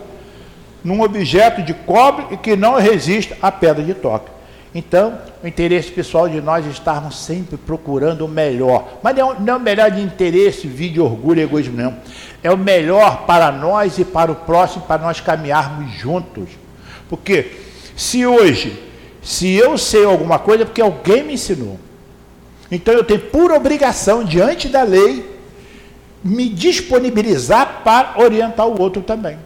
num 0.84 1.02
objeto 1.02 1.62
de 1.62 1.74
cobre 1.74 2.38
que 2.38 2.56
não 2.56 2.76
resiste 2.76 3.36
à 3.42 3.52
pedra 3.52 3.84
de 3.84 3.94
toque. 3.94 4.32
Então, 4.74 5.18
o 5.44 5.48
interesse 5.48 5.90
pessoal 5.90 6.30
de 6.30 6.40
nós 6.40 6.66
estarmos 6.66 7.18
sempre 7.18 7.58
procurando 7.58 8.24
o 8.26 8.28
melhor. 8.28 9.00
Mas 9.02 9.16
não, 9.16 9.40
não 9.40 9.54
é 9.56 9.58
o 9.58 9.60
melhor 9.60 9.90
de 9.90 10.00
interesse, 10.00 10.68
vídeo, 10.68 11.04
orgulho 11.04 11.42
egoísmo, 11.42 11.76
não 11.76 11.96
é 12.44 12.52
o 12.52 12.58
melhor 12.58 13.26
para 13.26 13.52
nós 13.52 13.98
e 13.98 14.06
para 14.06 14.32
o 14.32 14.36
próximo, 14.36 14.86
para 14.86 15.02
nós 15.02 15.20
caminharmos 15.20 15.92
juntos. 15.94 16.50
Porque 17.10 17.52
se 17.96 18.26
hoje, 18.26 18.82
se 19.22 19.54
eu 19.54 19.78
sei 19.78 20.06
alguma 20.06 20.40
coisa, 20.40 20.64
é 20.64 20.66
porque 20.66 20.82
alguém 20.82 21.24
me 21.24 21.34
ensinou. 21.34 21.80
Então 22.72 22.94
eu 22.94 23.04
tenho 23.04 23.20
por 23.20 23.52
obrigação, 23.52 24.24
diante 24.24 24.68
da 24.68 24.84
lei, 24.84 25.39
me 26.24 26.50
disponibilizar 26.50 27.82
para 27.84 28.22
orientar 28.22 28.68
o 28.68 28.80
outro 28.80 29.02
também. 29.02 29.38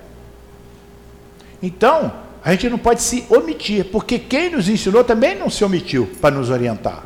Então, 1.61 2.11
a 2.43 2.51
gente 2.51 2.69
não 2.69 2.77
pode 2.77 3.01
se 3.01 3.25
omitir, 3.29 3.85
porque 3.85 4.19
quem 4.19 4.49
nos 4.49 4.67
ensinou 4.67 5.03
também 5.03 5.37
não 5.37 5.49
se 5.49 5.63
omitiu 5.63 6.09
para 6.19 6.35
nos 6.35 6.49
orientar. 6.49 7.03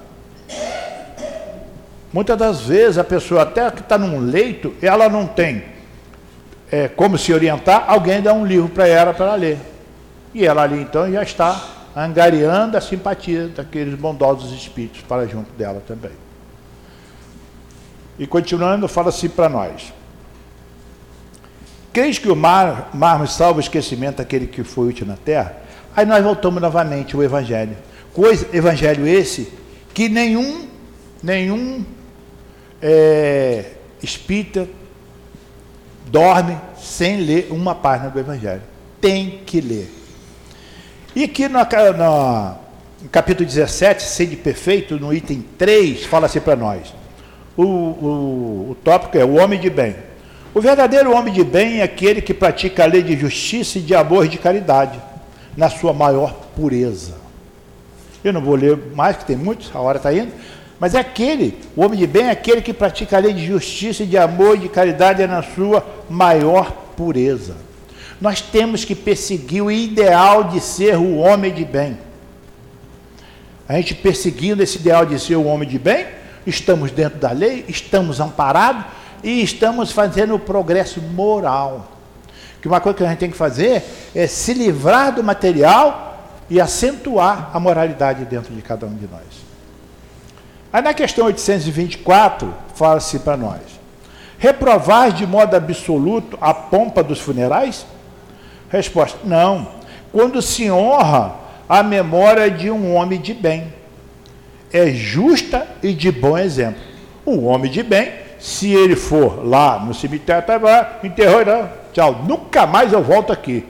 Muitas 2.12 2.38
das 2.38 2.62
vezes 2.62 2.98
a 2.98 3.04
pessoa 3.04 3.44
até 3.44 3.70
que 3.70 3.82
está 3.82 3.98
num 3.98 4.20
leito, 4.20 4.74
ela 4.82 5.08
não 5.10 5.28
tem 5.28 5.64
é, 6.72 6.88
como 6.88 7.18
se 7.18 7.34
orientar, 7.34 7.86
alguém 7.88 8.22
dá 8.22 8.34
um 8.34 8.46
livro 8.46 8.70
para 8.70 8.88
ela 8.88 9.14
para 9.14 9.28
ela 9.28 9.36
ler. 9.36 9.60
E 10.34 10.46
ela 10.46 10.64
ali 10.64 10.82
então 10.82 11.12
já 11.12 11.22
está 11.22 11.64
angariando 11.96 12.78
a 12.78 12.82
simpatia 12.82 13.48
daqueles 13.48 13.96
bondosos 13.96 14.52
espíritos 14.52 15.02
para 15.02 15.28
junto 15.28 15.52
dela 15.54 15.82
também. 15.88 16.12
E 18.20 18.26
continuando, 18.26 18.88
fala 18.88 19.10
assim 19.10 19.30
para 19.30 19.48
nós. 19.48 19.94
Crês 21.94 22.20
que 22.20 22.30
o 22.30 22.36
mar, 22.36 22.92
mar 22.94 23.28
salva 23.28 23.58
o 23.58 23.62
esquecimento 23.62 24.18
daquele 24.18 24.48
que 24.48 24.64
foi 24.64 24.90
útil 24.90 25.06
na 25.06 25.16
terra? 25.18 25.58
Aí 25.96 26.06
nós 26.06 26.24
voltamos 26.24 26.62
novamente 26.62 27.16
ao 27.16 27.24
Evangelho. 27.24 27.76
Coisa, 28.14 28.48
evangelho 28.54 29.08
esse 29.08 29.52
que 29.94 30.10
nenhum, 30.10 30.68
nenhum 31.22 31.84
é, 32.82 33.72
espírita 34.02 34.68
dorme 36.06 36.58
sem 36.80 37.18
ler 37.18 37.48
uma 37.52 37.76
página 37.76 38.10
do 38.10 38.20
Evangelho. 38.20 38.62
Tem 39.02 39.42
que 39.46 39.60
ler. 39.62 39.92
E 41.16 41.24
aqui 41.24 41.48
no, 41.48 41.60
no, 41.60 42.50
no 43.02 43.10
capítulo 43.12 43.48
17, 43.48 44.04
Sede 44.04 44.36
Perfeito, 44.36 45.00
no 45.00 45.14
item 45.14 45.44
3, 45.58 46.06
fala 46.06 46.28
assim 46.28 46.40
para 46.40 46.56
nós. 46.56 46.94
O, 47.58 47.64
o, 47.64 48.68
o 48.72 48.78
tópico 48.84 49.18
é 49.18 49.26
o 49.26 49.36
homem 49.36 49.60
de 49.60 49.70
bem. 49.70 49.96
O 50.54 50.62
verdadeiro 50.62 51.12
homem 51.12 51.34
de 51.34 51.44
bem 51.44 51.80
é 51.80 51.84
aquele 51.84 52.22
que 52.22 52.34
pratica 52.34 52.84
a 52.84 52.88
lei 52.88 53.02
de 53.04 53.18
justiça 53.18 53.80
e 53.80 53.82
de 53.82 53.94
amor 53.94 54.26
e 54.26 54.30
de 54.30 54.38
caridade, 54.38 55.00
na 55.56 55.70
sua 55.70 55.92
maior 55.92 56.34
pureza. 56.56 57.16
Eu 58.24 58.32
não 58.32 58.42
vou 58.42 58.56
ler 58.56 58.78
mais, 58.96 59.18
que 59.18 59.26
tem 59.26 59.36
muitos, 59.36 59.70
a 59.74 59.80
hora 59.80 59.98
está 59.98 60.14
indo, 60.14 60.32
mas 60.80 60.94
é 60.94 61.00
aquele, 61.00 61.58
o 61.76 61.84
homem 61.84 61.98
de 61.98 62.06
bem 62.06 62.26
é 62.26 62.32
aquele 62.32 62.62
que 62.62 62.74
pratica 62.74 63.18
a 63.18 63.20
lei 63.20 63.34
de 63.34 63.46
justiça, 63.46 64.06
de 64.06 64.18
amor 64.18 64.56
e 64.56 64.62
de 64.62 64.70
caridade 64.70 65.26
na 65.26 65.42
sua 65.42 65.86
maior 66.10 66.72
pureza. 66.96 67.56
Nós 68.22 68.42
temos 68.42 68.84
que 68.84 68.96
perseguir 68.96 69.64
o 69.64 69.72
ideal 69.72 70.46
de 70.46 70.60
ser 70.60 70.98
o 70.98 71.18
homem 71.18 71.54
de 71.54 71.66
bem. 71.66 71.98
A 73.68 73.76
gente 73.76 73.94
perseguindo 73.96 74.64
esse 74.64 74.78
ideal 74.78 75.06
de 75.06 75.20
ser 75.20 75.36
o 75.36 75.46
homem 75.46 75.68
de 75.68 75.78
bem, 75.78 76.06
estamos 76.48 76.92
dentro 76.92 77.20
da 77.20 77.32
lei, 77.32 77.66
estamos 77.68 78.20
amparados 78.20 78.86
e 79.24 79.44
estamos 79.44 79.92
fazendo 79.92 80.34
o 80.36 80.40
progresso 80.40 81.02
moral. 81.02 81.92
Que 82.62 82.68
uma 82.68 82.80
coisa 82.80 82.98
que 82.98 83.04
a 83.04 83.10
gente 83.10 83.20
tem 83.20 83.30
que 83.30 83.38
fazer 83.38 83.84
é 84.16 84.26
se 84.26 84.54
livrar 84.54 85.14
do 85.14 85.24
material 85.24 86.34
e 86.50 86.60
acentuar 86.62 87.52
a 87.54 87.60
moralidade 87.60 88.26
dentro 88.26 88.54
de 88.56 88.62
cada 88.62 88.86
um 88.86 88.96
de 88.96 89.08
nós. 89.08 89.48
Aí 90.72 90.82
na 90.82 90.94
questão 90.94 91.26
824, 91.26 92.54
fala-se 92.74 93.20
para 93.20 93.38
nós: 93.38 93.62
reprovar 94.38 95.12
de 95.12 95.28
modo 95.28 95.56
absoluto 95.56 96.38
a 96.40 96.54
pompa 96.54 97.04
dos 97.04 97.20
funerais? 97.20 97.86
Resposta: 98.70 99.20
não. 99.24 99.76
Quando 100.12 100.42
se 100.42 100.72
honra 100.72 101.36
a 101.68 101.84
memória 101.84 102.50
de 102.50 102.72
um 102.72 102.96
homem 102.96 103.20
de 103.20 103.34
bem, 103.34 103.74
é 104.72 104.90
justa 104.90 105.68
e 105.82 105.94
de 105.94 106.12
bom 106.12 106.38
exemplo. 106.38 106.82
Um 107.26 107.46
homem 107.46 107.72
de 107.72 107.84
bem, 107.84 108.12
se 108.40 108.72
ele 108.74 108.96
for 108.96 109.46
lá 109.46 109.80
no 109.80 109.94
cemitério, 109.94 110.46
tá, 110.46 110.58
vai, 110.58 111.00
enterrou, 111.04 111.46
não, 111.46 111.70
tchau, 111.94 112.24
nunca 112.28 112.66
mais 112.66 112.94
eu 112.94 113.02
volto 113.02 113.34
aqui. 113.34 113.66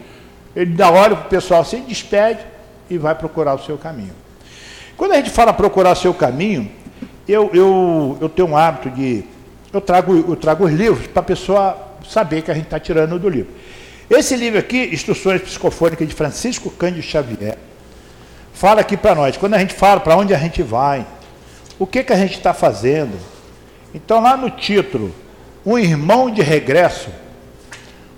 Ele 0.56 0.74
dá 0.74 0.90
hora 0.90 1.16
para 1.16 1.26
o 1.26 1.30
pessoal 1.30 1.64
se 1.64 1.78
despede 1.78 2.40
e 2.90 2.98
vai 2.98 3.16
procurar 3.16 3.54
o 3.54 3.64
seu 3.64 3.78
caminho. 3.78 4.14
Quando 4.96 5.12
a 5.12 5.18
gente 5.18 5.30
fala 5.30 5.54
procurar 5.54 5.92
o 5.92 5.96
seu 5.96 6.14
caminho, 6.14 6.70
eu, 7.28 7.52
eu, 7.54 8.18
eu 8.20 8.30
tenho 8.30 8.48
um 8.48 8.58
hábito 8.58 8.90
de. 8.90 9.24
Eu 9.72 9.82
trago, 9.82 10.16
eu 10.16 10.36
trago 10.36 10.66
os 10.66 10.72
livros 10.72 11.06
para 11.08 11.20
a 11.20 11.26
pessoa 11.26 11.78
saber 12.08 12.42
que 12.42 12.50
a 12.50 12.54
gente 12.54 12.66
está 12.66 12.80
tirando 12.80 13.20
do 13.20 13.30
livro. 13.30 13.52
Esse 14.10 14.36
livro 14.36 14.58
aqui, 14.58 14.90
Instruções 14.94 15.42
Psicofônicas 15.42 16.08
de 16.08 16.16
Francisco 16.16 16.72
Cândido 16.72 17.02
Xavier, 17.02 17.58
fala 18.58 18.82
aqui 18.82 18.98
para 18.98 19.14
nós, 19.14 19.38
quando 19.38 19.54
a 19.54 19.60
gente 19.60 19.76
fala 19.76 20.00
para 20.00 20.18
onde 20.18 20.34
a 20.34 20.38
gente 20.38 20.64
vai, 20.64 21.06
o 21.78 21.86
que, 21.86 22.04
que 22.04 22.12
a 22.12 22.16
gente 22.16 22.36
está 22.36 22.56
fazendo. 22.56 23.16
Então, 23.94 24.20
lá 24.20 24.36
no 24.36 24.50
título 24.50 25.14
Um 25.64 25.78
irmão 25.78 26.32
de 26.32 26.42
regresso. 26.42 27.10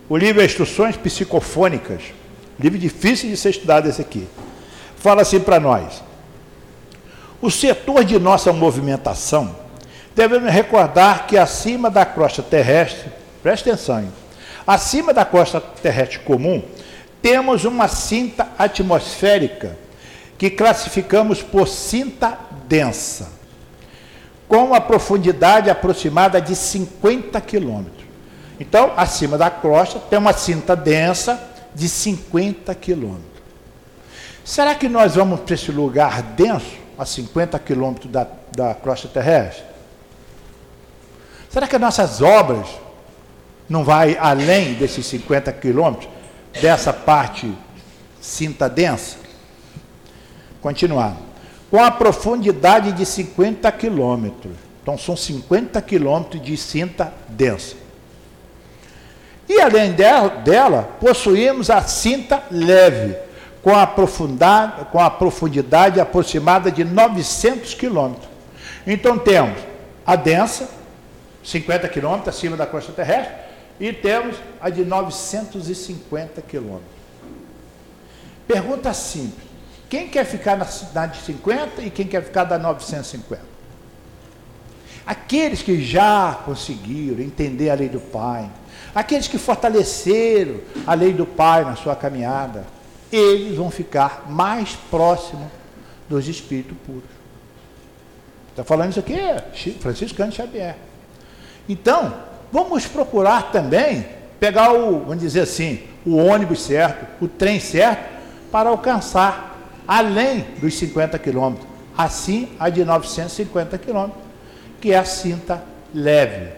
O 0.08 0.16
livro 0.16 0.42
é 0.42 0.46
Instruções 0.46 0.96
Psicofônicas. 0.96 2.02
Livro 2.58 2.80
difícil 2.80 3.30
de 3.30 3.36
ser 3.36 3.50
estudado 3.50 3.90
esse 3.90 4.02
aqui. 4.02 4.28
Fala 4.96 5.24
assim 5.24 5.42
para 5.42 5.60
nós. 5.60 6.02
O 7.42 7.52
setor 7.52 8.06
de 8.06 8.18
nossa 8.18 8.54
movimentação 8.54 9.56
devemos 10.16 10.52
recordar 10.52 11.28
que 11.28 11.38
acima 11.38 11.90
da 11.90 12.06
crosta 12.06 12.42
terrestre, 12.42 13.12
preste 13.44 13.70
atenção, 13.70 14.00
hein? 14.00 14.12
acima 14.66 15.14
da 15.14 15.26
crosta 15.26 15.60
terrestre 15.60 16.20
comum, 16.20 16.62
temos 17.22 17.66
uma 17.66 17.88
cinta 17.88 18.48
atmosférica 18.58 19.78
que 20.40 20.50
classificamos 20.50 21.44
por 21.44 21.68
cinta 21.68 22.40
densa, 22.66 23.28
com 24.48 24.64
uma 24.64 24.80
profundidade 24.80 25.70
aproximada 25.70 26.42
de 26.42 26.56
50 26.56 27.42
quilômetros. 27.42 28.06
Então, 28.58 28.94
acima 28.96 29.38
da 29.38 29.50
crosta 29.50 30.00
tem 30.00 30.18
uma 30.18 30.32
cinta 30.32 30.78
densa 30.78 31.38
de 31.76 31.90
50 31.90 32.74
quilômetros. 32.76 33.26
Será 34.46 34.74
que 34.76 34.88
nós 34.88 35.16
vamos 35.16 35.42
para 35.42 35.56
esse 35.56 35.74
lugar 35.74 36.22
denso, 36.22 36.78
a 36.98 37.06
50 37.06 37.60
quilômetros 37.60 38.10
da, 38.10 38.26
da 38.56 38.74
crosta 38.74 39.10
terrestre? 39.10 39.66
Será 41.50 41.68
que 41.68 41.76
as 41.76 41.82
nossas 41.82 42.22
obras 42.22 42.68
não 43.68 43.84
vai 43.84 44.18
além 44.18 44.76
desses 44.76 45.06
50 45.06 45.52
quilômetros, 45.52 46.10
dessa 46.62 46.94
parte 46.94 47.54
cinta 48.22 48.70
densa? 48.70 49.29
Continuar. 50.62 51.16
Com 51.70 51.84
a 51.84 51.92
profundidade 51.92 52.92
de 52.92 53.06
50 53.06 53.72
quilômetros. 53.72 54.54
Então 54.82 54.98
são 54.98 55.16
50 55.16 55.82
quilômetros 55.82 56.42
de 56.42 56.58
cinta 56.58 57.14
densa. 57.28 57.76
E 59.48 59.60
além 59.60 59.94
dela, 59.94 60.84
possuímos 61.00 61.70
a 61.70 61.82
cinta 61.82 62.44
leve, 62.52 63.16
com 63.64 63.76
a, 63.76 63.86
profundidade, 63.86 64.86
com 64.92 65.00
a 65.00 65.10
profundidade 65.10 66.00
aproximada 66.00 66.72
de 66.72 66.84
900 66.84 67.74
quilômetros. 67.74 68.30
Então 68.86 69.18
temos 69.18 69.60
a 70.06 70.16
densa, 70.16 70.70
50 71.44 71.88
quilômetros 71.90 72.36
acima 72.36 72.56
da 72.56 72.68
costa 72.68 72.92
terrestre, 72.92 73.34
e 73.80 73.92
temos 73.92 74.36
a 74.62 74.70
de 74.70 74.86
950 74.86 76.42
quilômetros. 76.44 77.00
Pergunta 78.48 78.94
simples: 78.94 79.49
quem 79.90 80.08
quer 80.08 80.24
ficar 80.24 80.56
na 80.56 80.66
cidade 80.66 81.20
de 81.20 81.26
50 81.26 81.82
e 81.82 81.90
quem 81.90 82.08
quer 82.08 82.24
ficar 82.24 82.44
da 82.44 82.60
950? 82.60 83.42
Aqueles 85.06 85.64
que 85.64 85.84
já 85.84 86.40
conseguiram 86.46 87.20
entender 87.24 87.72
a 87.72 87.74
lei 87.74 87.90
do 87.90 88.00
Pai, 88.00 88.50
aqueles 88.94 89.28
que 89.28 89.40
fortaleceram 89.40 90.60
a 90.86 90.94
lei 90.94 91.12
do 91.12 91.26
Pai 91.26 91.66
na 91.66 91.76
sua 91.76 91.96
caminhada, 91.96 92.66
eles 93.12 93.58
vão 93.58 93.72
ficar 93.72 94.26
mais 94.30 94.76
próximos 94.92 95.48
dos 96.08 96.28
espíritos 96.28 96.78
puros. 96.86 97.10
Está 98.52 98.64
falando 98.64 98.92
isso 98.92 99.00
aqui 99.00 99.14
é 99.14 99.44
Francisco 99.80 100.16
Cândido 100.16 100.36
Xavier. 100.36 100.76
Então, 101.68 102.14
vamos 102.52 102.86
procurar 102.86 103.52
também 103.52 104.06
pegar 104.40 104.74
o, 104.74 105.00
vamos 105.00 105.20
dizer 105.20 105.42
assim, 105.42 105.84
o 106.06 106.16
ônibus 106.18 106.62
certo, 106.62 107.08
o 107.20 107.28
trem 107.28 107.60
certo, 107.60 108.20
para 108.52 108.70
alcançar 108.70 109.59
além 109.90 110.46
dos 110.62 110.76
50 110.76 111.18
quilômetros, 111.18 111.68
assim 111.98 112.48
a 112.60 112.70
de 112.70 112.86
950 112.86 113.76
quilômetros, 113.80 114.22
que 114.80 114.92
é 114.92 114.98
a 115.00 115.04
cinta 115.04 115.64
leve. 115.92 116.52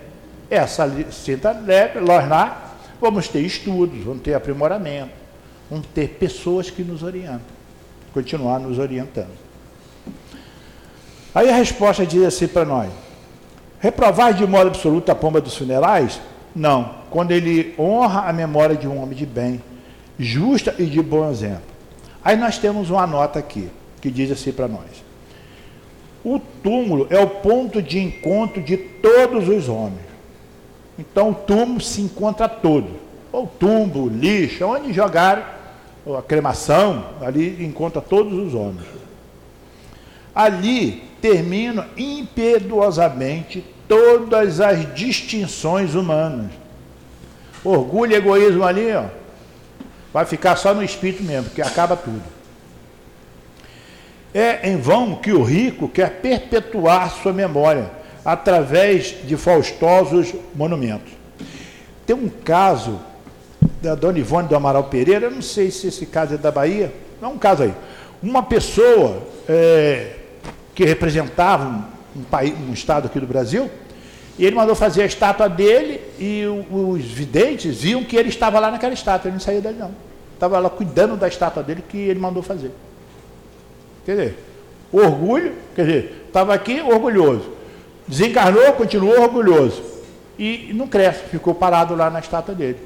Essa 0.50 0.86
cinta 1.12 1.52
leve, 1.52 2.02
nós 2.02 2.28
lá 2.28 2.76
vamos 3.00 3.30
ter 3.30 3.40
estudos, 3.40 4.04
vamos 4.04 4.22
ter 4.22 4.34
aprimoramento, 4.34 5.14
vamos 5.70 5.88
ter 5.96 6.10
pessoas 6.10 6.70
que 6.70 6.84
nos 6.84 7.04
orientam, 7.04 7.40
continuar 8.14 8.60
nos 8.60 8.78
orientando. 8.78 9.32
Aí 11.34 11.50
a 11.50 11.56
resposta 11.56 12.06
diz 12.06 12.24
assim 12.24 12.50
para 12.50 12.66
nós: 12.66 12.92
Reprovar 13.80 14.34
de 14.34 14.46
modo 14.46 14.68
absoluto 14.68 15.10
a 15.10 15.16
pomba 15.16 15.40
dos 15.40 15.56
funerais? 15.56 16.20
Não. 16.54 16.96
Quando 17.10 17.32
ele 17.32 17.74
honra 17.80 18.28
a 18.28 18.34
memória 18.34 18.76
de 18.76 18.90
um 18.90 19.02
homem 19.02 19.18
de 19.18 19.26
bem, 19.26 19.64
justa 20.20 20.76
e 20.78 20.86
de 20.86 21.02
bom 21.02 21.32
exemplo. 21.32 21.71
Aí 22.24 22.36
nós 22.36 22.58
temos 22.58 22.90
uma 22.90 23.08
nota 23.08 23.40
aqui, 23.40 23.70
que 24.00 24.12
diz 24.12 24.32
assim 24.32 24.52
para 24.52 24.68
nós. 24.68 25.04
O 26.24 26.40
túmulo 26.40 27.08
é 27.10 27.20
o 27.20 27.28
ponto 27.28 27.82
de 27.82 28.00
encontro 28.00 28.62
de 28.62 28.78
todos 28.78 29.50
os 29.50 29.68
homens. 29.68 30.12
Então 31.00 31.32
o 31.32 31.36
túmulo 31.36 31.82
se 31.82 32.02
encontra 32.02 32.48
todo. 32.48 32.88
Ou 33.32 33.48
túmulo, 33.48 34.08
lixo, 34.08 34.66
onde 34.66 34.94
jogar 34.94 35.60
a 36.18 36.22
cremação, 36.22 37.06
ali 37.22 37.64
encontra 37.66 38.02
todos 38.02 38.34
os 38.34 38.54
homens. 38.54 38.86
Ali 40.34 41.04
terminam 41.22 41.86
impetuosamente 41.98 43.64
todas 43.88 44.60
as 44.60 44.94
distinções 44.94 45.96
humanas. 45.96 46.52
Orgulho 47.64 48.14
e 48.14 48.16
egoísmo 48.16 48.64
ali, 48.64 48.92
ó, 48.94 49.06
vai 50.14 50.26
ficar 50.26 50.56
só 50.56 50.74
no 50.74 50.84
espírito 50.84 51.24
mesmo, 51.24 51.50
que 51.52 51.62
acaba 51.62 51.96
tudo. 51.96 52.22
É 54.34 54.70
em 54.70 54.78
vão 54.78 55.16
que 55.16 55.32
o 55.32 55.44
rico 55.44 55.90
quer 55.90 56.22
perpetuar 56.22 57.12
sua 57.12 57.34
memória 57.34 57.92
através 58.24 59.16
de 59.26 59.36
faustosos 59.36 60.34
monumentos. 60.56 61.12
Tem 62.06 62.16
um 62.16 62.30
caso 62.30 63.00
da 63.82 63.96
Dona 63.96 64.20
Ivone 64.20 64.48
do 64.48 64.56
Amaral 64.56 64.86
Pereira, 64.86 65.26
eu 65.26 65.32
não 65.32 65.42
sei 65.42 65.72
se 65.72 65.88
esse 65.88 66.06
caso 66.06 66.36
é 66.36 66.38
da 66.38 66.52
Bahia, 66.52 66.94
não 67.22 67.30
é 67.30 67.34
um 67.34 67.38
caso 67.38 67.64
aí. 67.64 67.74
Uma 68.22 68.44
pessoa 68.44 69.24
é, 69.48 70.14
que 70.76 70.86
representava 70.86 71.66
um, 71.66 72.20
um, 72.22 72.24
país, 72.24 72.54
um 72.58 72.74
estado 72.74 73.08
aqui 73.08 73.20
do 73.20 73.28
Brasil, 73.28 73.70
e 74.38 74.46
ele 74.46 74.56
mandou 74.56 74.76
fazer 74.76 75.04
a 75.04 75.06
estátua 75.06 75.50
dele 75.50 76.00
e 76.24 76.46
os 76.46 77.04
videntes 77.06 77.82
viam 77.82 78.04
que 78.04 78.16
ele 78.16 78.30
estava 78.30 78.60
lá 78.60 78.70
naquela 78.70 78.94
estátua, 78.94 79.28
ele 79.28 79.34
não 79.34 79.40
saiu 79.42 79.60
dali 79.60 79.80
não. 79.80 79.92
Estava 80.36 80.60
lá 80.60 80.70
cuidando 80.70 81.18
da 81.18 81.28
estátua 81.28 81.64
dele 81.64 81.84
que 81.90 81.98
ele 81.98 82.20
mandou 82.20 82.44
fazer. 82.44 82.72
Quer 84.06 84.12
dizer, 84.12 84.38
orgulho, 84.94 85.56
quer 85.76 85.84
dizer, 85.84 86.26
estava 86.28 86.54
aqui 86.54 86.80
orgulhoso. 86.80 87.50
Desencarnou, 88.08 88.72
continuou 88.74 89.20
orgulhoso. 89.20 89.82
E 90.38 90.72
não 90.76 90.88
cresce, 90.88 91.24
ficou 91.24 91.56
parado 91.56 91.96
lá 91.96 92.12
na 92.12 92.20
estátua 92.20 92.54
dele. 92.54 92.78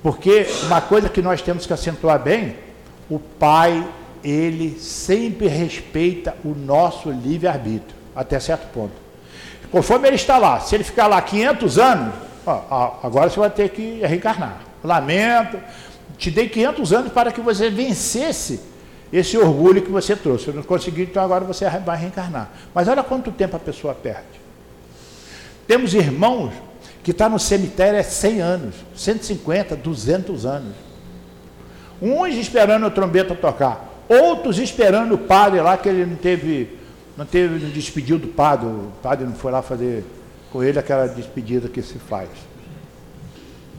Porque 0.00 0.46
uma 0.66 0.80
coisa 0.80 1.08
que 1.08 1.20
nós 1.20 1.42
temos 1.42 1.66
que 1.66 1.72
acentuar 1.72 2.20
bem, 2.20 2.54
o 3.10 3.18
pai 3.18 3.84
ele 4.22 4.78
sempre 4.78 5.48
respeita 5.48 6.36
o 6.44 6.50
nosso 6.50 7.10
livre-arbítrio, 7.10 7.96
até 8.14 8.38
certo 8.38 8.72
ponto. 8.72 8.94
Conforme 9.72 10.06
ele 10.06 10.16
está 10.16 10.38
lá, 10.38 10.60
se 10.60 10.76
ele 10.76 10.84
ficar 10.84 11.08
lá 11.08 11.20
500 11.20 11.78
anos, 11.78 12.31
ó, 12.46 12.98
agora 13.02 13.30
você 13.30 13.38
vai 13.38 13.50
ter 13.50 13.68
que 13.70 14.00
reencarnar. 14.00 14.60
Lamento, 14.82 15.58
te 16.18 16.30
dei 16.30 16.48
500 16.48 16.92
anos 16.92 17.12
para 17.12 17.32
que 17.32 17.40
você 17.40 17.70
vencesse 17.70 18.60
esse 19.12 19.36
orgulho 19.36 19.82
que 19.82 19.90
você 19.90 20.16
trouxe. 20.16 20.48
Eu 20.48 20.54
não 20.54 20.62
consegui, 20.62 21.02
então 21.02 21.22
agora 21.22 21.44
você 21.44 21.68
vai 21.80 21.98
reencarnar. 21.98 22.50
Mas 22.74 22.88
olha 22.88 23.02
quanto 23.02 23.30
tempo 23.30 23.56
a 23.56 23.60
pessoa 23.60 23.94
perde. 23.94 24.40
Temos 25.66 25.94
irmãos 25.94 26.52
que 27.02 27.10
estão 27.10 27.28
tá 27.28 27.32
no 27.32 27.38
cemitério 27.38 27.98
há 27.98 28.02
100 28.02 28.40
anos, 28.40 28.74
150, 28.94 29.76
200 29.76 30.46
anos. 30.46 30.74
Uns 32.00 32.34
esperando 32.34 32.86
a 32.86 32.90
trombeta 32.90 33.34
tocar, 33.34 33.92
Outros 34.08 34.58
esperando 34.58 35.14
o 35.14 35.18
padre 35.18 35.60
lá, 35.60 35.76
que 35.76 35.88
ele 35.88 36.04
não 36.04 36.16
teve, 36.16 36.76
não 37.16 37.24
teve, 37.24 37.64
não 37.64 37.70
despediu 37.70 38.18
do 38.18 38.28
padre, 38.28 38.66
o 38.66 38.92
padre 39.02 39.24
não 39.24 39.34
foi 39.34 39.50
lá 39.50 39.62
fazer 39.62 40.04
com 40.52 40.62
ele 40.62 40.78
aquela 40.78 41.06
despedida 41.06 41.68
que 41.68 41.80
se 41.82 41.98
faz. 41.98 42.28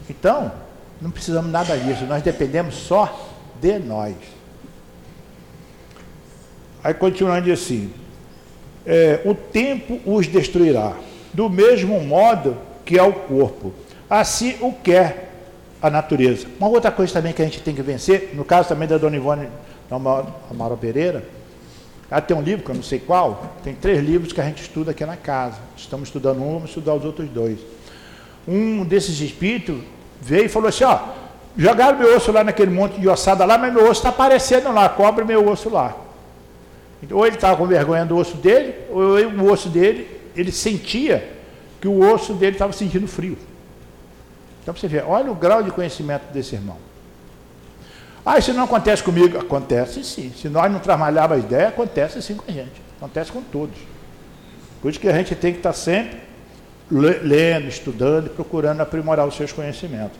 Então, 0.09 0.51
não 0.99 1.11
precisamos 1.11 1.51
nada 1.51 1.77
disso, 1.77 2.05
nós 2.05 2.23
dependemos 2.23 2.75
só 2.75 3.29
de 3.61 3.77
nós. 3.77 4.15
Aí 6.83 6.93
continuando 6.93 7.51
assim, 7.51 7.93
é, 8.85 9.21
o 9.23 9.33
tempo 9.35 9.99
os 10.05 10.27
destruirá, 10.27 10.93
do 11.31 11.49
mesmo 11.49 12.01
modo 12.01 12.57
que 12.83 12.97
é 12.97 13.03
o 13.03 13.13
corpo. 13.13 13.73
Assim 14.09 14.57
o 14.59 14.73
quer 14.73 15.29
a 15.81 15.89
natureza. 15.89 16.47
Uma 16.59 16.69
outra 16.69 16.91
coisa 16.91 17.13
também 17.13 17.33
que 17.33 17.41
a 17.41 17.45
gente 17.45 17.61
tem 17.61 17.75
que 17.75 17.81
vencer, 17.81 18.31
no 18.33 18.43
caso 18.43 18.69
também 18.69 18.87
da 18.87 18.97
Dona 18.97 19.15
Ivone 19.15 19.47
Amaro 20.49 20.77
Pereira, 20.77 21.23
ela 22.13 22.21
tem 22.21 22.37
um 22.37 22.41
livro, 22.43 22.63
que 22.63 22.69
eu 22.69 22.75
não 22.75 22.83
sei 22.83 22.99
qual, 22.99 23.55
tem 23.63 23.73
três 23.73 23.99
livros 23.99 24.31
que 24.31 24.39
a 24.39 24.43
gente 24.43 24.61
estuda 24.61 24.91
aqui 24.91 25.03
na 25.03 25.17
casa. 25.17 25.57
Estamos 25.75 26.09
estudando 26.09 26.43
um, 26.43 26.53
vamos 26.53 26.69
estudar 26.69 26.93
os 26.93 27.03
outros 27.03 27.27
dois. 27.27 27.57
Um 28.47 28.85
desses 28.85 29.19
espíritos 29.19 29.81
veio 30.21 30.45
e 30.45 30.47
falou 30.47 30.69
assim, 30.69 30.83
ó, 30.83 30.99
jogaram 31.57 31.97
meu 31.97 32.15
osso 32.15 32.31
lá 32.31 32.43
naquele 32.43 32.69
monte 32.69 33.01
de 33.01 33.09
ossada 33.09 33.43
lá, 33.45 33.57
mas 33.57 33.73
meu 33.73 33.85
osso 33.85 33.93
está 33.93 34.09
aparecendo 34.09 34.71
lá, 34.71 34.87
cobre 34.89 35.25
meu 35.25 35.49
osso 35.49 35.71
lá. 35.71 35.97
Ou 37.09 37.25
ele 37.25 37.35
estava 37.35 37.57
com 37.57 37.65
vergonha 37.65 38.05
do 38.05 38.15
osso 38.15 38.37
dele, 38.37 38.75
ou 38.91 39.17
o 39.17 39.51
osso 39.51 39.67
dele, 39.67 40.07
ele 40.35 40.51
sentia 40.51 41.35
que 41.81 41.87
o 41.87 41.99
osso 42.13 42.35
dele 42.35 42.51
estava 42.51 42.73
sentindo 42.73 43.07
frio. 43.07 43.39
Então 44.61 44.75
você 44.75 44.87
vê, 44.87 45.01
olha 45.01 45.31
o 45.31 45.35
grau 45.35 45.63
de 45.63 45.71
conhecimento 45.71 46.31
desse 46.31 46.53
irmão. 46.53 46.77
Ah, 48.25 48.37
isso 48.37 48.53
não 48.53 48.63
acontece 48.63 49.03
comigo? 49.03 49.37
Acontece 49.37 50.03
sim. 50.03 50.31
Se 50.39 50.47
nós 50.47 50.71
não 50.71 50.79
trabalharmos 50.79 51.37
a 51.37 51.39
ideia, 51.39 51.67
acontece 51.67 52.21
sim 52.21 52.35
com 52.35 52.49
a 52.49 52.53
gente. 52.53 52.81
Acontece 52.97 53.31
com 53.31 53.41
todos. 53.41 53.75
Por 54.81 54.89
isso 54.89 54.99
que 54.99 55.09
a 55.09 55.13
gente 55.13 55.35
tem 55.35 55.51
que 55.51 55.59
estar 55.59 55.73
sempre 55.73 56.17
lendo, 56.89 57.67
estudando 57.67 58.27
e 58.27 58.29
procurando 58.29 58.81
aprimorar 58.81 59.27
os 59.27 59.35
seus 59.35 59.51
conhecimentos. 59.51 60.19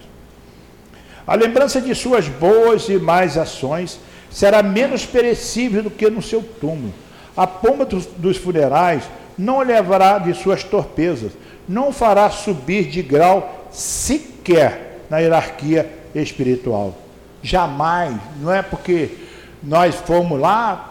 A 1.25 1.35
lembrança 1.35 1.79
de 1.79 1.95
suas 1.95 2.27
boas 2.27 2.89
e 2.89 2.97
más 2.97 3.37
ações 3.37 3.99
será 4.29 4.61
menos 4.61 5.05
perecível 5.05 5.83
do 5.83 5.91
que 5.91 6.09
no 6.09 6.21
seu 6.21 6.41
túmulo. 6.41 6.93
A 7.35 7.47
pomba 7.47 7.85
dos, 7.85 8.05
dos 8.05 8.37
funerais 8.37 9.03
não 9.37 9.61
levará 9.61 10.17
de 10.19 10.33
suas 10.33 10.63
torpezas, 10.63 11.31
não 11.67 11.93
fará 11.93 12.29
subir 12.29 12.89
de 12.89 13.01
grau 13.01 13.69
sequer 13.71 14.99
na 15.09 15.19
hierarquia 15.19 15.89
espiritual. 16.13 17.02
Jamais, 17.43 18.15
não 18.39 18.51
é 18.51 18.61
porque 18.61 19.17
nós 19.61 19.93
fomos 19.95 20.39
lá, 20.39 20.89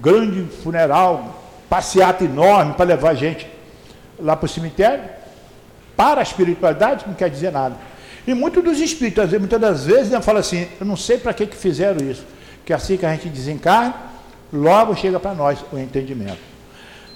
grande 0.00 0.44
funeral, 0.62 1.42
passeata 1.68 2.24
enorme 2.24 2.74
para 2.74 2.86
levar 2.86 3.14
gente 3.14 3.46
lá 4.18 4.34
para 4.34 4.46
o 4.46 4.48
cemitério, 4.48 5.04
para 5.96 6.20
a 6.20 6.22
espiritualidade 6.22 7.04
não 7.06 7.14
quer 7.14 7.30
dizer 7.30 7.52
nada. 7.52 7.76
E 8.26 8.34
muitos 8.34 8.64
dos 8.64 8.80
espíritos, 8.80 9.30
muitas 9.32 9.60
das 9.60 9.84
vezes, 9.84 10.10
né, 10.10 10.20
falam 10.20 10.40
assim, 10.40 10.66
eu 10.80 10.86
não 10.86 10.96
sei 10.96 11.18
para 11.18 11.32
que, 11.32 11.46
que 11.46 11.56
fizeram 11.56 12.04
isso, 12.10 12.24
que 12.64 12.72
assim 12.72 12.96
que 12.96 13.06
a 13.06 13.12
gente 13.12 13.28
desencarna, 13.28 13.94
logo 14.52 14.96
chega 14.96 15.20
para 15.20 15.34
nós 15.34 15.58
o 15.72 15.78
entendimento. 15.78 16.50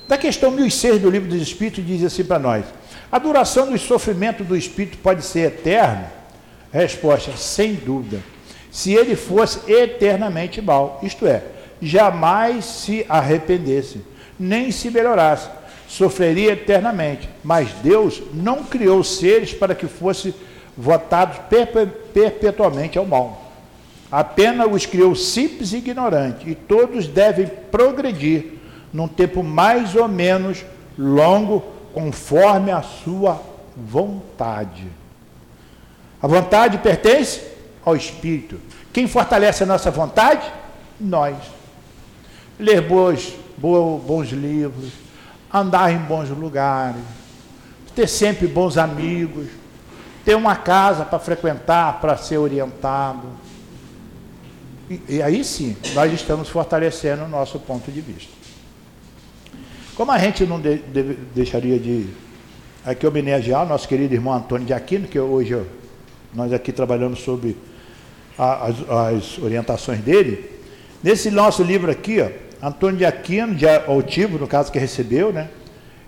Da 0.06 0.18
questão 0.18 0.50
1006 0.50 1.00
do 1.00 1.10
livro 1.10 1.28
dos 1.28 1.40
Espíritos 1.40 1.84
diz 1.84 2.04
assim 2.04 2.24
para 2.24 2.38
nós: 2.38 2.64
a 3.10 3.18
duração 3.18 3.70
do 3.70 3.78
sofrimento 3.78 4.44
do 4.44 4.56
espírito 4.56 4.98
pode 4.98 5.24
ser 5.24 5.46
eterna? 5.46 6.10
Resposta: 6.72 7.32
sem 7.36 7.74
dúvida. 7.74 8.20
Se 8.74 8.92
ele 8.92 9.14
fosse 9.14 9.70
eternamente 9.70 10.60
mal, 10.60 10.98
isto 11.00 11.28
é, 11.28 11.44
jamais 11.80 12.64
se 12.64 13.06
arrependesse, 13.08 14.04
nem 14.36 14.72
se 14.72 14.90
melhorasse, 14.90 15.48
sofreria 15.86 16.54
eternamente. 16.54 17.30
Mas 17.44 17.70
Deus 17.84 18.20
não 18.32 18.64
criou 18.64 19.04
seres 19.04 19.54
para 19.54 19.76
que 19.76 19.86
fossem 19.86 20.34
votados 20.76 21.38
perpetuamente 22.12 22.98
ao 22.98 23.06
mal. 23.06 23.52
Apenas 24.10 24.66
os 24.68 24.84
criou 24.86 25.14
simples 25.14 25.72
e 25.72 25.76
ignorantes, 25.76 26.44
e 26.44 26.56
todos 26.56 27.06
devem 27.06 27.46
progredir 27.70 28.54
num 28.92 29.06
tempo 29.06 29.44
mais 29.44 29.94
ou 29.94 30.08
menos 30.08 30.64
longo, 30.98 31.62
conforme 31.92 32.72
a 32.72 32.82
sua 32.82 33.40
vontade. 33.76 34.88
A 36.20 36.26
vontade 36.26 36.78
pertence 36.78 37.53
ao 37.84 37.96
Espírito. 37.96 38.58
Quem 38.92 39.06
fortalece 39.06 39.62
a 39.62 39.66
nossa 39.66 39.90
vontade? 39.90 40.50
Nós. 41.00 41.36
Ler 42.58 42.80
bons, 42.80 43.34
bons 43.56 44.30
livros, 44.30 44.92
andar 45.52 45.92
em 45.92 45.98
bons 45.98 46.30
lugares, 46.30 47.02
ter 47.94 48.08
sempre 48.08 48.46
bons 48.46 48.78
amigos, 48.78 49.48
ter 50.24 50.34
uma 50.34 50.56
casa 50.56 51.04
para 51.04 51.18
frequentar, 51.18 52.00
para 52.00 52.16
ser 52.16 52.38
orientado. 52.38 53.26
E, 54.88 55.00
e, 55.08 55.22
aí 55.22 55.44
sim, 55.44 55.76
nós 55.94 56.12
estamos 56.12 56.48
fortalecendo 56.48 57.24
o 57.24 57.28
nosso 57.28 57.58
ponto 57.58 57.90
de 57.90 58.00
vista. 58.00 58.32
Como 59.94 60.10
a 60.10 60.18
gente 60.18 60.44
não 60.44 60.60
de, 60.60 60.78
de, 60.78 61.02
deixaria 61.34 61.78
de 61.78 62.08
aqui 62.84 63.06
homenagear 63.06 63.64
o 63.64 63.68
nosso 63.68 63.88
querido 63.88 64.12
irmão 64.12 64.34
Antônio 64.34 64.66
de 64.66 64.72
Aquino, 64.72 65.06
que 65.06 65.18
hoje 65.18 65.64
nós 66.34 66.52
aqui 66.52 66.72
trabalhamos 66.72 67.20
sobre 67.20 67.56
as, 68.38 68.76
as, 68.90 69.38
orientações 69.38 70.00
dele, 70.00 70.50
nesse 71.02 71.30
nosso 71.30 71.62
livro 71.62 71.90
aqui, 71.90 72.20
ó, 72.20 72.28
Antônio 72.66 72.96
de 72.96 73.04
Aquino, 73.04 73.54
de 73.54 73.66
Altivo, 73.68 74.38
no 74.38 74.46
caso 74.46 74.72
que 74.72 74.78
recebeu, 74.78 75.32
né? 75.32 75.48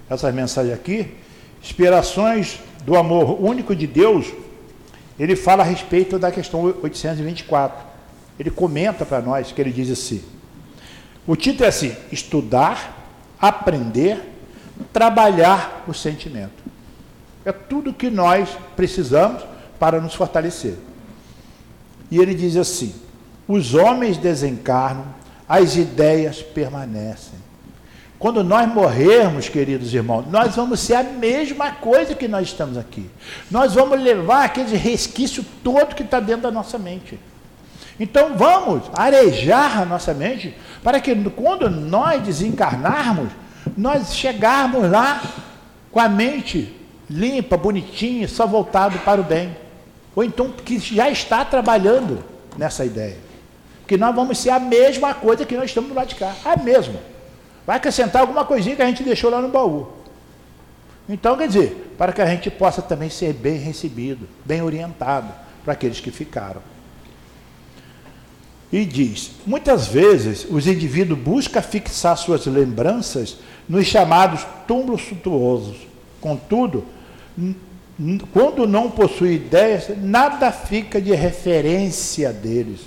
Essas 0.08 0.32
mensagens 0.34 0.74
aqui, 0.74 1.14
inspirações 1.62 2.60
do 2.84 2.96
amor 2.96 3.42
único 3.42 3.74
de 3.74 3.86
Deus, 3.86 4.26
ele 5.18 5.36
fala 5.36 5.62
a 5.62 5.66
respeito 5.66 6.18
da 6.18 6.30
questão 6.30 6.62
824. 6.82 7.84
Ele 8.38 8.50
comenta 8.50 9.04
para 9.04 9.20
nós 9.20 9.52
que 9.52 9.60
ele 9.60 9.72
diz 9.72 9.90
assim: 9.90 10.22
o 11.26 11.34
título 11.34 11.64
é 11.64 11.68
assim: 11.68 11.94
estudar 12.12 12.96
aprender, 13.40 14.20
trabalhar 14.92 15.84
o 15.86 15.94
sentimento. 15.94 16.64
É 17.44 17.52
tudo 17.52 17.92
que 17.92 18.10
nós 18.10 18.48
precisamos 18.74 19.42
para 19.78 20.00
nos 20.00 20.14
fortalecer. 20.14 20.74
E 22.10 22.18
ele 22.18 22.34
diz 22.34 22.56
assim: 22.56 22.94
os 23.46 23.74
homens 23.74 24.16
desencarnam, 24.16 25.06
as 25.48 25.76
ideias 25.76 26.42
permanecem. 26.42 27.46
Quando 28.18 28.42
nós 28.42 28.66
morrermos, 28.72 29.48
queridos 29.48 29.92
irmãos, 29.92 30.24
nós 30.30 30.56
vamos 30.56 30.80
ser 30.80 30.94
a 30.94 31.02
mesma 31.02 31.72
coisa 31.72 32.14
que 32.14 32.26
nós 32.26 32.48
estamos 32.48 32.78
aqui. 32.78 33.10
Nós 33.50 33.74
vamos 33.74 34.00
levar 34.00 34.44
aquele 34.44 34.74
resquício 34.76 35.44
todo 35.62 35.94
que 35.94 36.02
está 36.02 36.18
dentro 36.18 36.42
da 36.42 36.50
nossa 36.50 36.78
mente. 36.78 37.20
Então 38.00 38.34
vamos 38.36 38.84
arejar 38.94 39.82
a 39.82 39.84
nossa 39.84 40.14
mente 40.14 40.54
para 40.82 40.98
que 40.98 41.14
quando 41.30 41.68
nós 41.68 42.22
desencarnarmos, 42.22 43.28
nós 43.76 44.14
chegarmos 44.14 44.90
lá 44.90 45.22
com 45.90 46.00
a 46.00 46.08
mente 46.08 46.74
limpa, 47.08 47.56
bonitinha, 47.56 48.26
só 48.28 48.46
voltado 48.46 48.98
para 49.00 49.20
o 49.20 49.24
bem. 49.24 49.56
Ou 50.16 50.24
então 50.24 50.50
que 50.50 50.78
já 50.78 51.10
está 51.10 51.44
trabalhando 51.44 52.24
nessa 52.56 52.86
ideia. 52.86 53.18
Que 53.86 53.98
nós 53.98 54.14
vamos 54.14 54.38
ser 54.38 54.50
a 54.50 54.58
mesma 54.58 55.12
coisa 55.12 55.44
que 55.44 55.54
nós 55.54 55.66
estamos 55.66 55.90
do 55.90 55.94
lado 55.94 56.08
de 56.08 56.14
cá. 56.14 56.34
A 56.42 56.56
mesma. 56.56 56.98
Vai 57.66 57.76
acrescentar 57.76 58.22
alguma 58.22 58.44
coisinha 58.44 58.74
que 58.74 58.82
a 58.82 58.86
gente 58.86 59.02
deixou 59.02 59.30
lá 59.30 59.42
no 59.42 59.48
baú. 59.48 59.88
Então, 61.08 61.36
quer 61.36 61.46
dizer, 61.46 61.94
para 61.98 62.12
que 62.12 62.22
a 62.22 62.26
gente 62.26 62.50
possa 62.50 62.80
também 62.80 63.10
ser 63.10 63.34
bem 63.34 63.58
recebido, 63.58 64.26
bem 64.44 64.62
orientado 64.62 65.32
para 65.62 65.74
aqueles 65.74 66.00
que 66.00 66.10
ficaram. 66.10 66.62
E 68.72 68.84
diz: 68.84 69.32
muitas 69.46 69.86
vezes 69.86 70.46
os 70.48 70.66
indivíduos 70.66 71.18
buscam 71.18 71.60
fixar 71.60 72.16
suas 72.16 72.46
lembranças 72.46 73.36
nos 73.68 73.86
chamados 73.86 74.46
túmulos 74.66 75.02
suntuosos. 75.02 75.76
Contudo, 76.20 76.84
quando 78.32 78.66
não 78.66 78.90
possui 78.90 79.34
ideias, 79.34 79.88
nada 79.96 80.52
fica 80.52 81.00
de 81.00 81.14
referência 81.14 82.32
deles. 82.32 82.80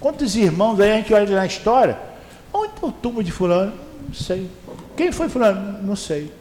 Quantos 0.00 0.34
irmãos 0.34 0.80
aí 0.80 0.90
a 0.90 0.96
gente 0.96 1.14
olha 1.14 1.36
na 1.36 1.46
história? 1.46 1.96
Onde 2.52 2.74
está 2.74 2.86
o 2.86 2.92
túmulo 2.92 3.22
de 3.22 3.30
fulano? 3.30 3.72
Não 4.06 4.14
sei. 4.14 4.50
Quem 4.96 5.12
foi 5.12 5.28
fulano? 5.28 5.82
Não 5.82 5.96
sei. 5.96 6.32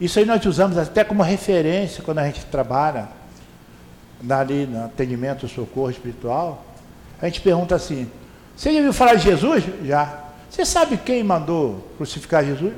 Isso 0.00 0.18
aí 0.18 0.24
nós 0.24 0.44
usamos 0.44 0.78
até 0.78 1.02
como 1.02 1.22
referência 1.22 2.02
quando 2.02 2.18
a 2.18 2.26
gente 2.26 2.44
trabalha 2.46 3.08
ali 4.28 4.66
no 4.66 4.84
atendimento, 4.84 5.48
socorro 5.48 5.90
espiritual. 5.90 6.64
A 7.20 7.26
gente 7.26 7.40
pergunta 7.40 7.74
assim: 7.74 8.10
você 8.56 8.70
já 8.70 8.78
ouviu 8.78 8.92
falar 8.92 9.14
de 9.14 9.24
Jesus? 9.24 9.64
Já. 9.84 10.24
Você 10.48 10.64
sabe 10.64 10.96
quem 10.96 11.22
mandou 11.22 11.86
crucificar 11.96 12.44
Jesus? 12.44 12.72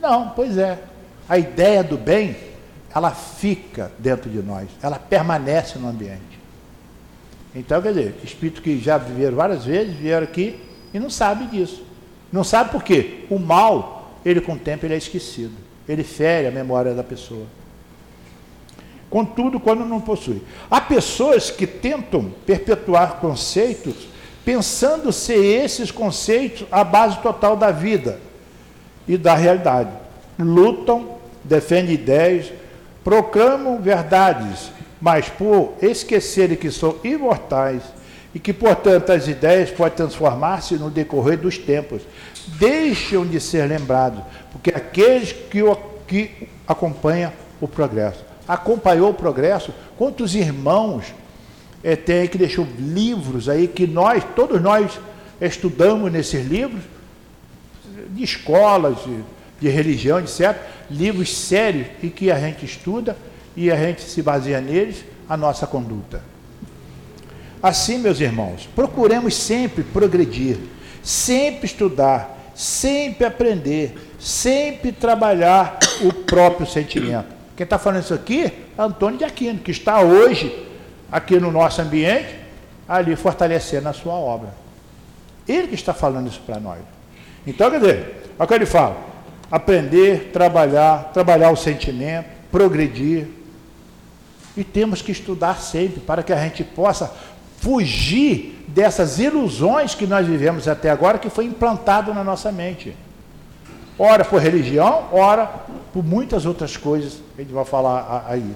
Não, 0.00 0.30
pois 0.30 0.58
é. 0.58 0.78
A 1.28 1.38
ideia 1.38 1.84
do 1.84 1.96
bem, 1.96 2.36
ela 2.94 3.10
fica 3.10 3.92
dentro 3.98 4.28
de 4.30 4.42
nós, 4.42 4.68
ela 4.82 4.98
permanece 4.98 5.78
no 5.78 5.88
ambiente. 5.88 6.40
Então, 7.54 7.80
quer 7.82 7.92
dizer, 7.92 8.14
espíritos 8.22 8.62
que 8.62 8.78
já 8.78 8.96
viveram 8.98 9.36
várias 9.36 9.64
vezes, 9.64 9.94
vieram 9.94 10.24
aqui 10.24 10.60
e 10.94 10.98
não 10.98 11.10
sabem 11.10 11.48
disso. 11.48 11.84
Não 12.32 12.44
sabe 12.44 12.70
por 12.70 12.82
quê? 12.82 13.24
O 13.28 13.38
mal, 13.38 14.14
ele 14.24 14.40
com 14.40 14.52
o 14.52 14.58
tempo 14.58 14.86
ele 14.86 14.94
é 14.94 14.98
esquecido. 14.98 15.54
Ele 15.88 16.04
fere 16.04 16.46
a 16.46 16.50
memória 16.52 16.94
da 16.94 17.02
pessoa. 17.02 17.46
Contudo, 19.08 19.58
quando 19.58 19.84
não 19.84 20.00
possui. 20.00 20.40
Há 20.70 20.80
pessoas 20.80 21.50
que 21.50 21.66
tentam 21.66 22.32
perpetuar 22.46 23.16
conceitos 23.16 24.10
pensando 24.44 25.12
ser 25.12 25.44
esses 25.64 25.90
conceitos 25.90 26.66
a 26.70 26.82
base 26.82 27.18
total 27.18 27.56
da 27.56 27.70
vida 27.70 28.18
e 29.06 29.16
da 29.16 29.34
realidade. 29.34 29.90
Lutam, 30.38 31.16
defendem 31.44 31.94
ideias, 31.94 32.52
proclamam 33.02 33.80
verdades, 33.80 34.70
mas 35.00 35.28
por 35.28 35.74
esquecerem 35.80 36.56
que 36.56 36.70
são 36.70 36.96
imortais 37.02 37.82
e 38.34 38.38
que, 38.38 38.52
portanto, 38.52 39.10
as 39.10 39.26
ideias 39.26 39.70
podem 39.70 39.96
transformar-se 39.96 40.74
no 40.74 40.90
decorrer 40.90 41.38
dos 41.38 41.58
tempos, 41.58 42.02
deixam 42.58 43.26
de 43.26 43.40
ser 43.40 43.66
lembrados, 43.66 44.22
porque 44.52 44.70
aqueles 44.70 45.32
que, 45.32 45.62
o, 45.62 45.74
que 46.06 46.48
acompanham 46.66 47.32
o 47.60 47.66
progresso. 47.66 48.24
Acompanhou 48.46 49.10
o 49.10 49.14
progresso, 49.14 49.72
quantos 49.96 50.34
irmãos 50.34 51.14
é, 51.82 51.96
tem 51.96 52.28
que 52.28 52.38
deixou 52.38 52.66
livros 52.78 53.48
aí 53.48 53.66
que 53.66 53.86
nós, 53.86 54.22
todos 54.36 54.60
nós 54.60 55.00
estudamos 55.40 56.12
nesses 56.12 56.46
livros, 56.46 56.82
de 58.10 58.22
escolas, 58.22 58.96
de, 59.04 59.20
de 59.60 59.68
religião, 59.68 60.18
etc., 60.18 60.56
livros 60.90 61.36
sérios 61.36 61.86
e 62.02 62.08
que 62.08 62.30
a 62.30 62.38
gente 62.38 62.64
estuda 62.64 63.16
e 63.56 63.70
a 63.70 63.76
gente 63.76 64.02
se 64.02 64.22
baseia 64.22 64.60
neles 64.60 65.04
a 65.28 65.36
nossa 65.36 65.66
conduta. 65.66 66.22
Assim, 67.62 67.98
meus 67.98 68.20
irmãos, 68.20 68.68
procuremos 68.74 69.34
sempre 69.36 69.84
progredir, 69.84 70.58
sempre 71.02 71.66
estudar, 71.66 72.52
sempre 72.54 73.26
aprender, 73.26 73.96
sempre 74.18 74.92
trabalhar 74.92 75.78
o 76.02 76.12
próprio 76.12 76.66
sentimento. 76.66 77.28
Quem 77.56 77.64
está 77.64 77.78
falando 77.78 78.02
isso 78.02 78.14
aqui 78.14 78.44
é 78.44 78.52
Antônio 78.78 79.18
de 79.18 79.24
Aquino, 79.24 79.58
que 79.58 79.70
está 79.70 80.00
hoje 80.00 80.66
aqui 81.12 81.38
no 81.38 81.50
nosso 81.50 81.82
ambiente, 81.82 82.34
ali 82.88 83.14
fortalecendo 83.14 83.88
a 83.88 83.92
sua 83.92 84.14
obra. 84.14 84.48
Ele 85.46 85.68
que 85.68 85.74
está 85.74 85.92
falando 85.92 86.28
isso 86.28 86.40
para 86.46 86.58
nós. 86.58 86.80
Então, 87.46 87.70
quer 87.70 87.80
dizer, 87.80 88.32
olha 88.38 88.44
o 88.44 88.48
que 88.48 88.54
ele 88.54 88.66
fala: 88.66 88.96
aprender, 89.50 90.30
trabalhar, 90.32 91.10
trabalhar 91.12 91.50
o 91.50 91.56
sentimento, 91.56 92.28
progredir. 92.50 93.26
E 94.56 94.64
temos 94.64 95.02
que 95.02 95.12
estudar 95.12 95.60
sempre 95.60 96.00
para 96.00 96.22
que 96.22 96.32
a 96.32 96.42
gente 96.42 96.62
possa 96.62 97.12
fugir 97.58 98.64
dessas 98.68 99.18
ilusões 99.18 99.94
que 99.94 100.06
nós 100.06 100.26
vivemos 100.26 100.66
até 100.68 100.90
agora, 100.90 101.18
que 101.18 101.28
foi 101.28 101.44
implantado 101.44 102.14
na 102.14 102.24
nossa 102.24 102.50
mente. 102.50 102.96
Ora 103.98 104.24
por 104.24 104.40
religião, 104.40 105.08
ora 105.12 105.46
por 105.92 106.04
muitas 106.04 106.46
outras 106.46 106.76
coisas 106.76 107.20
a 107.36 107.42
gente 107.42 107.52
vai 107.52 107.64
falar 107.64 108.24
aí. 108.28 108.54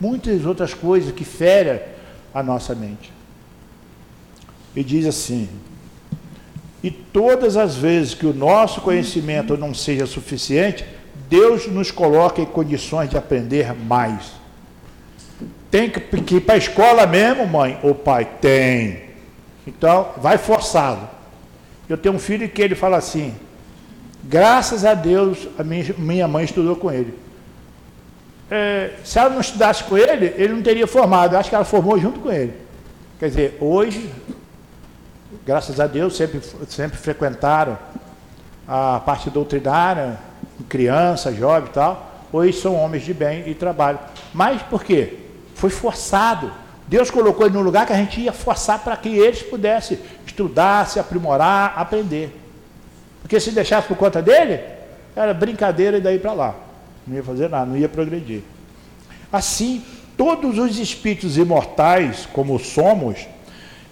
Muitas 0.00 0.44
outras 0.44 0.74
coisas 0.74 1.12
que 1.12 1.24
ferem 1.24 1.80
a 2.34 2.42
nossa 2.42 2.74
mente. 2.74 3.12
E 4.76 4.84
diz 4.84 5.06
assim: 5.06 5.48
E 6.82 6.90
todas 6.90 7.56
as 7.56 7.74
vezes 7.76 8.14
que 8.14 8.26
o 8.26 8.32
nosso 8.32 8.80
conhecimento 8.80 9.56
não 9.56 9.74
seja 9.74 10.06
suficiente, 10.06 10.84
Deus 11.28 11.66
nos 11.66 11.90
coloca 11.90 12.40
em 12.40 12.46
condições 12.46 13.10
de 13.10 13.16
aprender 13.16 13.74
mais. 13.74 14.32
Tem 15.70 15.90
que, 15.90 16.00
que 16.00 16.36
ir 16.36 16.40
para 16.40 16.54
a 16.54 16.58
escola 16.58 17.06
mesmo, 17.06 17.46
mãe 17.46 17.78
ou 17.82 17.94
pai? 17.94 18.26
Tem. 18.40 19.08
Então, 19.66 20.10
vai 20.16 20.38
forçado. 20.38 21.08
Eu 21.88 21.98
tenho 21.98 22.14
um 22.14 22.18
filho 22.18 22.48
que 22.48 22.62
ele 22.62 22.74
fala 22.74 22.96
assim: 22.96 23.34
graças 24.24 24.84
a 24.84 24.94
Deus, 24.94 25.48
a 25.58 25.64
minha, 25.64 25.94
minha 25.98 26.28
mãe 26.28 26.44
estudou 26.44 26.76
com 26.76 26.90
ele. 26.90 27.14
É, 28.50 28.92
se 29.04 29.18
ela 29.18 29.28
não 29.28 29.40
estudasse 29.40 29.84
com 29.84 29.98
ele, 29.98 30.32
ele 30.36 30.54
não 30.54 30.62
teria 30.62 30.86
formado. 30.86 31.34
Eu 31.34 31.40
acho 31.40 31.50
que 31.50 31.54
ela 31.54 31.64
formou 31.64 31.98
junto 31.98 32.20
com 32.20 32.32
ele. 32.32 32.54
Quer 33.18 33.28
dizer, 33.28 33.58
hoje, 33.60 34.10
graças 35.48 35.80
a 35.80 35.86
Deus, 35.86 36.14
sempre, 36.14 36.42
sempre 36.68 36.98
frequentaram 36.98 37.78
a 38.68 39.00
parte 39.00 39.30
doutrinária, 39.30 40.18
criança, 40.68 41.32
jovem 41.32 41.70
e 41.70 41.72
tal. 41.72 42.26
Hoje 42.30 42.60
são 42.60 42.74
homens 42.74 43.02
de 43.02 43.14
bem 43.14 43.48
e 43.48 43.54
trabalham. 43.54 43.98
Mas 44.34 44.60
por 44.60 44.84
quê? 44.84 45.20
Foi 45.54 45.70
forçado. 45.70 46.52
Deus 46.86 47.10
colocou 47.10 47.46
ele 47.46 47.54
num 47.54 47.62
lugar 47.62 47.86
que 47.86 47.94
a 47.94 47.96
gente 47.96 48.20
ia 48.20 48.30
forçar 48.30 48.80
para 48.80 48.94
que 48.94 49.08
eles 49.08 49.42
pudessem 49.42 49.98
estudar, 50.26 50.86
se 50.86 51.00
aprimorar, 51.00 51.72
aprender. 51.78 52.30
Porque 53.22 53.40
se 53.40 53.50
deixasse 53.50 53.88
por 53.88 53.96
conta 53.96 54.20
dele, 54.20 54.60
era 55.16 55.32
brincadeira 55.32 55.96
e 55.96 56.02
daí 56.02 56.18
para 56.18 56.34
lá. 56.34 56.54
Não 57.06 57.16
ia 57.16 57.24
fazer 57.24 57.48
nada, 57.48 57.64
não 57.64 57.76
ia 57.78 57.88
progredir. 57.88 58.42
Assim, 59.32 59.82
todos 60.14 60.58
os 60.58 60.78
espíritos 60.78 61.38
imortais, 61.38 62.28
como 62.34 62.58
somos, 62.58 63.26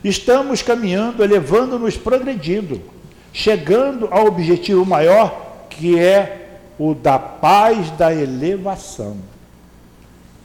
estamos 0.08 0.62
caminhando, 0.62 1.22
elevando-nos, 1.22 1.96
progredindo, 1.96 2.80
chegando 3.32 4.08
ao 4.10 4.26
objetivo 4.26 4.84
maior, 4.84 5.66
que 5.70 5.98
é 5.98 6.60
o 6.78 6.94
da 6.94 7.18
paz 7.18 7.90
da 7.92 8.14
elevação. 8.14 9.16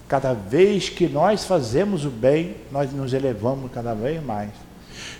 Cada 0.08 0.34
vez 0.34 0.90
que 0.90 1.08
nós 1.08 1.46
fazemos 1.46 2.06
o 2.06 2.10
bem, 2.10 2.56
nós 2.72 2.92
nos 2.92 3.14
elevamos 3.14 3.72
cada 3.72 3.94
vez 3.94 4.24
mais. 4.24 4.50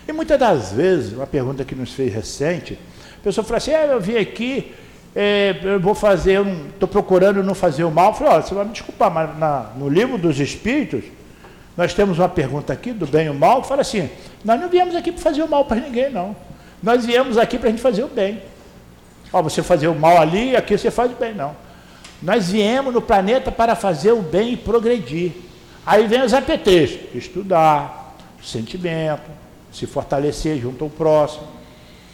E 0.06 0.12
muitas 0.12 0.38
das 0.38 0.72
vezes, 0.72 1.12
uma 1.12 1.26
pergunta 1.26 1.64
que 1.64 1.74
nos 1.74 1.92
fez 1.92 2.12
recente, 2.12 2.78
a 3.20 3.22
pessoa 3.22 3.44
fala 3.44 3.58
assim: 3.58 3.72
ah, 3.72 3.86
eu 3.86 4.00
vim 4.00 4.16
aqui, 4.16 4.74
é, 5.14 5.58
eu 5.62 5.80
vou 5.80 5.94
fazer, 5.94 6.44
estou 6.72 6.88
procurando 6.88 7.42
não 7.42 7.54
fazer 7.54 7.84
o 7.84 7.90
mal. 7.90 8.10
Eu 8.10 8.14
falei: 8.14 8.32
olha, 8.34 8.42
você 8.42 8.54
vai 8.54 8.64
me 8.64 8.72
desculpar, 8.72 9.10
mas 9.10 9.38
na, 9.38 9.70
no 9.76 9.88
livro 9.88 10.18
dos 10.18 10.38
Espíritos, 10.40 11.04
nós 11.76 11.94
temos 11.94 12.18
uma 12.18 12.28
pergunta 12.28 12.72
aqui 12.72 12.92
do 12.92 13.06
bem 13.06 13.26
e 13.26 13.30
o 13.30 13.34
mal, 13.34 13.62
que 13.62 13.68
fala 13.68 13.80
assim: 13.80 14.10
nós 14.44 14.60
não 14.60 14.68
viemos 14.68 14.94
aqui 14.94 15.10
para 15.10 15.22
fazer 15.22 15.42
o 15.42 15.48
mal 15.48 15.64
para 15.64 15.80
ninguém, 15.80 16.10
não. 16.10 16.36
Nós 16.82 17.06
viemos 17.06 17.38
aqui 17.38 17.58
para 17.58 17.68
a 17.68 17.70
gente 17.70 17.80
fazer 17.80 18.04
o 18.04 18.08
bem. 18.08 18.42
Ó, 19.32 19.40
você 19.42 19.62
fazer 19.62 19.88
o 19.88 19.94
mal 19.94 20.18
ali, 20.18 20.54
aqui 20.54 20.76
você 20.76 20.90
faz 20.90 21.10
o 21.10 21.14
bem, 21.14 21.34
não. 21.34 21.56
Nós 22.20 22.50
viemos 22.50 22.92
no 22.92 23.00
planeta 23.00 23.50
para 23.50 23.74
fazer 23.74 24.12
o 24.12 24.20
bem 24.20 24.52
e 24.52 24.56
progredir. 24.56 25.32
Aí 25.84 26.06
vem 26.06 26.22
os 26.22 26.34
APTs, 26.34 26.98
estudar, 27.14 28.16
sentimento, 28.42 29.30
se 29.72 29.86
fortalecer 29.86 30.60
junto 30.60 30.84
ao 30.84 30.90
próximo. 30.90 31.48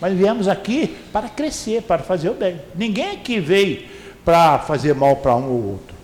Mas 0.01 0.17
viemos 0.17 0.47
aqui 0.47 0.97
para 1.13 1.29
crescer, 1.29 1.83
para 1.83 2.03
fazer 2.03 2.31
o 2.31 2.35
bem. 2.35 2.61
Ninguém 2.75 3.11
aqui 3.13 3.41
veio 3.41 3.85
para 4.25 4.59
fazer 4.61 4.95
mal 4.95 5.17
para 5.17 5.35
um 5.35 5.51
ou 5.51 5.65
outro. 5.73 5.97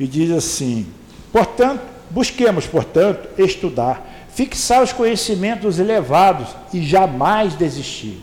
E 0.00 0.06
diz 0.06 0.30
assim: 0.30 0.86
portanto, 1.32 1.82
busquemos, 2.10 2.66
portanto, 2.66 3.28
estudar, 3.40 4.26
fixar 4.28 4.82
os 4.82 4.92
conhecimentos 4.92 5.78
elevados 5.78 6.48
e 6.72 6.82
jamais 6.82 7.54
desistir. 7.54 8.22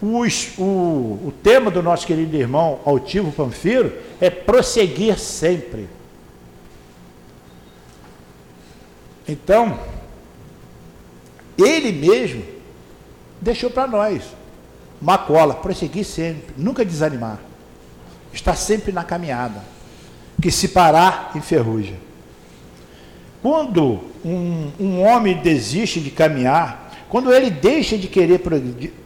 Os, 0.00 0.50
o, 0.58 0.62
o 0.62 1.34
tema 1.42 1.70
do 1.70 1.82
nosso 1.82 2.06
querido 2.06 2.36
irmão 2.36 2.80
Altivo 2.84 3.30
Panfiro 3.30 3.92
é 4.20 4.28
prosseguir 4.28 5.18
sempre. 5.18 5.88
Então, 9.28 9.78
ele 11.56 11.92
mesmo 11.92 12.42
deixou 13.40 13.70
para 13.70 13.86
nós 13.86 14.22
uma 15.00 15.18
cola, 15.18 15.54
prosseguir 15.54 16.04
sempre, 16.04 16.54
nunca 16.56 16.84
desanimar, 16.84 17.38
estar 18.32 18.54
sempre 18.54 18.92
na 18.92 19.02
caminhada, 19.02 19.62
que 20.42 20.50
se 20.50 20.68
parar 20.68 21.30
enferruja. 21.36 21.94
Quando 23.40 24.00
um, 24.24 24.70
um 24.78 25.02
homem 25.02 25.36
desiste 25.36 26.00
de 26.00 26.10
caminhar, 26.10 26.90
quando 27.08 27.32
ele 27.32 27.48
deixa 27.48 27.96
de 27.96 28.08
querer 28.08 28.42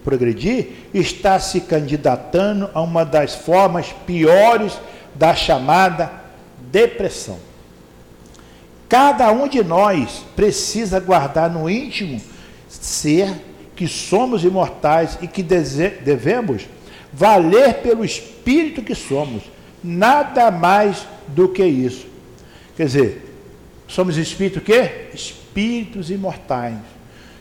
progredir, 0.02 0.68
está 0.94 1.38
se 1.38 1.60
candidatando 1.60 2.70
a 2.72 2.80
uma 2.80 3.04
das 3.04 3.34
formas 3.34 3.88
piores 4.06 4.78
da 5.14 5.34
chamada 5.34 6.10
depressão. 6.70 7.38
Cada 8.88 9.30
um 9.30 9.46
de 9.46 9.62
nós 9.62 10.24
precisa 10.34 11.00
guardar 11.00 11.50
no 11.50 11.68
íntimo 11.68 12.20
ser 12.68 13.34
que 13.74 13.86
somos 13.86 14.42
imortais 14.42 15.18
e 15.20 15.26
que 15.26 15.42
devemos 15.42 16.66
valer 17.12 17.74
pelo 17.82 18.04
espírito 18.04 18.82
que 18.82 18.94
somos. 18.94 19.42
Nada 19.82 20.50
mais 20.50 21.06
do 21.28 21.48
que 21.48 21.64
isso. 21.64 22.06
Quer 22.76 22.86
dizer, 22.86 23.34
somos 23.88 24.16
espírito 24.16 24.60
quê? 24.60 25.08
Espíritos 25.14 26.10
imortais 26.10 26.96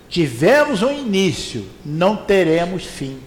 Tivemos 0.07 0.81
um 0.81 0.91
início, 0.91 1.65
não 1.83 2.15
teremos 2.15 2.85
fim. 2.85 3.19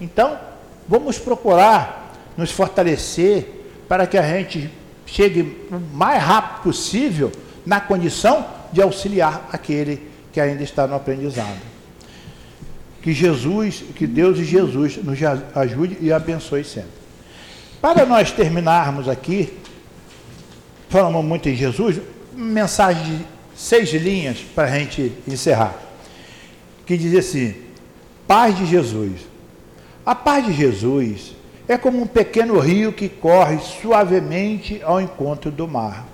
Então, 0.00 0.38
vamos 0.86 1.18
procurar 1.18 2.14
nos 2.36 2.50
fortalecer 2.50 3.66
para 3.88 4.06
que 4.06 4.16
a 4.16 4.22
gente 4.22 4.70
chegue 5.06 5.66
o 5.70 5.80
mais 5.92 6.22
rápido 6.22 6.62
possível 6.62 7.32
na 7.66 7.80
condição 7.80 8.46
de 8.72 8.80
auxiliar 8.80 9.48
aquele 9.52 10.08
que 10.32 10.40
ainda 10.40 10.62
está 10.62 10.86
no 10.86 10.94
aprendizado. 10.94 11.58
Que 13.02 13.12
Jesus, 13.12 13.82
que 13.96 14.06
Deus 14.06 14.38
e 14.38 14.44
Jesus 14.44 14.98
nos 14.98 15.18
ajude 15.54 15.98
e 16.00 16.12
abençoe 16.12 16.62
sempre. 16.62 16.99
Para 17.80 18.04
nós 18.04 18.30
terminarmos 18.30 19.08
aqui, 19.08 19.56
falamos 20.90 21.24
muito 21.24 21.48
em 21.48 21.56
Jesus, 21.56 21.98
mensagem 22.34 23.18
de 23.18 23.24
seis 23.56 23.90
linhas 23.90 24.38
para 24.54 24.64
a 24.64 24.78
gente 24.78 25.12
encerrar. 25.26 25.74
Que 26.84 26.98
diz 26.98 27.14
assim: 27.14 27.54
Paz 28.26 28.56
de 28.56 28.66
Jesus. 28.66 29.12
A 30.04 30.14
paz 30.14 30.44
de 30.44 30.52
Jesus 30.52 31.34
é 31.66 31.78
como 31.78 32.02
um 32.02 32.06
pequeno 32.06 32.58
rio 32.58 32.92
que 32.92 33.08
corre 33.08 33.58
suavemente 33.60 34.82
ao 34.82 35.00
encontro 35.00 35.50
do 35.50 35.68
mar, 35.68 36.06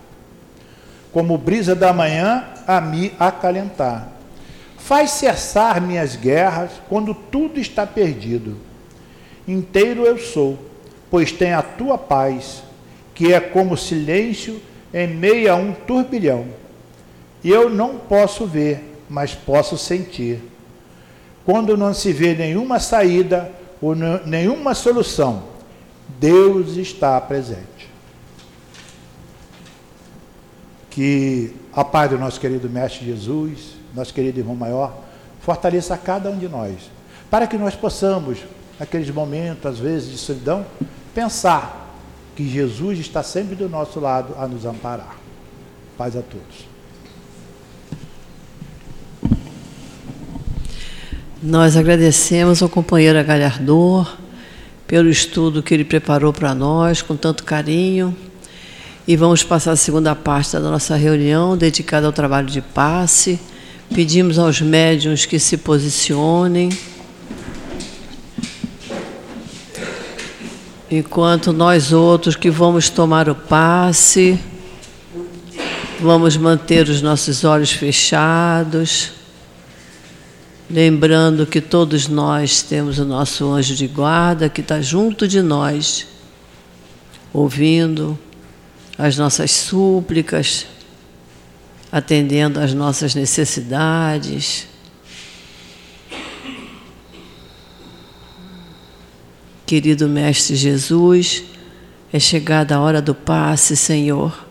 como 1.13 1.39
brisa 1.39 1.75
da 1.75 1.93
manhã 1.93 2.45
a 2.67 2.81
me 2.81 3.13
acalentar. 3.19 4.09
Faz 4.77 5.13
cessar 5.13 5.81
minhas 5.81 6.15
guerras 6.15 6.71
quando 6.89 7.13
tudo 7.13 7.59
está 7.59 7.87
perdido. 7.87 8.57
Inteiro 9.49 10.05
eu 10.05 10.19
sou, 10.19 10.59
pois 11.11 11.33
tem 11.33 11.53
a 11.53 11.63
tua 11.63 11.97
paz, 11.97 12.63
que 13.15 13.33
é 13.33 13.41
como 13.41 13.77
silêncio 13.77 14.61
em 14.93 15.07
meio 15.07 15.53
a 15.53 15.57
um 15.57 15.73
turbilhão 15.73 16.47
eu 17.51 17.71
não 17.71 17.97
posso 17.97 18.47
ver, 18.47 18.99
mas 19.09 19.35
posso 19.35 19.79
sentir. 19.79 20.43
Quando 21.45 21.77
não 21.77 21.95
se 21.95 22.13
vê 22.13 22.35
nenhuma 22.35 22.81
saída, 22.81 23.53
ou 23.81 23.95
nenhuma 23.95 24.75
solução, 24.75 25.45
Deus 26.19 26.77
está 26.77 27.21
presente. 27.21 27.91
Que 30.91 31.55
a 31.73 31.85
paz 31.85 32.11
do 32.11 32.19
nosso 32.19 32.41
querido 32.41 32.69
Mestre 32.69 33.05
Jesus, 33.05 33.77
nosso 33.95 34.13
querido 34.13 34.41
irmão 34.41 34.57
maior, 34.57 35.05
fortaleça 35.41 35.97
cada 35.97 36.31
um 36.31 36.39
de 36.39 36.49
nós, 36.49 36.91
para 37.31 37.47
que 37.47 37.57
nós 37.57 37.77
possamos, 37.77 38.39
naqueles 38.81 39.11
momentos, 39.11 39.67
às 39.67 39.79
vezes, 39.79 40.11
de 40.11 40.19
solidão, 40.19 40.67
pensar 41.17 41.97
que 42.37 42.47
Jesus 42.47 42.99
está 42.99 43.23
sempre 43.23 43.55
do 43.57 43.71
nosso 43.71 43.99
lado 43.99 44.35
a 44.39 44.47
nos 44.47 44.67
amparar. 44.67 45.17
Paz 45.97 46.15
a 46.15 46.21
todos. 46.21 46.69
Nós 51.43 51.75
agradecemos 51.75 52.63
ao 52.63 52.69
companheiro 52.69 53.25
Galhardor 53.25 54.15
pelo 54.87 55.09
estudo 55.09 55.63
que 55.63 55.73
ele 55.73 55.87
preparou 55.87 56.35
para 56.35 56.55
nós 56.55 57.01
com 57.01 57.17
tanto 57.17 57.45
carinho. 57.45 58.15
E 59.09 59.17
vamos 59.17 59.43
passar 59.43 59.73
a 59.73 59.77
segunda 59.77 60.15
parte 60.15 60.53
da 60.53 60.61
nossa 60.61 60.97
reunião 60.97 61.57
dedicada 61.57 62.07
ao 62.07 62.13
trabalho 62.13 62.49
de 62.49 62.61
passe. 62.61 63.41
Pedimos 63.95 64.39
aos 64.39 64.61
médiuns 64.61 65.25
que 65.25 65.39
se 65.39 65.57
posicionem. 65.57 66.69
Enquanto 70.97 71.53
nós 71.53 71.93
outros 71.93 72.37
que 72.37 72.49
vamos 72.49 72.89
tomar 72.89 73.29
o 73.29 73.35
passe, 73.35 74.41
vamos 76.01 76.39
manter 76.39 76.89
os 76.89 77.03
nossos 77.03 77.45
olhos 77.45 77.71
fechados. 77.71 79.13
Lembrando 80.71 81.45
que 81.45 81.61
todos 81.61 82.09
nós 82.09 82.63
temos 82.63 82.99
o 82.99 83.05
nosso 83.05 83.47
anjo 83.53 83.75
de 83.75 83.87
guarda 83.87 84.49
que 84.49 84.63
está 84.63 84.81
junto 84.81 85.29
de 85.29 85.43
nós, 85.43 86.07
ouvindo 87.31 88.19
as 88.97 89.19
nossas 89.19 89.51
súplicas, 89.51 90.65
atendendo 91.93 92.59
às 92.59 92.73
nossas 92.73 93.15
necessidades. 93.15 94.67
Querido 99.67 100.09
Mestre 100.09 100.55
Jesus, 100.55 101.43
é 102.13 102.21
chegada 102.21 102.77
a 102.77 102.81
hora 102.81 103.03
do 103.03 103.15
passe, 103.15 103.77
Senhor, 103.77 104.47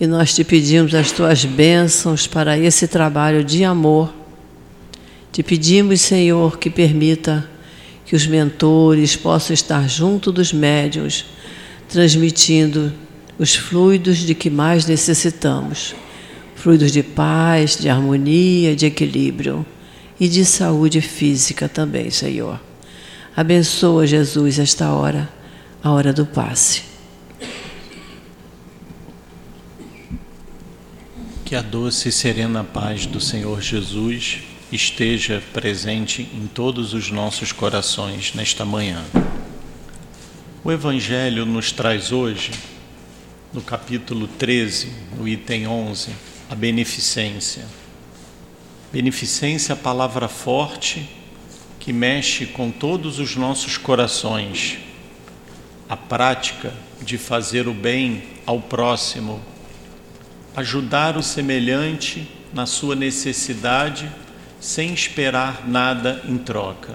e 0.00 0.06
nós 0.06 0.34
te 0.34 0.44
pedimos 0.44 0.94
as 0.94 1.10
tuas 1.10 1.44
bênçãos 1.44 2.26
para 2.26 2.56
esse 2.56 2.86
trabalho 2.86 3.42
de 3.42 3.64
amor 3.64 4.14
te 5.38 5.42
pedimos, 5.44 6.00
Senhor, 6.00 6.58
que 6.58 6.68
permita 6.68 7.48
que 8.04 8.16
os 8.16 8.26
mentores 8.26 9.14
possam 9.14 9.54
estar 9.54 9.88
junto 9.88 10.32
dos 10.32 10.52
médiuns, 10.52 11.26
transmitindo 11.88 12.92
os 13.38 13.54
fluidos 13.54 14.18
de 14.18 14.34
que 14.34 14.50
mais 14.50 14.84
necessitamos 14.86 15.94
fluidos 16.56 16.90
de 16.90 17.04
paz, 17.04 17.76
de 17.76 17.88
harmonia, 17.88 18.74
de 18.74 18.86
equilíbrio 18.86 19.64
e 20.18 20.28
de 20.28 20.44
saúde 20.44 21.00
física 21.00 21.68
também, 21.68 22.10
Senhor. 22.10 22.67
Abençoa, 23.38 24.04
Jesus, 24.04 24.58
esta 24.58 24.90
hora, 24.90 25.32
a 25.80 25.92
hora 25.92 26.12
do 26.12 26.26
passe. 26.26 26.82
Que 31.44 31.54
a 31.54 31.62
doce 31.62 32.08
e 32.08 32.12
serena 32.12 32.64
paz 32.64 33.06
do 33.06 33.20
Senhor 33.20 33.62
Jesus 33.62 34.40
esteja 34.72 35.40
presente 35.52 36.28
em 36.34 36.48
todos 36.48 36.92
os 36.94 37.12
nossos 37.12 37.52
corações 37.52 38.34
nesta 38.34 38.64
manhã. 38.64 39.04
O 40.64 40.72
Evangelho 40.72 41.46
nos 41.46 41.70
traz 41.70 42.10
hoje, 42.10 42.50
no 43.54 43.60
capítulo 43.60 44.26
13, 44.26 44.92
no 45.16 45.28
item 45.28 45.68
11, 45.68 46.10
a 46.50 46.56
beneficência. 46.56 47.64
Beneficência, 48.92 49.74
é 49.74 49.74
a 49.74 49.76
palavra 49.76 50.26
forte 50.26 51.17
que 51.88 51.92
mexe 51.94 52.44
com 52.44 52.70
todos 52.70 53.18
os 53.18 53.34
nossos 53.34 53.78
corações. 53.78 54.76
A 55.88 55.96
prática 55.96 56.74
de 57.00 57.16
fazer 57.16 57.66
o 57.66 57.72
bem 57.72 58.24
ao 58.44 58.60
próximo, 58.60 59.40
ajudar 60.54 61.16
o 61.16 61.22
semelhante 61.22 62.28
na 62.52 62.66
sua 62.66 62.94
necessidade 62.94 64.06
sem 64.60 64.92
esperar 64.92 65.66
nada 65.66 66.22
em 66.28 66.36
troca. 66.36 66.94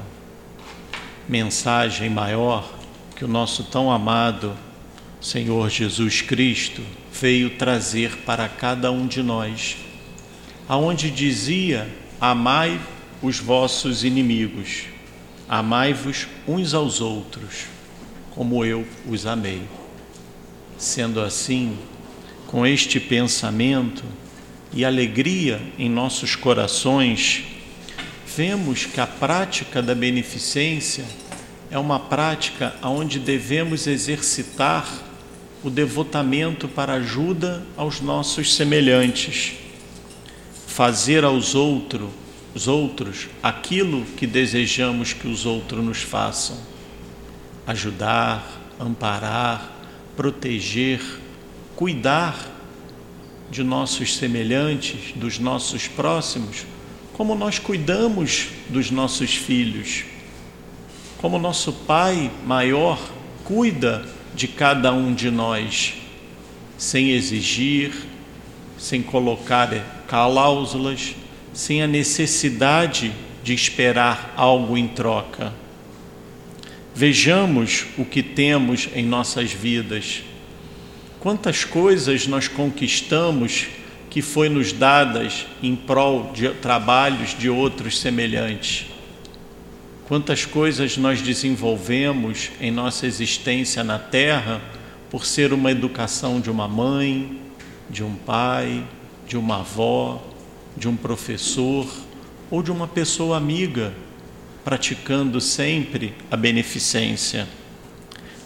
Mensagem 1.27 2.07
maior 2.07 2.71
que 3.15 3.25
o 3.25 3.27
nosso 3.27 3.63
tão 3.63 3.91
amado 3.91 4.55
Senhor 5.19 5.71
Jesus 5.71 6.21
Cristo 6.21 6.83
veio 7.11 7.57
trazer 7.57 8.17
para 8.17 8.47
cada 8.47 8.91
um 8.91 9.07
de 9.07 9.23
nós, 9.23 9.75
aonde 10.69 11.09
dizia: 11.09 11.89
Amai 12.21 12.79
os 13.23 13.39
vossos 13.39 14.03
inimigos, 14.03 14.83
amai-vos 15.47 16.27
uns 16.45 16.73
aos 16.73 16.99
outros, 16.99 17.67
como 18.31 18.65
eu 18.65 18.85
os 19.07 19.25
amei. 19.25 19.61
Sendo 20.77 21.21
assim, 21.21 21.77
com 22.47 22.67
este 22.67 22.99
pensamento 22.99 24.03
e 24.73 24.83
alegria 24.83 25.61
em 25.79 25.89
nossos 25.89 26.35
corações, 26.35 27.45
vemos 28.35 28.85
que 28.85 28.99
a 28.99 29.07
prática 29.07 29.81
da 29.81 29.95
beneficência 29.95 31.05
é 31.71 31.79
uma 31.79 32.01
prática 32.01 32.75
onde 32.83 33.19
devemos 33.19 33.87
exercitar 33.87 34.85
o 35.63 35.69
devotamento 35.69 36.67
para 36.67 36.95
ajuda 36.95 37.63
aos 37.77 38.01
nossos 38.01 38.53
semelhantes, 38.53 39.53
fazer 40.67 41.23
aos 41.23 41.55
outros, 41.55 42.09
os 42.53 42.67
outros 42.67 43.27
aquilo 43.41 44.05
que 44.17 44.27
desejamos 44.27 45.13
que 45.13 45.27
os 45.27 45.45
outros 45.45 45.83
nos 45.83 46.01
façam, 46.01 46.57
ajudar, 47.65 48.61
amparar, 48.79 49.71
proteger, 50.15 51.01
cuidar 51.75 52.51
de 53.49 53.63
nossos 53.63 54.15
semelhantes, 54.15 55.13
dos 55.15 55.39
nossos 55.39 55.87
próximos, 55.87 56.65
como 57.13 57.35
nós 57.35 57.59
cuidamos 57.59 58.49
dos 58.69 58.89
nossos 58.89 59.35
filhos, 59.35 60.03
como 61.17 61.39
nosso 61.39 61.71
Pai 61.71 62.31
maior 62.45 62.99
cuida 63.43 64.05
de 64.33 64.47
cada 64.47 64.91
um 64.91 65.13
de 65.13 65.29
nós, 65.29 65.93
sem 66.77 67.11
exigir, 67.11 67.93
sem 68.77 69.01
colocar 69.01 69.69
cláusulas, 70.07 71.15
sem 71.53 71.81
a 71.81 71.87
necessidade 71.87 73.13
de 73.43 73.53
esperar 73.53 74.33
algo 74.35 74.77
em 74.77 74.87
troca. 74.87 75.53
Vejamos 76.95 77.85
o 77.97 78.05
que 78.05 78.21
temos 78.21 78.89
em 78.93 79.05
nossas 79.05 79.51
vidas. 79.51 80.23
Quantas 81.19 81.63
coisas 81.63 82.27
nós 82.27 82.47
conquistamos 82.47 83.67
que 84.09 84.21
foi 84.21 84.47
nos 84.47 84.71
dadas 84.71 85.47
em 85.61 85.75
prol 85.75 86.31
de 86.33 86.49
trabalhos 86.49 87.35
de 87.35 87.49
outros 87.49 87.99
semelhantes. 87.99 88.85
Quantas 90.07 90.45
coisas 90.45 90.97
nós 90.97 91.19
desenvolvemos 91.19 92.51
em 92.61 92.69
nossa 92.69 93.07
existência 93.07 93.83
na 93.83 93.97
Terra 93.97 94.61
por 95.09 95.25
ser 95.25 95.51
uma 95.51 95.71
educação 95.71 96.39
de 96.39 96.51
uma 96.51 96.67
mãe, 96.67 97.39
de 97.89 98.03
um 98.03 98.13
pai, 98.13 98.83
de 99.27 99.35
uma 99.35 99.61
avó, 99.61 100.21
de 100.75 100.87
um 100.87 100.95
professor 100.95 101.87
ou 102.49 102.61
de 102.61 102.71
uma 102.71 102.87
pessoa 102.87 103.37
amiga, 103.37 103.93
praticando 104.63 105.41
sempre 105.41 106.13
a 106.29 106.37
beneficência. 106.37 107.47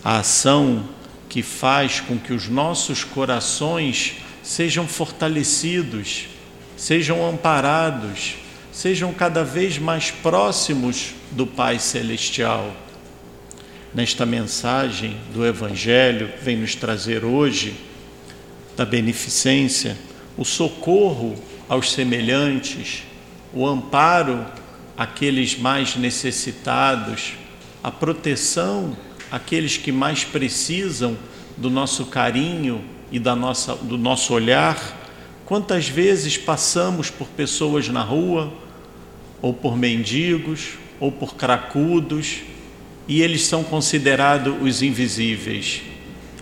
A 0.04 0.20
ação 0.20 0.88
que 1.30 1.42
faz 1.42 2.00
com 2.00 2.18
que 2.18 2.34
os 2.34 2.48
nossos 2.48 3.04
corações 3.04 4.16
sejam 4.42 4.88
fortalecidos, 4.88 6.28
sejam 6.78 7.28
amparados, 7.28 8.36
sejam 8.72 9.14
cada 9.14 9.44
vez 9.44 9.78
mais 9.78 10.12
próximos 10.12 11.14
do 11.32 11.46
Pai 11.46 11.80
Celestial. 11.80 12.74
Nesta 13.94 14.26
mensagem 14.26 15.18
do 15.34 15.46
Evangelho, 15.46 16.32
vem 16.42 16.56
nos 16.58 16.76
trazer 16.76 17.26
hoje 17.26 17.74
da 18.76 18.86
beneficência, 18.86 19.98
o 20.38 20.46
socorro 20.46 21.36
aos 21.68 21.92
semelhantes, 21.92 23.04
o 23.54 23.66
amparo 23.68 24.46
àqueles 24.98 25.58
mais 25.58 25.96
necessitados, 25.96 27.34
a 27.84 27.92
proteção 27.92 28.96
àqueles 29.32 29.78
que 29.78 29.92
mais 29.92 30.24
precisam 30.24 31.18
do 31.56 31.70
nosso 31.70 32.06
carinho 32.06 32.84
e 33.12 33.20
da 33.20 33.36
nossa, 33.36 33.76
do 33.76 33.98
nosso 33.98 34.34
olhar. 34.34 34.96
Quantas 35.46 35.88
vezes 35.88 36.38
passamos 36.38 37.10
por 37.10 37.28
pessoas 37.30 37.88
na 37.90 38.02
rua, 38.02 38.52
ou 39.42 39.54
por 39.54 39.78
mendigos, 39.78 40.74
ou 41.00 41.12
por 41.12 41.36
cracudos, 41.36 42.42
e 43.08 43.22
eles 43.22 43.46
são 43.46 43.64
considerados 43.64 44.56
os 44.62 44.82
invisíveis, 44.82 45.82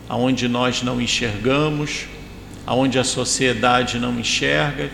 aonde 0.09 0.47
nós 0.47 0.81
não 0.81 0.99
enxergamos, 0.99 2.05
aonde 2.65 2.97
a 2.97 3.03
sociedade 3.03 3.99
não 3.99 4.19
enxerga, 4.19 4.89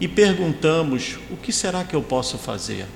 e 0.00 0.06
perguntamos: 0.06 1.18
o 1.30 1.36
que 1.36 1.52
será 1.52 1.84
que 1.84 1.94
eu 1.94 2.02
posso 2.02 2.38
fazer? 2.38 2.86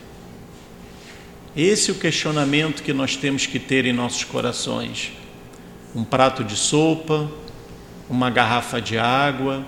Esse 1.56 1.90
é 1.90 1.94
o 1.94 1.96
questionamento 1.96 2.82
que 2.82 2.92
nós 2.92 3.16
temos 3.16 3.46
que 3.46 3.58
ter 3.58 3.84
em 3.84 3.92
nossos 3.92 4.24
corações. 4.24 5.12
Um 5.94 6.04
prato 6.04 6.44
de 6.44 6.54
sopa, 6.54 7.28
uma 8.08 8.30
garrafa 8.30 8.80
de 8.80 8.96
água, 8.96 9.64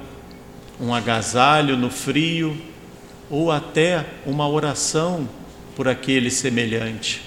um 0.80 0.94
agasalho 0.94 1.76
no 1.76 1.90
frio, 1.90 2.56
ou 3.28 3.50
até 3.50 4.06
uma 4.24 4.48
oração 4.48 5.28
por 5.74 5.88
aquele 5.88 6.30
semelhante. 6.30 7.22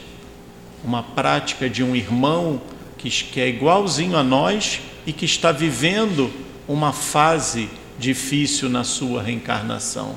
Uma 0.83 1.03
prática 1.03 1.69
de 1.69 1.83
um 1.83 1.95
irmão 1.95 2.61
que 2.97 3.39
é 3.39 3.47
igualzinho 3.47 4.17
a 4.17 4.23
nós 4.23 4.79
e 5.05 5.13
que 5.13 5.25
está 5.25 5.51
vivendo 5.51 6.31
uma 6.67 6.91
fase 6.91 7.69
difícil 7.97 8.69
na 8.69 8.83
sua 8.83 9.21
reencarnação. 9.21 10.15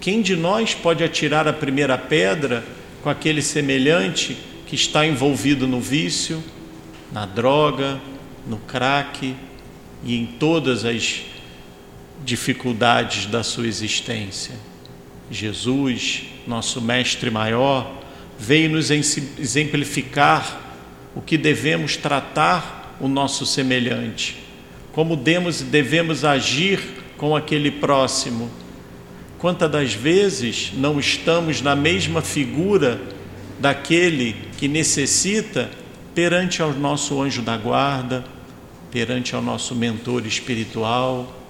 Quem 0.00 0.20
de 0.20 0.36
nós 0.36 0.74
pode 0.74 1.02
atirar 1.02 1.48
a 1.48 1.52
primeira 1.52 1.96
pedra 1.96 2.64
com 3.02 3.08
aquele 3.08 3.40
semelhante 3.40 4.36
que 4.66 4.74
está 4.74 5.06
envolvido 5.06 5.66
no 5.66 5.80
vício, 5.80 6.42
na 7.10 7.24
droga, 7.24 8.00
no 8.46 8.58
crack 8.58 9.34
e 10.04 10.16
em 10.16 10.26
todas 10.26 10.84
as 10.84 11.22
dificuldades 12.24 13.26
da 13.26 13.42
sua 13.42 13.66
existência? 13.66 14.54
Jesus, 15.30 16.24
nosso 16.46 16.82
Mestre 16.82 17.30
maior, 17.30 18.02
veio 18.38 18.68
nos 18.68 18.90
exemplificar 18.90 20.60
o 21.14 21.22
que 21.22 21.38
devemos 21.38 21.96
tratar 21.96 22.94
o 23.00 23.08
nosso 23.08 23.46
semelhante 23.46 24.43
como 24.94 25.16
demos, 25.16 25.60
devemos 25.60 26.24
agir 26.24 26.80
com 27.16 27.34
aquele 27.34 27.70
próximo. 27.70 28.48
Quantas 29.38 29.70
das 29.70 29.92
vezes 29.92 30.70
não 30.72 31.00
estamos 31.00 31.60
na 31.60 31.74
mesma 31.74 32.22
figura 32.22 33.00
daquele 33.58 34.36
que 34.56 34.68
necessita 34.68 35.68
perante 36.14 36.62
ao 36.62 36.72
nosso 36.72 37.20
anjo 37.20 37.42
da 37.42 37.56
guarda, 37.56 38.24
perante 38.92 39.34
ao 39.34 39.42
nosso 39.42 39.74
mentor 39.74 40.24
espiritual, 40.26 41.40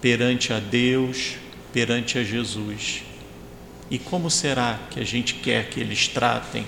perante 0.00 0.54
a 0.54 0.58
Deus, 0.58 1.34
perante 1.74 2.18
a 2.18 2.24
Jesus. 2.24 3.02
E 3.90 3.98
como 3.98 4.30
será 4.30 4.80
que 4.90 4.98
a 4.98 5.04
gente 5.04 5.34
quer 5.34 5.68
que 5.68 5.78
eles 5.80 6.08
tratem 6.08 6.64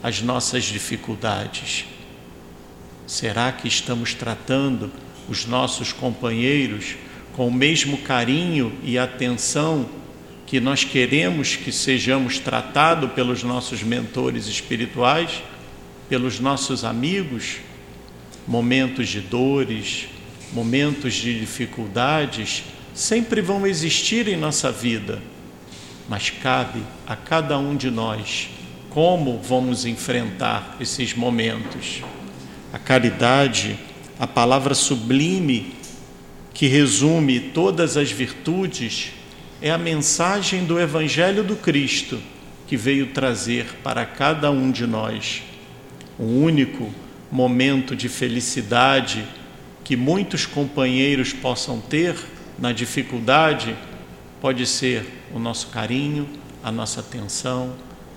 as 0.00 0.22
nossas 0.22 0.62
dificuldades? 0.64 1.84
Será 3.04 3.50
que 3.50 3.66
estamos 3.66 4.14
tratando 4.14 4.90
os 5.28 5.46
nossos 5.46 5.92
companheiros 5.92 6.96
com 7.34 7.48
o 7.48 7.52
mesmo 7.52 7.98
carinho 7.98 8.72
e 8.82 8.98
atenção 8.98 9.88
que 10.46 10.60
nós 10.60 10.84
queremos 10.84 11.56
que 11.56 11.72
sejamos 11.72 12.38
tratados 12.38 13.12
pelos 13.12 13.42
nossos 13.42 13.82
mentores 13.82 14.46
espirituais, 14.46 15.42
pelos 16.08 16.38
nossos 16.38 16.84
amigos, 16.84 17.56
momentos 18.46 19.08
de 19.08 19.20
dores, 19.20 20.08
momentos 20.52 21.14
de 21.14 21.40
dificuldades 21.40 22.64
sempre 22.94 23.40
vão 23.40 23.66
existir 23.66 24.28
em 24.28 24.36
nossa 24.36 24.70
vida, 24.70 25.22
mas 26.08 26.28
cabe 26.28 26.82
a 27.06 27.16
cada 27.16 27.58
um 27.58 27.74
de 27.74 27.90
nós 27.90 28.50
como 28.90 29.38
vamos 29.38 29.86
enfrentar 29.86 30.76
esses 30.78 31.14
momentos. 31.14 32.02
A 32.72 32.78
caridade 32.78 33.78
a 34.22 34.26
palavra 34.28 34.72
sublime 34.72 35.74
que 36.54 36.68
resume 36.68 37.40
todas 37.40 37.96
as 37.96 38.12
virtudes 38.12 39.10
é 39.60 39.68
a 39.68 39.76
mensagem 39.76 40.64
do 40.64 40.78
Evangelho 40.78 41.42
do 41.42 41.56
Cristo 41.56 42.22
que 42.68 42.76
veio 42.76 43.08
trazer 43.08 43.66
para 43.82 44.06
cada 44.06 44.48
um 44.48 44.70
de 44.70 44.86
nós 44.86 45.42
um 46.20 46.40
único 46.40 46.88
momento 47.32 47.96
de 47.96 48.08
felicidade 48.08 49.26
que 49.82 49.96
muitos 49.96 50.46
companheiros 50.46 51.32
possam 51.32 51.80
ter 51.80 52.14
na 52.56 52.70
dificuldade. 52.70 53.74
Pode 54.40 54.64
ser 54.68 55.04
o 55.34 55.38
nosso 55.40 55.66
carinho, 55.66 56.28
a 56.62 56.70
nossa 56.70 57.00
atenção, 57.00 57.74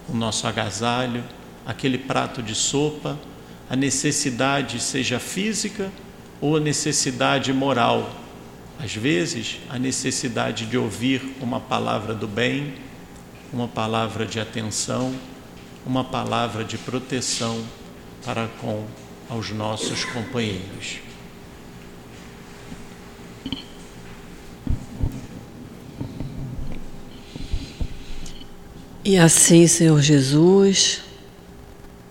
o 0.07 0.15
nosso 0.15 0.45
agasalho, 0.45 1.23
aquele 1.65 1.97
prato 1.97 2.43
de 2.43 2.53
sopa 2.53 3.17
a 3.69 3.75
necessidade 3.75 4.79
seja 4.79 5.19
física 5.19 5.91
ou 6.39 6.57
a 6.57 6.59
necessidade 6.59 7.51
moral. 7.51 8.09
Às 8.77 8.95
vezes, 8.95 9.59
a 9.69 9.79
necessidade 9.79 10.65
de 10.65 10.77
ouvir 10.77 11.35
uma 11.41 11.59
palavra 11.59 12.13
do 12.13 12.27
bem, 12.27 12.73
uma 13.51 13.67
palavra 13.67 14.25
de 14.25 14.39
atenção, 14.39 15.15
uma 15.85 16.03
palavra 16.03 16.63
de 16.63 16.77
proteção 16.77 17.63
para 18.23 18.47
com 18.59 18.85
aos 19.29 19.49
nossos 19.51 20.03
companheiros. 20.05 20.99
E 29.03 29.17
assim, 29.17 29.67
Senhor 29.67 30.01
Jesus, 30.01 31.04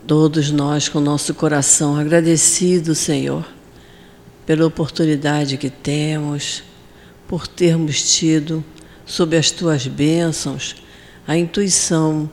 Todos 0.06 0.50
nós, 0.50 0.86
com 0.86 1.00
nosso 1.00 1.32
coração 1.32 1.96
agradecido, 1.96 2.94
Senhor, 2.94 3.42
pela 4.44 4.66
oportunidade 4.66 5.56
que 5.56 5.70
temos, 5.70 6.62
por 7.26 7.46
termos 7.46 8.14
tido, 8.14 8.62
sob 9.06 9.34
as 9.34 9.50
tuas 9.50 9.86
bênçãos, 9.86 10.76
a 11.26 11.38
intuição 11.38 12.28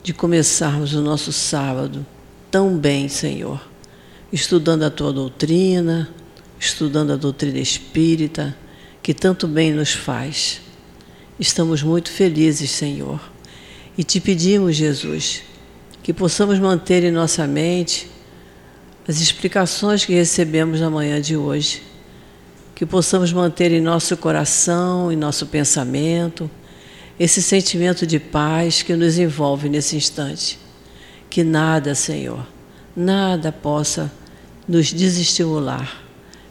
de 0.00 0.12
começarmos 0.12 0.94
o 0.94 1.00
nosso 1.00 1.32
sábado 1.32 2.06
tão 2.52 2.78
bem, 2.78 3.08
Senhor, 3.08 3.60
estudando 4.32 4.84
a 4.84 4.90
tua 4.90 5.12
doutrina, 5.12 6.08
estudando 6.60 7.12
a 7.12 7.16
doutrina 7.16 7.58
espírita, 7.58 8.56
que 9.02 9.12
tanto 9.12 9.48
bem 9.48 9.72
nos 9.72 9.92
faz. 9.92 10.60
Estamos 11.38 11.82
muito 11.82 12.12
felizes, 12.12 12.70
Senhor, 12.70 13.20
e 13.96 14.04
te 14.04 14.20
pedimos, 14.20 14.76
Jesus, 14.76 15.42
que 16.08 16.14
possamos 16.14 16.58
manter 16.58 17.04
em 17.04 17.10
nossa 17.10 17.46
mente 17.46 18.10
as 19.06 19.20
explicações 19.20 20.06
que 20.06 20.14
recebemos 20.14 20.80
na 20.80 20.88
manhã 20.88 21.20
de 21.20 21.36
hoje, 21.36 21.82
que 22.74 22.86
possamos 22.86 23.30
manter 23.30 23.72
em 23.72 23.80
nosso 23.82 24.16
coração, 24.16 25.12
em 25.12 25.16
nosso 25.16 25.44
pensamento, 25.48 26.50
esse 27.20 27.42
sentimento 27.42 28.06
de 28.06 28.18
paz 28.18 28.80
que 28.80 28.96
nos 28.96 29.18
envolve 29.18 29.68
nesse 29.68 29.96
instante. 29.96 30.58
Que 31.28 31.44
nada, 31.44 31.94
Senhor, 31.94 32.46
nada 32.96 33.52
possa 33.52 34.10
nos 34.66 34.90
desestimular, 34.90 36.04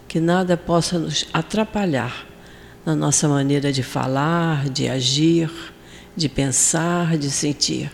que 0.07 0.19
nada 0.19 0.55
possa 0.55 0.99
nos 0.99 1.25
atrapalhar 1.33 2.27
na 2.85 2.95
nossa 2.95 3.27
maneira 3.27 3.73
de 3.73 3.81
falar, 3.81 4.69
de 4.69 4.87
agir, 4.87 5.49
de 6.15 6.29
pensar, 6.29 7.17
de 7.17 7.31
sentir 7.31 7.89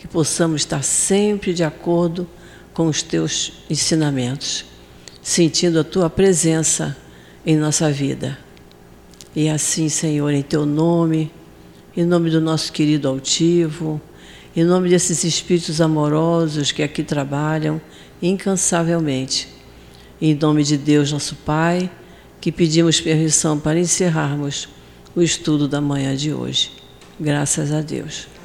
que 0.00 0.08
possamos 0.08 0.62
estar 0.62 0.82
sempre 0.82 1.52
de 1.52 1.62
acordo 1.62 2.26
com 2.72 2.86
os 2.86 3.02
teus 3.02 3.52
ensinamentos, 3.68 4.64
sentindo 5.20 5.78
a 5.78 5.84
tua 5.84 6.08
presença 6.08 6.96
em 7.44 7.54
nossa 7.54 7.92
vida. 7.92 8.38
E 9.36 9.50
assim, 9.50 9.90
Senhor, 9.90 10.32
em 10.32 10.40
teu 10.40 10.64
nome, 10.64 11.30
em 11.94 12.02
nome 12.02 12.30
do 12.30 12.40
nosso 12.40 12.72
querido 12.72 13.08
altivo, 13.08 14.00
em 14.56 14.64
nome 14.64 14.88
desses 14.88 15.22
espíritos 15.22 15.82
amorosos 15.82 16.72
que 16.72 16.82
aqui 16.82 17.02
trabalham 17.02 17.78
incansavelmente, 18.22 19.48
em 20.18 20.34
nome 20.34 20.64
de 20.64 20.78
Deus, 20.78 21.12
nosso 21.12 21.36
Pai, 21.36 21.90
que 22.40 22.50
pedimos 22.50 23.02
permissão 23.02 23.60
para 23.60 23.78
encerrarmos 23.78 24.66
o 25.14 25.20
estudo 25.20 25.68
da 25.68 25.78
manhã 25.78 26.16
de 26.16 26.32
hoje. 26.32 26.72
Graças 27.20 27.70
a 27.70 27.82
Deus. 27.82 28.39